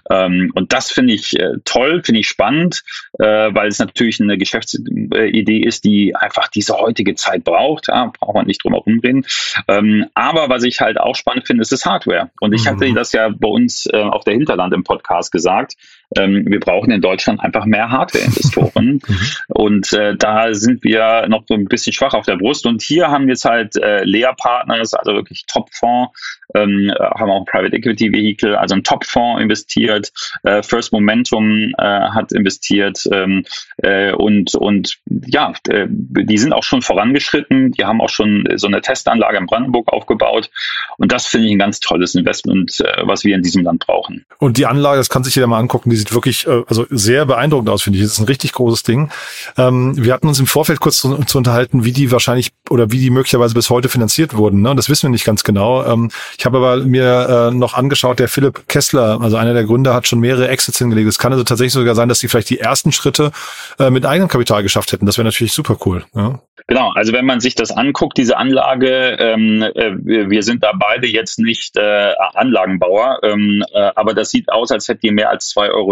Ähm, 0.10 0.52
und 0.56 0.72
das 0.72 0.92
finde 0.92 1.14
ich 1.14 1.38
äh, 1.38 1.58
toll, 1.66 2.02
finde 2.04 2.22
ich 2.22 2.28
spannend, 2.30 2.84
äh, 3.20 3.26
weil 3.54 3.68
es 3.68 3.80
natürlich 3.80 4.22
eine 4.22 4.38
Geschäftsidee 4.38 5.60
ist, 5.60 5.84
die 5.84 6.16
einfach 6.16 6.48
diese 6.48 6.78
heutige 6.78 7.16
Zeit 7.16 7.44
braucht. 7.44 7.90
Ja, 7.90 8.14
braucht 8.18 8.36
man 8.36 8.46
nicht 8.46 8.64
drum 8.64 8.74
herum 8.74 9.02
reden. 9.04 9.26
Ähm, 9.68 10.06
aber 10.14 10.48
was 10.48 10.64
ich 10.64 10.80
halt 10.80 10.98
auch 10.98 11.16
spannend 11.16 11.48
finde, 11.48 11.62
ist 11.64 11.74
das 11.74 11.86
Hardware. 11.86 12.32
Und 12.40 12.54
ich 12.54 12.64
mhm. 12.64 12.70
hatte 12.70 12.94
das 12.94 13.12
ja 13.12 13.28
bei 13.30 13.50
uns 13.50 13.88
äh, 13.88 13.98
auf 13.98 14.24
der 14.24 14.36
Hinterland 14.36 14.74
im 14.74 14.86
Podcast 14.86 15.34
gesagt. 15.34 15.76
Ähm, 16.18 16.44
wir 16.46 16.60
brauchen 16.60 16.92
in 16.92 17.02
Deutschland 17.02 17.42
einfach 17.42 17.66
mehr 17.66 17.90
Hardware-Investoren. 17.90 19.00
Mhm. 19.14 19.18
und 19.48 19.94
äh, 19.94 20.16
da 20.16 20.54
sind 20.54 20.84
wir 20.84 21.28
noch 21.28 21.44
so 21.48 21.54
ein 21.54 21.66
bisschen 21.66 21.94
schwach 21.94 22.14
auf 22.14 22.26
der 22.26 22.38
Brust. 22.38 22.66
Und 22.66 22.82
hier 22.82 23.08
haben 23.10 23.28
jetzt 23.28 23.46
halt 23.46 23.76
äh, 23.76 24.04
Lea 24.04 24.32
Partners, 24.38 24.94
also 24.94 25.14
wirklich 25.14 25.46
Top-Fonds, 25.48 26.12
ähm, 26.56 26.92
haben 27.00 27.32
auch 27.32 27.40
ein 27.40 27.46
Private 27.46 27.76
Equity 27.76 28.12
Vehicle, 28.12 28.58
also 28.58 28.76
ein 28.76 28.84
Top-Fonds 28.84 29.42
investiert. 29.42 30.12
Äh, 30.44 30.64
First 30.64 30.92
Momentum 30.92 31.74
äh, 31.78 31.84
hat 31.84 32.32
investiert 32.32 33.04
ähm, 33.12 33.46
äh, 33.78 34.14
und 34.14 34.56
und 34.56 34.98
ja, 35.26 35.54
äh, 35.70 35.88
die 35.90 36.38
sind 36.38 36.54
auch 36.54 36.64
schon 36.64 36.82
vorangeschritten. 36.82 37.72
Die 37.72 37.86
haben 37.86 38.02
auch 38.02 38.10
schon 38.10 38.48
so 38.56 38.68
eine 38.68 38.82
Testanlage 38.82 39.38
in 39.38 39.46
Brandenburg 39.46 39.92
aufgebaut. 39.92 40.50
Und 40.98 41.12
das 41.12 41.26
finde 41.26 41.48
ich 41.48 41.54
ein 41.54 41.60
ganz 41.60 41.80
tolles 41.80 42.16
Investment, 42.16 42.80
äh, 42.80 43.02
was 43.04 43.24
wir 43.24 43.36
in 43.36 43.42
diesem 43.42 43.64
Land 43.64 43.86
brauchen. 43.86 44.26
Und 44.40 44.58
die 44.58 44.66
Anlage, 44.66 44.98
das 44.98 45.10
kann 45.10 45.24
sich 45.24 45.36
jeder 45.36 45.48
mal 45.48 45.60
angucken, 45.60 45.90
die 45.90 46.03
sieht 46.04 46.14
wirklich 46.14 46.46
äh, 46.48 46.64
also 46.68 46.86
sehr 46.90 47.26
beeindruckend 47.26 47.70
aus, 47.70 47.84
finde 47.84 47.98
ich. 47.98 48.04
Das 48.04 48.14
ist 48.14 48.20
ein 48.20 48.26
richtig 48.26 48.54
großes 48.54 48.84
Ding. 48.84 49.10
Ähm, 49.58 49.94
wir 49.98 50.14
hatten 50.14 50.28
uns 50.28 50.40
im 50.40 50.48
Vorfeld 50.48 50.80
kurz 50.80 51.00
zu, 51.00 51.16
zu, 51.26 51.38
unterhalten, 51.38 51.86
wie 51.86 51.92
die 51.92 52.12
wahrscheinlich 52.12 52.52
oder 52.70 52.92
wie 52.92 53.00
die 53.00 53.10
möglicherweise 53.10 53.54
bis 53.54 53.70
heute 53.70 53.90
finanziert 53.90 54.36
wurden. 54.36 54.62
Ne? 54.62 54.76
Das 54.76 54.90
wissen 54.90 55.04
wir 55.04 55.10
nicht 55.10 55.26
ganz 55.26 55.44
genau. 55.44 55.86
Ähm, 55.86 56.10
ich 56.38 56.46
habe 56.46 56.58
aber 56.58 56.78
mir 56.78 57.50
äh, 57.52 57.56
noch 57.56 57.74
angeschaut, 57.74 58.20
der 58.20 58.28
Philipp 58.28 58.68
Kessler, 58.68 59.20
also 59.22 59.38
einer 59.38 59.54
der 59.54 59.64
Gründer, 59.64 59.94
hat 59.94 60.08
schon 60.08 60.20
mehrere 60.20 60.48
Exits 60.48 60.78
hingelegt. 60.78 61.08
Es 61.08 61.18
kann 61.18 61.32
also 61.32 61.44
tatsächlich 61.44 61.74
sogar 61.74 61.96
sein, 61.96 62.10
dass 62.10 62.20
sie 62.20 62.28
vielleicht 62.28 62.50
die 62.50 62.60
ersten 62.60 62.92
Schritte 62.92 63.32
äh, 63.80 63.90
mit 63.90 64.06
eigenem 64.06 64.28
Kapital 64.28 64.64
geschafft 64.64 64.92
hätten. 64.92 65.06
Das 65.06 65.18
wäre 65.18 65.26
natürlich 65.26 65.54
super 65.54 65.78
cool. 65.86 66.04
Ja? 66.16 66.40
Genau, 66.68 66.92
also 66.96 67.12
wenn 67.12 67.26
man 67.26 67.42
sich 67.42 67.56
das 67.56 67.72
anguckt, 67.72 68.18
diese 68.18 68.38
Anlage, 68.38 69.18
ähm, 69.20 69.62
äh, 69.62 69.96
wir 70.04 70.44
sind 70.44 70.64
da 70.64 70.72
beide 70.74 71.08
jetzt 71.08 71.38
nicht 71.40 71.76
äh, 71.76 72.14
Anlagenbauer, 72.34 73.20
ähm, 73.24 73.64
äh, 73.74 73.92
aber 73.96 74.14
das 74.14 74.30
sieht 74.30 74.50
aus, 74.50 74.72
als 74.72 74.88
hätte 74.88 75.02
die 75.02 75.12
mehr 75.12 75.30
als 75.30 75.54
2,70 75.54 75.74
Euro 75.74 75.83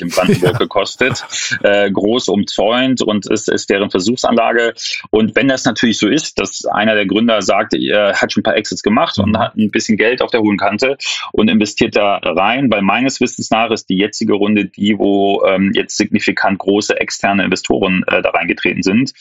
in 0.00 0.08
Brandenburg 0.08 0.52
ja. 0.52 0.58
gekostet, 0.58 1.24
äh, 1.62 1.90
groß 1.90 2.28
umzäunt 2.28 3.02
und 3.02 3.26
ist, 3.26 3.48
ist 3.48 3.70
deren 3.70 3.90
Versuchsanlage. 3.90 4.74
Und 5.10 5.36
wenn 5.36 5.48
das 5.48 5.64
natürlich 5.64 5.98
so 5.98 6.08
ist, 6.08 6.38
dass 6.38 6.64
einer 6.66 6.94
der 6.94 7.06
Gründer 7.06 7.42
sagt, 7.42 7.74
er 7.74 8.14
hat 8.20 8.32
schon 8.32 8.40
ein 8.40 8.44
paar 8.44 8.56
Exits 8.56 8.82
gemacht 8.82 9.18
und 9.18 9.38
hat 9.38 9.56
ein 9.56 9.70
bisschen 9.70 9.96
Geld 9.96 10.22
auf 10.22 10.30
der 10.30 10.40
hohen 10.40 10.56
Kante 10.56 10.96
und 11.32 11.48
investiert 11.48 11.96
da 11.96 12.16
rein, 12.22 12.70
weil 12.70 12.82
meines 12.82 13.20
Wissens 13.20 13.50
nach 13.50 13.70
ist 13.70 13.88
die 13.88 13.98
jetzige 13.98 14.34
Runde 14.34 14.66
die, 14.66 14.98
wo 14.98 15.44
ähm, 15.44 15.72
jetzt 15.74 15.96
signifikant 15.96 16.58
große 16.58 16.98
externe 17.00 17.44
Investoren 17.44 18.04
äh, 18.06 18.22
da 18.22 18.30
reingetreten 18.30 18.82
sind 18.82 19.12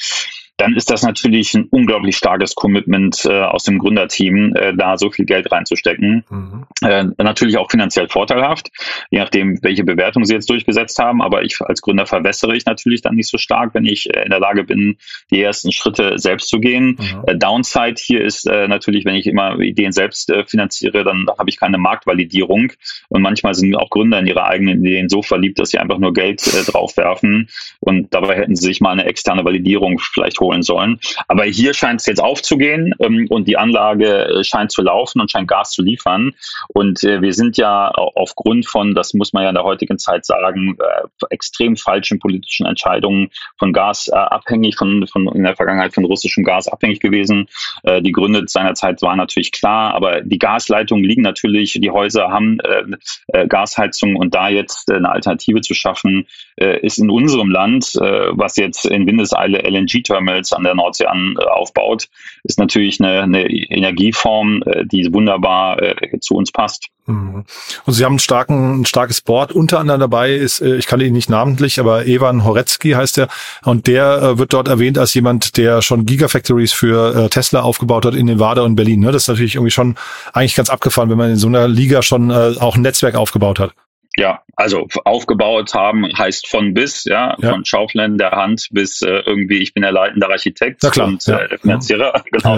dann 0.59 0.75
ist 0.75 0.91
das 0.91 1.03
natürlich 1.03 1.53
ein 1.53 1.67
unglaublich 1.69 2.17
starkes 2.17 2.53
Commitment 2.53 3.25
äh, 3.25 3.43
aus 3.43 3.63
dem 3.63 3.79
Gründerteam, 3.79 4.53
äh, 4.55 4.75
da 4.75 4.97
so 4.97 5.09
viel 5.09 5.25
Geld 5.25 5.49
reinzustecken. 5.51 6.25
Mhm. 6.29 6.65
Äh, 6.83 7.05
natürlich 7.17 7.57
auch 7.57 7.71
finanziell 7.71 8.09
vorteilhaft, 8.09 8.69
je 9.09 9.19
nachdem, 9.19 9.63
welche 9.63 9.85
Bewertung 9.85 10.25
sie 10.25 10.33
jetzt 10.33 10.49
durchgesetzt 10.49 10.99
haben. 10.99 11.21
Aber 11.21 11.43
ich 11.43 11.61
als 11.61 11.81
Gründer 11.81 12.05
verwässere 12.05 12.57
ich 12.57 12.65
natürlich 12.65 13.01
dann 13.01 13.15
nicht 13.15 13.29
so 13.29 13.37
stark, 13.37 13.73
wenn 13.73 13.85
ich 13.85 14.13
äh, 14.13 14.23
in 14.23 14.31
der 14.31 14.41
Lage 14.41 14.65
bin, 14.65 14.97
die 15.31 15.41
ersten 15.41 15.71
Schritte 15.71 16.19
selbst 16.19 16.49
zu 16.49 16.59
gehen. 16.59 16.97
Mhm. 16.99 17.23
Äh, 17.25 17.37
Downside 17.37 17.95
hier 17.97 18.21
ist 18.21 18.45
äh, 18.45 18.67
natürlich, 18.67 19.05
wenn 19.05 19.15
ich 19.15 19.27
immer 19.27 19.57
Ideen 19.59 19.93
selbst 19.93 20.31
finanziere, 20.47 21.03
dann 21.05 21.25
habe 21.37 21.49
ich 21.49 21.57
keine 21.57 21.77
Marktvalidierung. 21.77 22.73
Und 23.07 23.21
manchmal 23.21 23.53
sind 23.53 23.75
auch 23.75 23.89
Gründer 23.89 24.19
in 24.19 24.27
ihre 24.27 24.45
eigenen 24.45 24.83
Ideen 24.83 25.07
so 25.07 25.21
verliebt, 25.21 25.59
dass 25.59 25.69
sie 25.69 25.79
einfach 25.79 25.99
nur 25.99 26.13
Geld 26.13 26.41
draufwerfen. 26.67 27.49
Und 27.79 28.13
dabei 28.13 28.35
hätten 28.35 28.55
sie 28.55 28.65
sich 28.65 28.81
mal 28.81 28.91
eine 28.91 29.05
externe 29.05 29.45
Validierung 29.45 29.99
vielleicht 29.99 30.39
holen 30.39 30.48
holen 30.49 30.63
sollen. 30.63 30.99
Aber 31.27 31.43
hier 31.43 31.73
scheint 31.73 32.01
es 32.01 32.07
jetzt 32.07 32.21
aufzugehen 32.21 32.93
ähm, 32.99 33.27
und 33.29 33.47
die 33.47 33.57
Anlage 33.57 34.25
äh, 34.25 34.43
scheint 34.43 34.71
zu 34.71 34.81
laufen 34.81 35.21
und 35.21 35.31
scheint 35.31 35.47
Gas 35.47 35.71
zu 35.71 35.83
liefern. 35.83 36.33
Und 36.69 37.03
äh, 37.03 37.21
wir 37.21 37.33
sind 37.33 37.57
ja 37.57 37.89
aufgrund 37.89 38.65
von, 38.65 38.95
das 38.95 39.13
muss 39.13 39.33
man 39.33 39.43
ja 39.43 39.49
in 39.49 39.55
der 39.55 39.63
heutigen 39.63 39.97
Zeit 39.97 40.25
sagen, 40.25 40.77
äh, 40.79 41.25
extrem 41.29 41.77
falschen 41.77 42.19
politischen 42.19 42.65
Entscheidungen 42.65 43.29
von 43.57 43.73
Gas 43.73 44.07
äh, 44.07 44.15
abhängig, 44.15 44.75
von, 44.75 45.05
von 45.07 45.27
in 45.35 45.43
der 45.43 45.55
Vergangenheit 45.55 45.93
von 45.93 46.05
russischem 46.05 46.43
Gas 46.43 46.67
abhängig 46.67 46.99
gewesen. 46.99 47.47
Äh, 47.83 48.01
die 48.01 48.11
Gründe 48.11 48.43
seinerzeit 48.47 49.01
waren 49.01 49.17
natürlich 49.17 49.51
klar, 49.51 49.93
aber 49.93 50.21
die 50.21 50.39
Gasleitungen 50.39 51.03
liegen 51.03 51.21
natürlich, 51.21 51.73
die 51.73 51.91
Häuser 51.91 52.29
haben 52.29 52.59
äh, 52.61 53.47
Gasheizung 53.47 54.15
und 54.15 54.33
da 54.33 54.49
jetzt 54.49 54.91
eine 54.91 55.09
Alternative 55.09 55.61
zu 55.61 55.73
schaffen, 55.73 56.25
ist 56.55 56.97
in 56.97 57.09
unserem 57.09 57.49
Land, 57.49 57.93
was 57.95 58.57
jetzt 58.57 58.85
in 58.85 59.07
Windeseile 59.07 59.59
LNG-Terminals 59.59 60.38
Terminals 60.41 60.53
an 60.53 60.63
der 60.63 60.75
Nordsee 60.75 61.05
an, 61.05 61.35
äh, 61.39 61.45
aufbaut, 61.45 62.07
ist 62.43 62.59
natürlich 62.59 62.99
eine, 62.99 63.21
eine 63.21 63.49
Energieform, 63.49 64.63
äh, 64.65 64.85
die 64.85 65.11
wunderbar 65.13 65.81
äh, 65.81 66.19
zu 66.19 66.35
uns 66.35 66.51
passt. 66.51 66.87
Mhm. 67.05 67.45
Und 67.85 67.93
Sie 67.93 68.05
haben 68.05 68.13
einen 68.13 68.19
starken, 68.19 68.81
ein 68.81 68.85
starkes 68.85 69.21
Board. 69.21 69.51
Unter 69.51 69.79
anderem 69.79 69.99
dabei 69.99 70.33
ist, 70.33 70.61
ich 70.61 70.85
kann 70.85 71.01
ihn 71.01 71.13
nicht 71.13 71.29
namentlich, 71.29 71.79
aber 71.79 72.05
Evan 72.05 72.43
Horecki 72.43 72.91
heißt 72.91 73.17
er. 73.17 73.27
Und 73.63 73.87
der 73.87 74.37
wird 74.37 74.53
dort 74.53 74.67
erwähnt 74.67 74.97
als 74.97 75.13
jemand, 75.13 75.57
der 75.57 75.81
schon 75.81 76.05
Gigafactories 76.05 76.71
für 76.73 77.29
Tesla 77.29 77.61
aufgebaut 77.61 78.05
hat 78.05 78.13
in 78.13 78.27
Nevada 78.27 78.61
und 78.61 78.75
Berlin. 78.75 78.99
Ne? 78.99 79.11
Das 79.11 79.23
ist 79.23 79.27
natürlich 79.27 79.55
irgendwie 79.55 79.71
schon 79.71 79.95
eigentlich 80.33 80.55
ganz 80.55 80.69
abgefahren, 80.69 81.09
wenn 81.09 81.17
man 81.17 81.31
in 81.31 81.37
so 81.37 81.47
einer 81.47 81.67
Liga 81.67 82.03
schon 82.03 82.31
auch 82.31 82.75
ein 82.75 82.81
Netzwerk 82.81 83.15
aufgebaut 83.15 83.59
hat. 83.59 83.71
Ja, 84.17 84.41
also 84.55 84.87
aufgebaut 85.05 85.73
haben 85.73 86.05
heißt 86.05 86.47
von 86.47 86.73
bis, 86.73 87.05
ja, 87.05 87.37
ja. 87.39 87.51
von 87.51 87.63
Schauflern 87.63 88.17
der 88.17 88.31
Hand 88.31 88.67
bis 88.71 89.01
äh, 89.01 89.21
irgendwie, 89.25 89.59
ich 89.59 89.73
bin 89.73 89.83
der 89.83 89.91
leitende 89.91 90.27
Architekt 90.27 90.83
ja, 90.83 91.03
und 91.03 91.25
ja. 91.25 91.39
äh, 91.39 91.57
Finanzierer, 91.57 92.23
genau. 92.31 92.57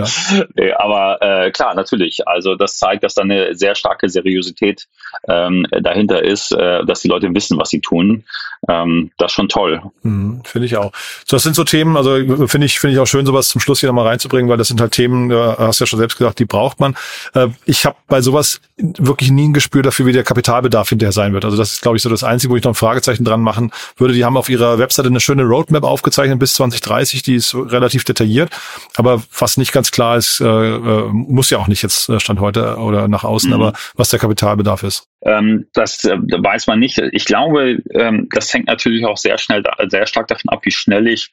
Ja. 0.55 0.79
Aber 0.79 1.21
äh, 1.21 1.51
klar, 1.51 1.75
natürlich. 1.75 2.27
Also 2.27 2.55
das 2.55 2.77
zeigt, 2.77 3.03
dass 3.03 3.13
da 3.13 3.21
eine 3.21 3.53
sehr 3.53 3.75
starke 3.75 4.09
Seriosität 4.09 4.87
ähm, 5.27 5.67
dahinter 5.81 6.23
ist, 6.23 6.51
äh, 6.51 6.85
dass 6.85 7.01
die 7.01 7.09
Leute 7.09 7.31
wissen, 7.35 7.59
was 7.59 7.69
sie 7.69 7.81
tun. 7.81 8.23
Ähm, 8.67 9.11
das 9.17 9.31
ist 9.31 9.35
schon 9.35 9.49
toll. 9.49 9.81
Mhm, 10.03 10.41
finde 10.45 10.65
ich 10.65 10.77
auch. 10.77 10.91
So, 11.25 11.35
das 11.35 11.43
sind 11.43 11.55
so 11.55 11.63
Themen, 11.63 11.97
also 11.97 12.15
finde 12.47 12.65
ich, 12.65 12.79
finde 12.79 12.93
ich 12.93 12.99
auch 12.99 13.07
schön, 13.07 13.25
sowas 13.25 13.49
zum 13.49 13.59
Schluss 13.59 13.79
hier 13.79 13.89
nochmal 13.89 14.07
reinzubringen, 14.07 14.49
weil 14.49 14.57
das 14.57 14.67
sind 14.67 14.79
halt 14.79 14.91
Themen, 14.91 15.29
du 15.29 15.57
hast 15.57 15.79
ja 15.79 15.85
schon 15.85 15.99
selbst 15.99 16.17
gesagt, 16.17 16.39
die 16.39 16.45
braucht 16.45 16.79
man. 16.79 16.95
Äh, 17.33 17.47
ich 17.65 17.85
habe 17.85 17.97
bei 18.07 18.21
sowas 18.21 18.61
wirklich 18.77 19.31
nie 19.31 19.49
ein 19.49 19.53
Gespür 19.53 19.81
dafür, 19.81 20.05
wie 20.05 20.13
der 20.13 20.23
Kapitalbedarf 20.23 20.89
hinterher 20.89 21.11
sein 21.11 21.33
wird. 21.33 21.40
Also 21.45 21.57
das 21.57 21.73
ist, 21.73 21.81
glaube 21.81 21.97
ich, 21.97 22.03
so 22.03 22.09
das 22.09 22.23
Einzige, 22.23 22.51
wo 22.51 22.57
ich 22.57 22.63
noch 22.63 22.71
ein 22.71 22.75
Fragezeichen 22.75 23.23
dran 23.23 23.41
machen 23.41 23.71
würde. 23.97 24.13
Die 24.13 24.25
haben 24.25 24.37
auf 24.37 24.49
ihrer 24.49 24.79
Webseite 24.79 25.09
eine 25.09 25.19
schöne 25.19 25.43
Roadmap 25.43 25.83
aufgezeichnet 25.83 26.39
bis 26.39 26.53
2030, 26.53 27.23
die 27.23 27.35
ist 27.35 27.55
relativ 27.55 28.03
detailliert. 28.03 28.49
Aber 28.95 29.23
was 29.37 29.57
nicht 29.57 29.71
ganz 29.71 29.91
klar 29.91 30.17
ist, 30.17 30.41
äh, 30.41 30.45
äh, 30.45 31.09
muss 31.11 31.49
ja 31.49 31.57
auch 31.57 31.67
nicht 31.67 31.83
jetzt 31.83 32.09
äh, 32.09 32.19
Stand 32.19 32.39
heute 32.39 32.77
oder 32.77 33.07
nach 33.07 33.23
außen, 33.23 33.49
mhm. 33.49 33.55
aber 33.55 33.73
was 33.95 34.09
der 34.09 34.19
Kapitalbedarf 34.19 34.83
ist. 34.83 35.07
Ähm, 35.23 35.67
das 35.73 36.03
äh, 36.03 36.17
weiß 36.17 36.67
man 36.67 36.79
nicht. 36.79 36.97
Ich 37.11 37.25
glaube, 37.25 37.79
ähm, 37.93 38.27
das 38.31 38.53
hängt 38.53 38.67
natürlich 38.67 39.05
auch 39.05 39.17
sehr 39.17 39.37
schnell, 39.37 39.63
sehr 39.89 40.07
stark 40.07 40.27
davon 40.27 40.49
ab, 40.49 40.61
wie 40.63 40.71
schnell 40.71 41.07
ich 41.07 41.31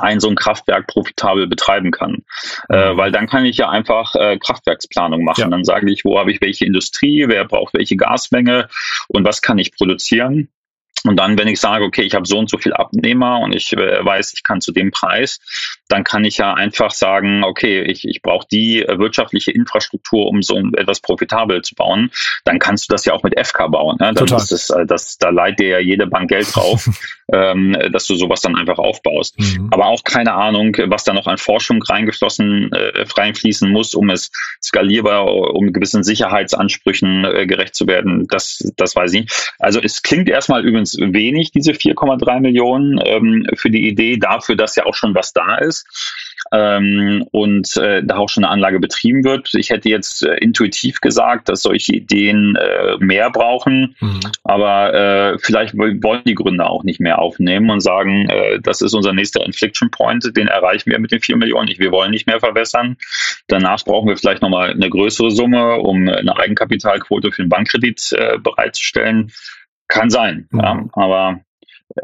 ein 0.00 0.20
so 0.20 0.28
ein 0.28 0.36
Kraftwerk 0.36 0.86
profitabel 0.86 1.46
betreiben 1.46 1.90
kann. 1.90 2.24
Äh, 2.68 2.92
mhm. 2.92 2.96
weil 2.96 3.12
dann 3.12 3.26
kann 3.26 3.44
ich 3.44 3.56
ja 3.56 3.68
einfach 3.68 4.14
äh, 4.14 4.38
Kraftwerksplanung 4.38 5.24
machen. 5.24 5.42
Ja. 5.42 5.48
Dann 5.48 5.64
sage 5.64 5.90
ich, 5.90 6.04
wo 6.04 6.18
habe 6.18 6.32
ich 6.32 6.40
welche 6.40 6.64
Industrie, 6.64 7.26
wer 7.28 7.44
braucht 7.44 7.74
welche 7.74 7.96
Gasmenge 7.96 8.68
und 9.08 9.24
was 9.24 9.42
kann 9.42 9.58
ich 9.58 9.74
produzieren. 9.74 10.50
Und 11.04 11.16
dann, 11.16 11.38
wenn 11.38 11.48
ich 11.48 11.60
sage, 11.60 11.84
okay, 11.84 12.02
ich 12.02 12.14
habe 12.14 12.26
so 12.26 12.38
und 12.38 12.50
so 12.50 12.58
viel 12.58 12.72
Abnehmer 12.72 13.40
und 13.40 13.54
ich 13.54 13.72
äh, 13.72 14.04
weiß, 14.04 14.34
ich 14.34 14.42
kann 14.42 14.60
zu 14.60 14.72
dem 14.72 14.90
Preis, 14.90 15.38
dann 15.88 16.04
kann 16.04 16.24
ich 16.24 16.38
ja 16.38 16.54
einfach 16.54 16.90
sagen, 16.90 17.42
okay, 17.44 17.82
ich, 17.82 18.06
ich 18.06 18.22
brauche 18.22 18.46
die 18.50 18.82
äh, 18.82 18.98
wirtschaftliche 18.98 19.50
Infrastruktur, 19.50 20.26
um 20.26 20.42
so 20.42 20.56
etwas 20.76 21.00
profitabel 21.00 21.62
zu 21.62 21.74
bauen. 21.74 22.10
Dann 22.44 22.58
kannst 22.58 22.88
du 22.88 22.94
das 22.94 23.04
ja 23.04 23.14
auch 23.14 23.22
mit 23.22 23.38
FK 23.38 23.68
bauen. 23.68 23.96
Ne? 23.98 24.12
Dann 24.12 24.16
Total. 24.16 24.38
Ist 24.38 24.52
das, 24.52 24.70
äh, 24.70 24.86
das, 24.86 25.18
da 25.18 25.30
leiht 25.30 25.58
dir 25.58 25.68
ja 25.68 25.78
jede 25.78 26.06
Bank 26.06 26.28
Geld 26.28 26.54
drauf, 26.54 26.88
ähm, 27.32 27.76
dass 27.90 28.06
du 28.06 28.16
sowas 28.16 28.42
dann 28.42 28.54
einfach 28.54 28.78
aufbaust. 28.78 29.38
Mhm. 29.40 29.68
Aber 29.70 29.86
auch 29.86 30.04
keine 30.04 30.34
Ahnung, 30.34 30.76
was 30.86 31.04
da 31.04 31.14
noch 31.14 31.26
an 31.26 31.38
Forschung 31.38 31.82
reingeflossen, 31.82 32.70
äh, 32.72 33.04
reinfließen 33.16 33.70
muss, 33.70 33.94
um 33.94 34.10
es 34.10 34.30
skalierbar, 34.62 35.54
um 35.54 35.72
gewissen 35.72 36.04
Sicherheitsansprüchen 36.04 37.24
äh, 37.24 37.46
gerecht 37.46 37.74
zu 37.74 37.86
werden. 37.86 38.26
Das, 38.28 38.58
das 38.76 38.94
weiß 38.94 39.14
ich 39.14 39.20
nicht. 39.22 39.54
Also 39.58 39.80
es 39.80 40.02
klingt 40.02 40.28
erstmal 40.28 40.64
übrigens 40.66 40.98
wenig, 40.98 41.50
diese 41.50 41.72
4,3 41.72 42.40
Millionen 42.40 43.00
ähm, 43.04 43.46
für 43.54 43.70
die 43.70 43.88
Idee, 43.88 44.18
dafür, 44.18 44.56
dass 44.56 44.76
ja 44.76 44.84
auch 44.84 44.94
schon 44.94 45.14
was 45.14 45.32
da 45.32 45.56
ist 45.56 45.77
ähm, 46.52 47.26
und 47.30 47.76
äh, 47.76 48.02
da 48.02 48.16
auch 48.16 48.28
schon 48.28 48.44
eine 48.44 48.52
Anlage 48.52 48.80
betrieben 48.80 49.24
wird. 49.24 49.54
Ich 49.54 49.70
hätte 49.70 49.88
jetzt 49.88 50.24
äh, 50.24 50.34
intuitiv 50.36 51.00
gesagt, 51.00 51.48
dass 51.48 51.62
solche 51.62 51.92
Ideen 51.92 52.56
äh, 52.56 52.96
mehr 52.98 53.30
brauchen, 53.30 53.96
mhm. 54.00 54.20
aber 54.44 54.94
äh, 54.94 55.38
vielleicht 55.38 55.76
wollen 55.76 56.22
die 56.24 56.34
Gründer 56.34 56.70
auch 56.70 56.84
nicht 56.84 57.00
mehr 57.00 57.18
aufnehmen 57.18 57.70
und 57.70 57.80
sagen, 57.80 58.28
äh, 58.28 58.60
das 58.60 58.80
ist 58.80 58.94
unser 58.94 59.12
nächster 59.12 59.44
Infliction 59.44 59.90
Point, 59.90 60.36
den 60.36 60.48
erreichen 60.48 60.90
wir 60.90 60.98
mit 60.98 61.12
den 61.12 61.20
4 61.20 61.36
Millionen. 61.36 61.68
Wir 61.68 61.92
wollen 61.92 62.10
nicht 62.10 62.26
mehr 62.26 62.40
verwässern. 62.40 62.96
Danach 63.48 63.84
brauchen 63.84 64.08
wir 64.08 64.16
vielleicht 64.16 64.42
nochmal 64.42 64.70
eine 64.70 64.88
größere 64.88 65.30
Summe, 65.30 65.76
um 65.76 66.08
eine 66.08 66.36
Eigenkapitalquote 66.36 67.32
für 67.32 67.42
einen 67.42 67.48
Bankkredit 67.48 68.12
äh, 68.12 68.38
bereitzustellen. 68.38 69.32
Kann 69.88 70.10
sein, 70.10 70.46
mhm. 70.50 70.60
ja, 70.60 70.84
aber 70.92 71.40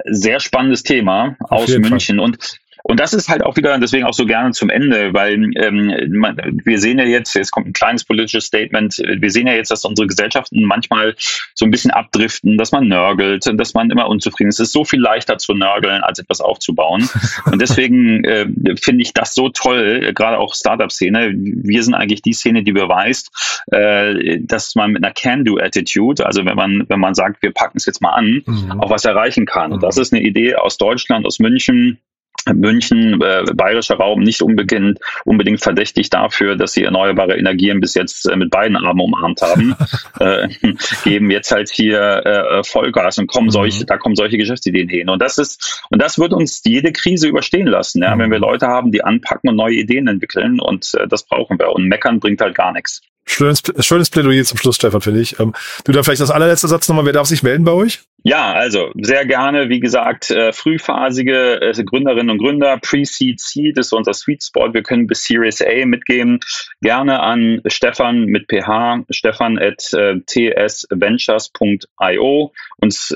sehr 0.06 0.40
spannendes 0.40 0.82
Thema 0.82 1.36
Auf 1.40 1.62
aus 1.62 1.78
München. 1.78 2.16
Fall. 2.16 2.24
Und 2.24 2.58
und 2.86 3.00
das 3.00 3.14
ist 3.14 3.30
halt 3.30 3.42
auch 3.42 3.56
wieder, 3.56 3.78
deswegen 3.78 4.04
auch 4.04 4.12
so 4.12 4.26
gerne 4.26 4.50
zum 4.50 4.68
Ende, 4.68 5.14
weil 5.14 5.32
ähm, 5.56 6.18
man, 6.18 6.36
wir 6.64 6.78
sehen 6.78 6.98
ja 6.98 7.06
jetzt, 7.06 7.34
jetzt 7.34 7.50
kommt 7.50 7.66
ein 7.66 7.72
kleines 7.72 8.04
politisches 8.04 8.44
Statement, 8.44 8.98
wir 8.98 9.30
sehen 9.30 9.46
ja 9.46 9.54
jetzt, 9.54 9.70
dass 9.70 9.86
unsere 9.86 10.06
Gesellschaften 10.06 10.62
manchmal 10.64 11.14
so 11.54 11.64
ein 11.64 11.70
bisschen 11.70 11.92
abdriften, 11.92 12.58
dass 12.58 12.72
man 12.72 12.86
nörgelt, 12.86 13.50
dass 13.58 13.72
man 13.72 13.90
immer 13.90 14.06
unzufrieden 14.06 14.50
ist. 14.50 14.60
Es 14.60 14.68
ist 14.68 14.74
so 14.74 14.84
viel 14.84 15.00
leichter 15.00 15.38
zu 15.38 15.54
nörgeln, 15.54 16.02
als 16.02 16.18
etwas 16.18 16.42
aufzubauen. 16.42 17.08
Und 17.46 17.62
deswegen 17.62 18.22
äh, 18.24 18.46
finde 18.76 19.02
ich 19.02 19.14
das 19.14 19.32
so 19.32 19.48
toll, 19.48 20.12
gerade 20.14 20.38
auch 20.38 20.54
Startup-Szene. 20.54 21.32
Wir 21.34 21.82
sind 21.82 21.94
eigentlich 21.94 22.20
die 22.20 22.34
Szene, 22.34 22.64
die 22.64 22.72
beweist, 22.72 23.30
äh, 23.72 24.40
dass 24.40 24.74
man 24.74 24.92
mit 24.92 25.02
einer 25.02 25.14
Can-Do-Attitude, 25.14 26.26
also 26.26 26.44
wenn 26.44 26.56
man, 26.56 26.84
wenn 26.88 27.00
man 27.00 27.14
sagt, 27.14 27.40
wir 27.40 27.52
packen 27.52 27.78
es 27.78 27.86
jetzt 27.86 28.02
mal 28.02 28.12
an, 28.12 28.42
mhm. 28.44 28.78
auch 28.78 28.90
was 28.90 29.06
erreichen 29.06 29.46
kann. 29.46 29.72
Und 29.72 29.82
das 29.82 29.96
mhm. 29.96 30.02
ist 30.02 30.12
eine 30.12 30.22
Idee 30.22 30.56
aus 30.56 30.76
Deutschland, 30.76 31.24
aus 31.24 31.38
München, 31.38 31.98
München, 32.52 33.20
äh, 33.22 33.44
bayerischer 33.54 33.96
Raum, 33.96 34.20
nicht 34.20 34.42
unbedingt, 34.42 34.98
unbedingt 35.24 35.60
verdächtig 35.62 36.10
dafür, 36.10 36.56
dass 36.56 36.72
sie 36.72 36.84
erneuerbare 36.84 37.36
Energien 37.36 37.80
bis 37.80 37.94
jetzt 37.94 38.28
äh, 38.28 38.36
mit 38.36 38.50
beiden 38.50 38.76
Armen 38.76 39.00
umarmt 39.00 39.40
haben, 39.40 39.74
äh, 40.20 40.48
geben 41.04 41.30
jetzt 41.30 41.50
halt 41.50 41.70
hier 41.70 42.00
äh, 42.24 42.64
Vollgas 42.64 43.18
und 43.18 43.26
kommen 43.26 43.46
mhm. 43.46 43.52
solche, 43.52 43.84
da 43.86 43.96
kommen 43.96 44.16
solche 44.16 44.36
Geschäftsideen 44.36 44.88
hin. 44.88 45.08
Und 45.08 45.22
das 45.22 45.38
ist, 45.38 45.82
und 45.90 46.02
das 46.02 46.18
wird 46.18 46.32
uns 46.32 46.62
jede 46.64 46.92
Krise 46.92 47.28
überstehen 47.28 47.66
lassen, 47.66 48.02
ja, 48.02 48.16
wenn 48.18 48.30
wir 48.30 48.38
mhm. 48.38 48.44
Leute 48.44 48.66
haben, 48.66 48.92
die 48.92 49.02
anpacken 49.02 49.50
und 49.50 49.56
neue 49.56 49.76
Ideen 49.76 50.08
entwickeln 50.08 50.60
und 50.60 50.92
äh, 50.94 51.08
das 51.08 51.24
brauchen 51.24 51.58
wir. 51.58 51.72
Und 51.72 51.88
meckern 51.88 52.20
bringt 52.20 52.40
halt 52.40 52.54
gar 52.54 52.72
nichts. 52.72 53.00
Schönes, 53.26 53.62
schönes 53.80 54.10
Plädoyer 54.10 54.44
zum 54.44 54.58
Schluss, 54.58 54.76
Stefan, 54.76 55.00
finde 55.00 55.20
ich. 55.20 55.40
Ähm, 55.40 55.54
du 55.84 55.92
dann 55.92 56.04
vielleicht 56.04 56.20
das 56.20 56.30
allerletzte 56.30 56.68
Satz 56.68 56.88
nochmal, 56.88 57.06
wer 57.06 57.14
darf 57.14 57.26
sich 57.26 57.42
melden 57.42 57.64
bei 57.64 57.72
euch? 57.72 58.02
Ja, 58.26 58.54
also 58.54 58.90
sehr 58.94 59.26
gerne, 59.26 59.68
wie 59.68 59.80
gesagt, 59.80 60.30
äh, 60.30 60.54
frühphasige 60.54 61.60
äh, 61.60 61.84
Gründerinnen 61.84 62.30
und 62.30 62.38
Gründer, 62.38 62.78
Pre-Seed, 62.78 63.38
Seed 63.38 63.76
ist 63.76 63.92
unser 63.92 64.14
Sweet 64.14 64.42
Spot. 64.42 64.72
Wir 64.72 64.82
können 64.82 65.06
bis 65.06 65.24
Series 65.24 65.60
A 65.60 65.84
mitgeben. 65.84 66.40
Gerne 66.80 67.20
an 67.20 67.60
Stefan 67.66 68.24
mit 68.24 68.48
ph, 68.48 69.04
stefan 69.10 69.58
at 69.58 69.92
äh, 69.92 70.20
tsventures.io, 70.24 72.52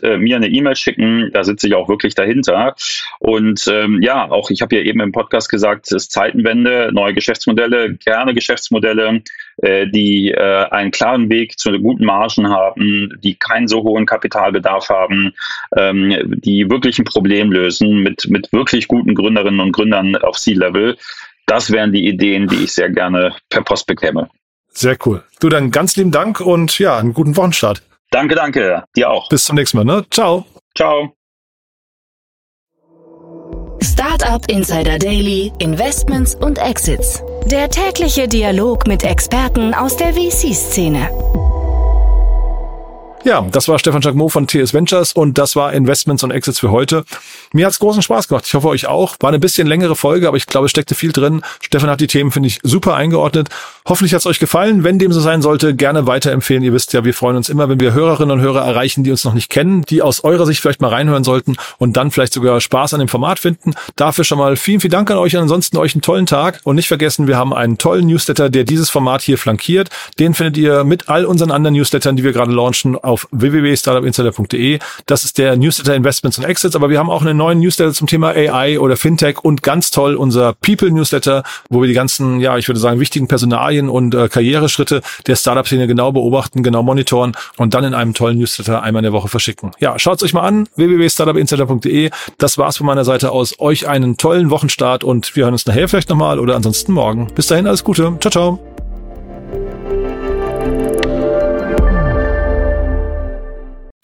äh, 0.03 0.17
mir 0.19 0.37
eine 0.37 0.49
E-Mail 0.49 0.77
schicken, 0.77 1.31
da 1.33 1.43
sitze 1.43 1.69
ich 1.69 1.75
auch 1.75 1.89
wirklich 1.89 2.15
dahinter. 2.15 2.75
Und 3.19 3.67
ähm, 3.67 4.03
ja, 4.03 4.31
auch 4.31 4.51
ich 4.51 4.61
habe 4.61 4.77
ja 4.77 4.83
eben 4.83 5.01
im 5.01 5.13
Podcast 5.13 5.49
gesagt, 5.49 5.87
es 5.87 5.93
ist 5.93 6.13
Zeitenwende, 6.13 6.91
neue 6.93 7.15
Geschäftsmodelle, 7.15 7.95
gerne 7.95 8.35
Geschäftsmodelle, 8.35 9.23
die 9.61 10.39
einen 10.39 10.93
klaren 10.93 11.31
Weg 11.31 11.59
zu 11.59 11.73
guten 11.81 12.05
Margen 12.05 12.49
haben, 12.49 13.19
die 13.25 13.35
keinen 13.35 13.67
so 13.67 13.83
hohen 13.83 14.07
Kapitalbedarf 14.07 14.89
haben, 14.89 14.98
ähm, 15.77 16.15
die 16.45 16.69
wirklich 16.71 16.99
ein 16.99 17.05
Problem 17.05 17.53
lösen 17.53 18.03
mit, 18.03 18.29
mit 18.29 18.53
wirklich 18.53 18.89
guten 18.89 19.15
Gründerinnen 19.15 19.61
und 19.61 19.73
Gründern 19.73 20.17
auf 20.17 20.37
C-Level. 20.39 20.97
Das 21.47 21.71
wären 21.71 21.93
die 21.93 22.07
Ideen, 22.07 22.47
die 22.47 22.65
ich 22.65 22.73
sehr 22.73 22.91
gerne 22.91 23.35
per 23.49 23.63
Post 23.63 23.87
bekäme. 23.87 24.29
Sehr 24.69 24.97
cool. 25.07 25.25
Du 25.41 25.49
dann 25.49 25.71
ganz 25.71 25.97
lieben 25.97 26.11
Dank 26.11 26.41
und 26.41 26.79
ja, 26.79 26.99
einen 26.99 27.15
guten 27.15 27.37
Wochenstart. 27.37 27.83
Danke, 28.11 28.35
danke. 28.35 28.85
Dir 28.97 29.11
auch. 29.11 29.29
Bis 29.29 29.45
zum 29.45 29.57
nächsten 29.57 29.79
Mal. 29.79 29.85
Ne? 29.85 30.05
Ciao. 30.11 30.47
Ciao. 30.77 31.15
Startup 33.83 34.45
Insider 34.49 34.99
Daily, 34.99 35.53
Investments 35.59 36.35
und 36.35 36.59
Exits. 36.59 37.23
Der 37.47 37.69
tägliche 37.69 38.29
Dialog 38.29 38.87
mit 38.87 39.05
Experten 39.05 39.75
aus 39.75 39.97
der 39.97 40.15
VC-Szene. 40.15 41.11
Ja, 43.25 43.43
das 43.51 43.69
war 43.69 43.79
Stefan 43.79 44.01
Jacquemot 44.01 44.33
von 44.33 44.47
TS 44.47 44.73
Ventures 44.73 45.13
und 45.13 45.39
das 45.39 45.57
war 45.57 45.73
Investments 45.73 46.23
und 46.23 46.31
Exits 46.31 46.61
für 46.61 46.71
heute. 46.71 47.05
Mir 47.53 47.67
hat's 47.67 47.79
großen 47.79 48.01
Spaß 48.01 48.29
gemacht. 48.29 48.45
Ich 48.47 48.55
hoffe 48.55 48.69
euch 48.69 48.87
auch. 48.87 49.17
War 49.21 49.29
eine 49.29 49.41
bisschen 49.41 49.67
längere 49.67 49.97
Folge, 49.97 50.29
aber 50.29 50.37
ich 50.37 50.47
glaube, 50.47 50.67
es 50.67 50.71
steckte 50.71 50.95
viel 50.95 51.13
drin. 51.13 51.43
Stefan 51.61 51.91
hat 51.91 52.01
die 52.01 52.07
Themen, 52.07 52.31
finde 52.31 52.47
ich, 52.47 52.61
super 52.63 52.95
eingeordnet. 52.95 53.49
Hoffentlich 53.89 54.13
hat's 54.13 54.27
euch 54.27 54.39
gefallen. 54.39 54.85
Wenn 54.85 54.99
dem 54.99 55.13
so 55.13 55.21
sein 55.21 55.41
sollte, 55.41 55.75
gerne 55.75 56.07
weiterempfehlen. 56.07 56.63
Ihr 56.63 56.75
wisst 56.75 56.93
ja, 56.93 57.07
wir 57.07 57.15
freuen 57.15 57.37
uns 57.37 57.49
immer, 57.49 57.71
wenn 57.71 57.81
wir 57.81 57.95
Hörerinnen 57.95 58.39
und 58.39 58.45
Hörer 58.45 58.61
erreichen, 58.61 59.03
die 59.03 59.11
uns 59.11 59.25
noch 59.25 59.33
nicht 59.33 59.49
kennen, 59.49 59.81
die 59.89 60.03
aus 60.03 60.25
eurer 60.25 60.45
Sicht 60.45 60.61
vielleicht 60.61 60.83
mal 60.83 60.89
reinhören 60.89 61.25
sollten 61.25 61.57
und 61.79 61.97
dann 61.97 62.11
vielleicht 62.11 62.35
sogar 62.35 62.61
Spaß 62.61 62.93
an 62.93 63.01
dem 63.01 63.09
Format 63.09 63.39
finden. 63.39 63.73
Dafür 63.97 64.25
schon 64.25 64.37
mal 64.37 64.57
vielen, 64.57 64.81
vielen 64.81 64.91
Dank 64.91 65.11
an 65.11 65.17
euch 65.17 65.35
und 65.37 65.41
ansonsten 65.41 65.79
euch 65.79 65.95
einen 65.95 66.03
tollen 66.03 66.27
Tag. 66.27 66.61
Und 66.65 66.77
nicht 66.77 66.89
vergessen, 66.89 67.29
wir 67.29 67.39
haben 67.39 67.55
einen 67.55 67.79
tollen 67.79 68.07
Newsletter, 68.07 68.51
der 68.51 68.65
dieses 68.65 68.91
Format 68.91 69.23
hier 69.23 69.39
flankiert. 69.39 69.89
Den 70.19 70.35
findet 70.35 70.59
ihr 70.59 70.85
mit 70.85 71.09
all 71.09 71.25
unseren 71.25 71.51
anderen 71.51 71.75
Newslettern, 71.75 72.15
die 72.15 72.25
wir 72.25 72.33
gerade 72.33 72.53
launchen, 72.53 72.95
auf 72.95 73.27
www.startup 73.31 74.05
startupinsider.de. 74.05 74.81
Das 75.07 75.25
ist 75.25 75.39
der 75.39 75.57
Newsletter 75.57 75.95
Investments 75.95 76.37
und 76.37 76.45
Exits, 76.45 76.77
aber 76.77 76.91
wir 76.91 76.99
haben 76.99 77.09
auch 77.09 77.23
einen 77.23 77.39
neuen 77.39 77.61
Newsletter 77.61 77.95
zum 77.95 78.07
Thema 78.07 78.33
AI 78.33 78.79
oder 78.81 78.99
Fintech 78.99 79.43
und 79.43 79.63
ganz 79.63 79.91
toll 79.91 80.15
unser 80.15 80.53
People 80.53 80.91
Newsletter, 80.91 81.43
wo 81.71 81.81
wir 81.81 81.89
die 81.89 81.95
ganzen, 81.95 82.41
ja, 82.41 82.59
ich 82.59 82.69
würde 82.69 82.81
sagen, 82.81 83.01
wichtigen 83.01 83.29
Personalien 83.29 83.78
und 83.87 84.15
äh, 84.15 84.29
Karriereschritte 84.29 85.03
der 85.27 85.37
Startup-Szene 85.37 85.87
genau 85.87 86.13
beobachten, 86.13 86.63
genau 86.63 86.83
monitoren 86.83 87.33
und 87.59 87.75
dann 87.75 87.85
in 87.85 87.95
einem 87.95 88.15
tollen 88.15 88.39
Newsletter 88.39 88.83
einmal 88.83 89.01
in 89.01 89.05
der 89.05 89.13
Woche 89.13 89.29
verschicken. 89.29 89.73
Ja, 89.79 89.99
schaut 89.99 90.23
euch 90.23 90.33
mal 90.33 90.43
an, 90.43 90.69
www.startupinsider.de. 90.77 92.11
Das 92.39 92.57
war's 92.57 92.79
von 92.79 92.87
meiner 92.87 93.05
Seite 93.05 93.31
aus. 93.31 93.61
Euch 93.61 93.87
einen 93.87 94.17
tollen 94.17 94.51
Wochenstart 94.51 95.05
und 95.05 95.37
wir 95.37 95.45
hören 95.45 95.53
uns 95.53 95.67
nachher 95.67 95.89
vielleicht 95.89 96.09
nochmal 96.09 96.39
oder 96.39 96.57
ansonsten 96.57 96.93
morgen. 96.93 97.29
Bis 97.35 97.49
dahin, 97.49 97.67
alles 97.67 97.85
Gute. 97.85 98.17
Ciao, 98.21 98.31
ciao. 98.31 98.59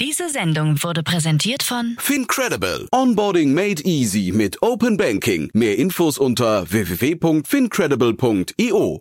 Diese 0.01 0.29
Sendung 0.29 0.83
wurde 0.83 1.03
präsentiert 1.03 1.63
von 1.63 1.97
Fincredible. 1.99 2.87
Onboarding 2.93 3.55
made 3.55 3.83
easy 3.85 4.33
mit 4.33 4.63
Open 4.63 4.97
Banking. 4.97 5.51
Mehr 5.55 5.79
Infos 5.79 6.19
unter 6.19 6.71
www.fincredible.io. 6.71 9.01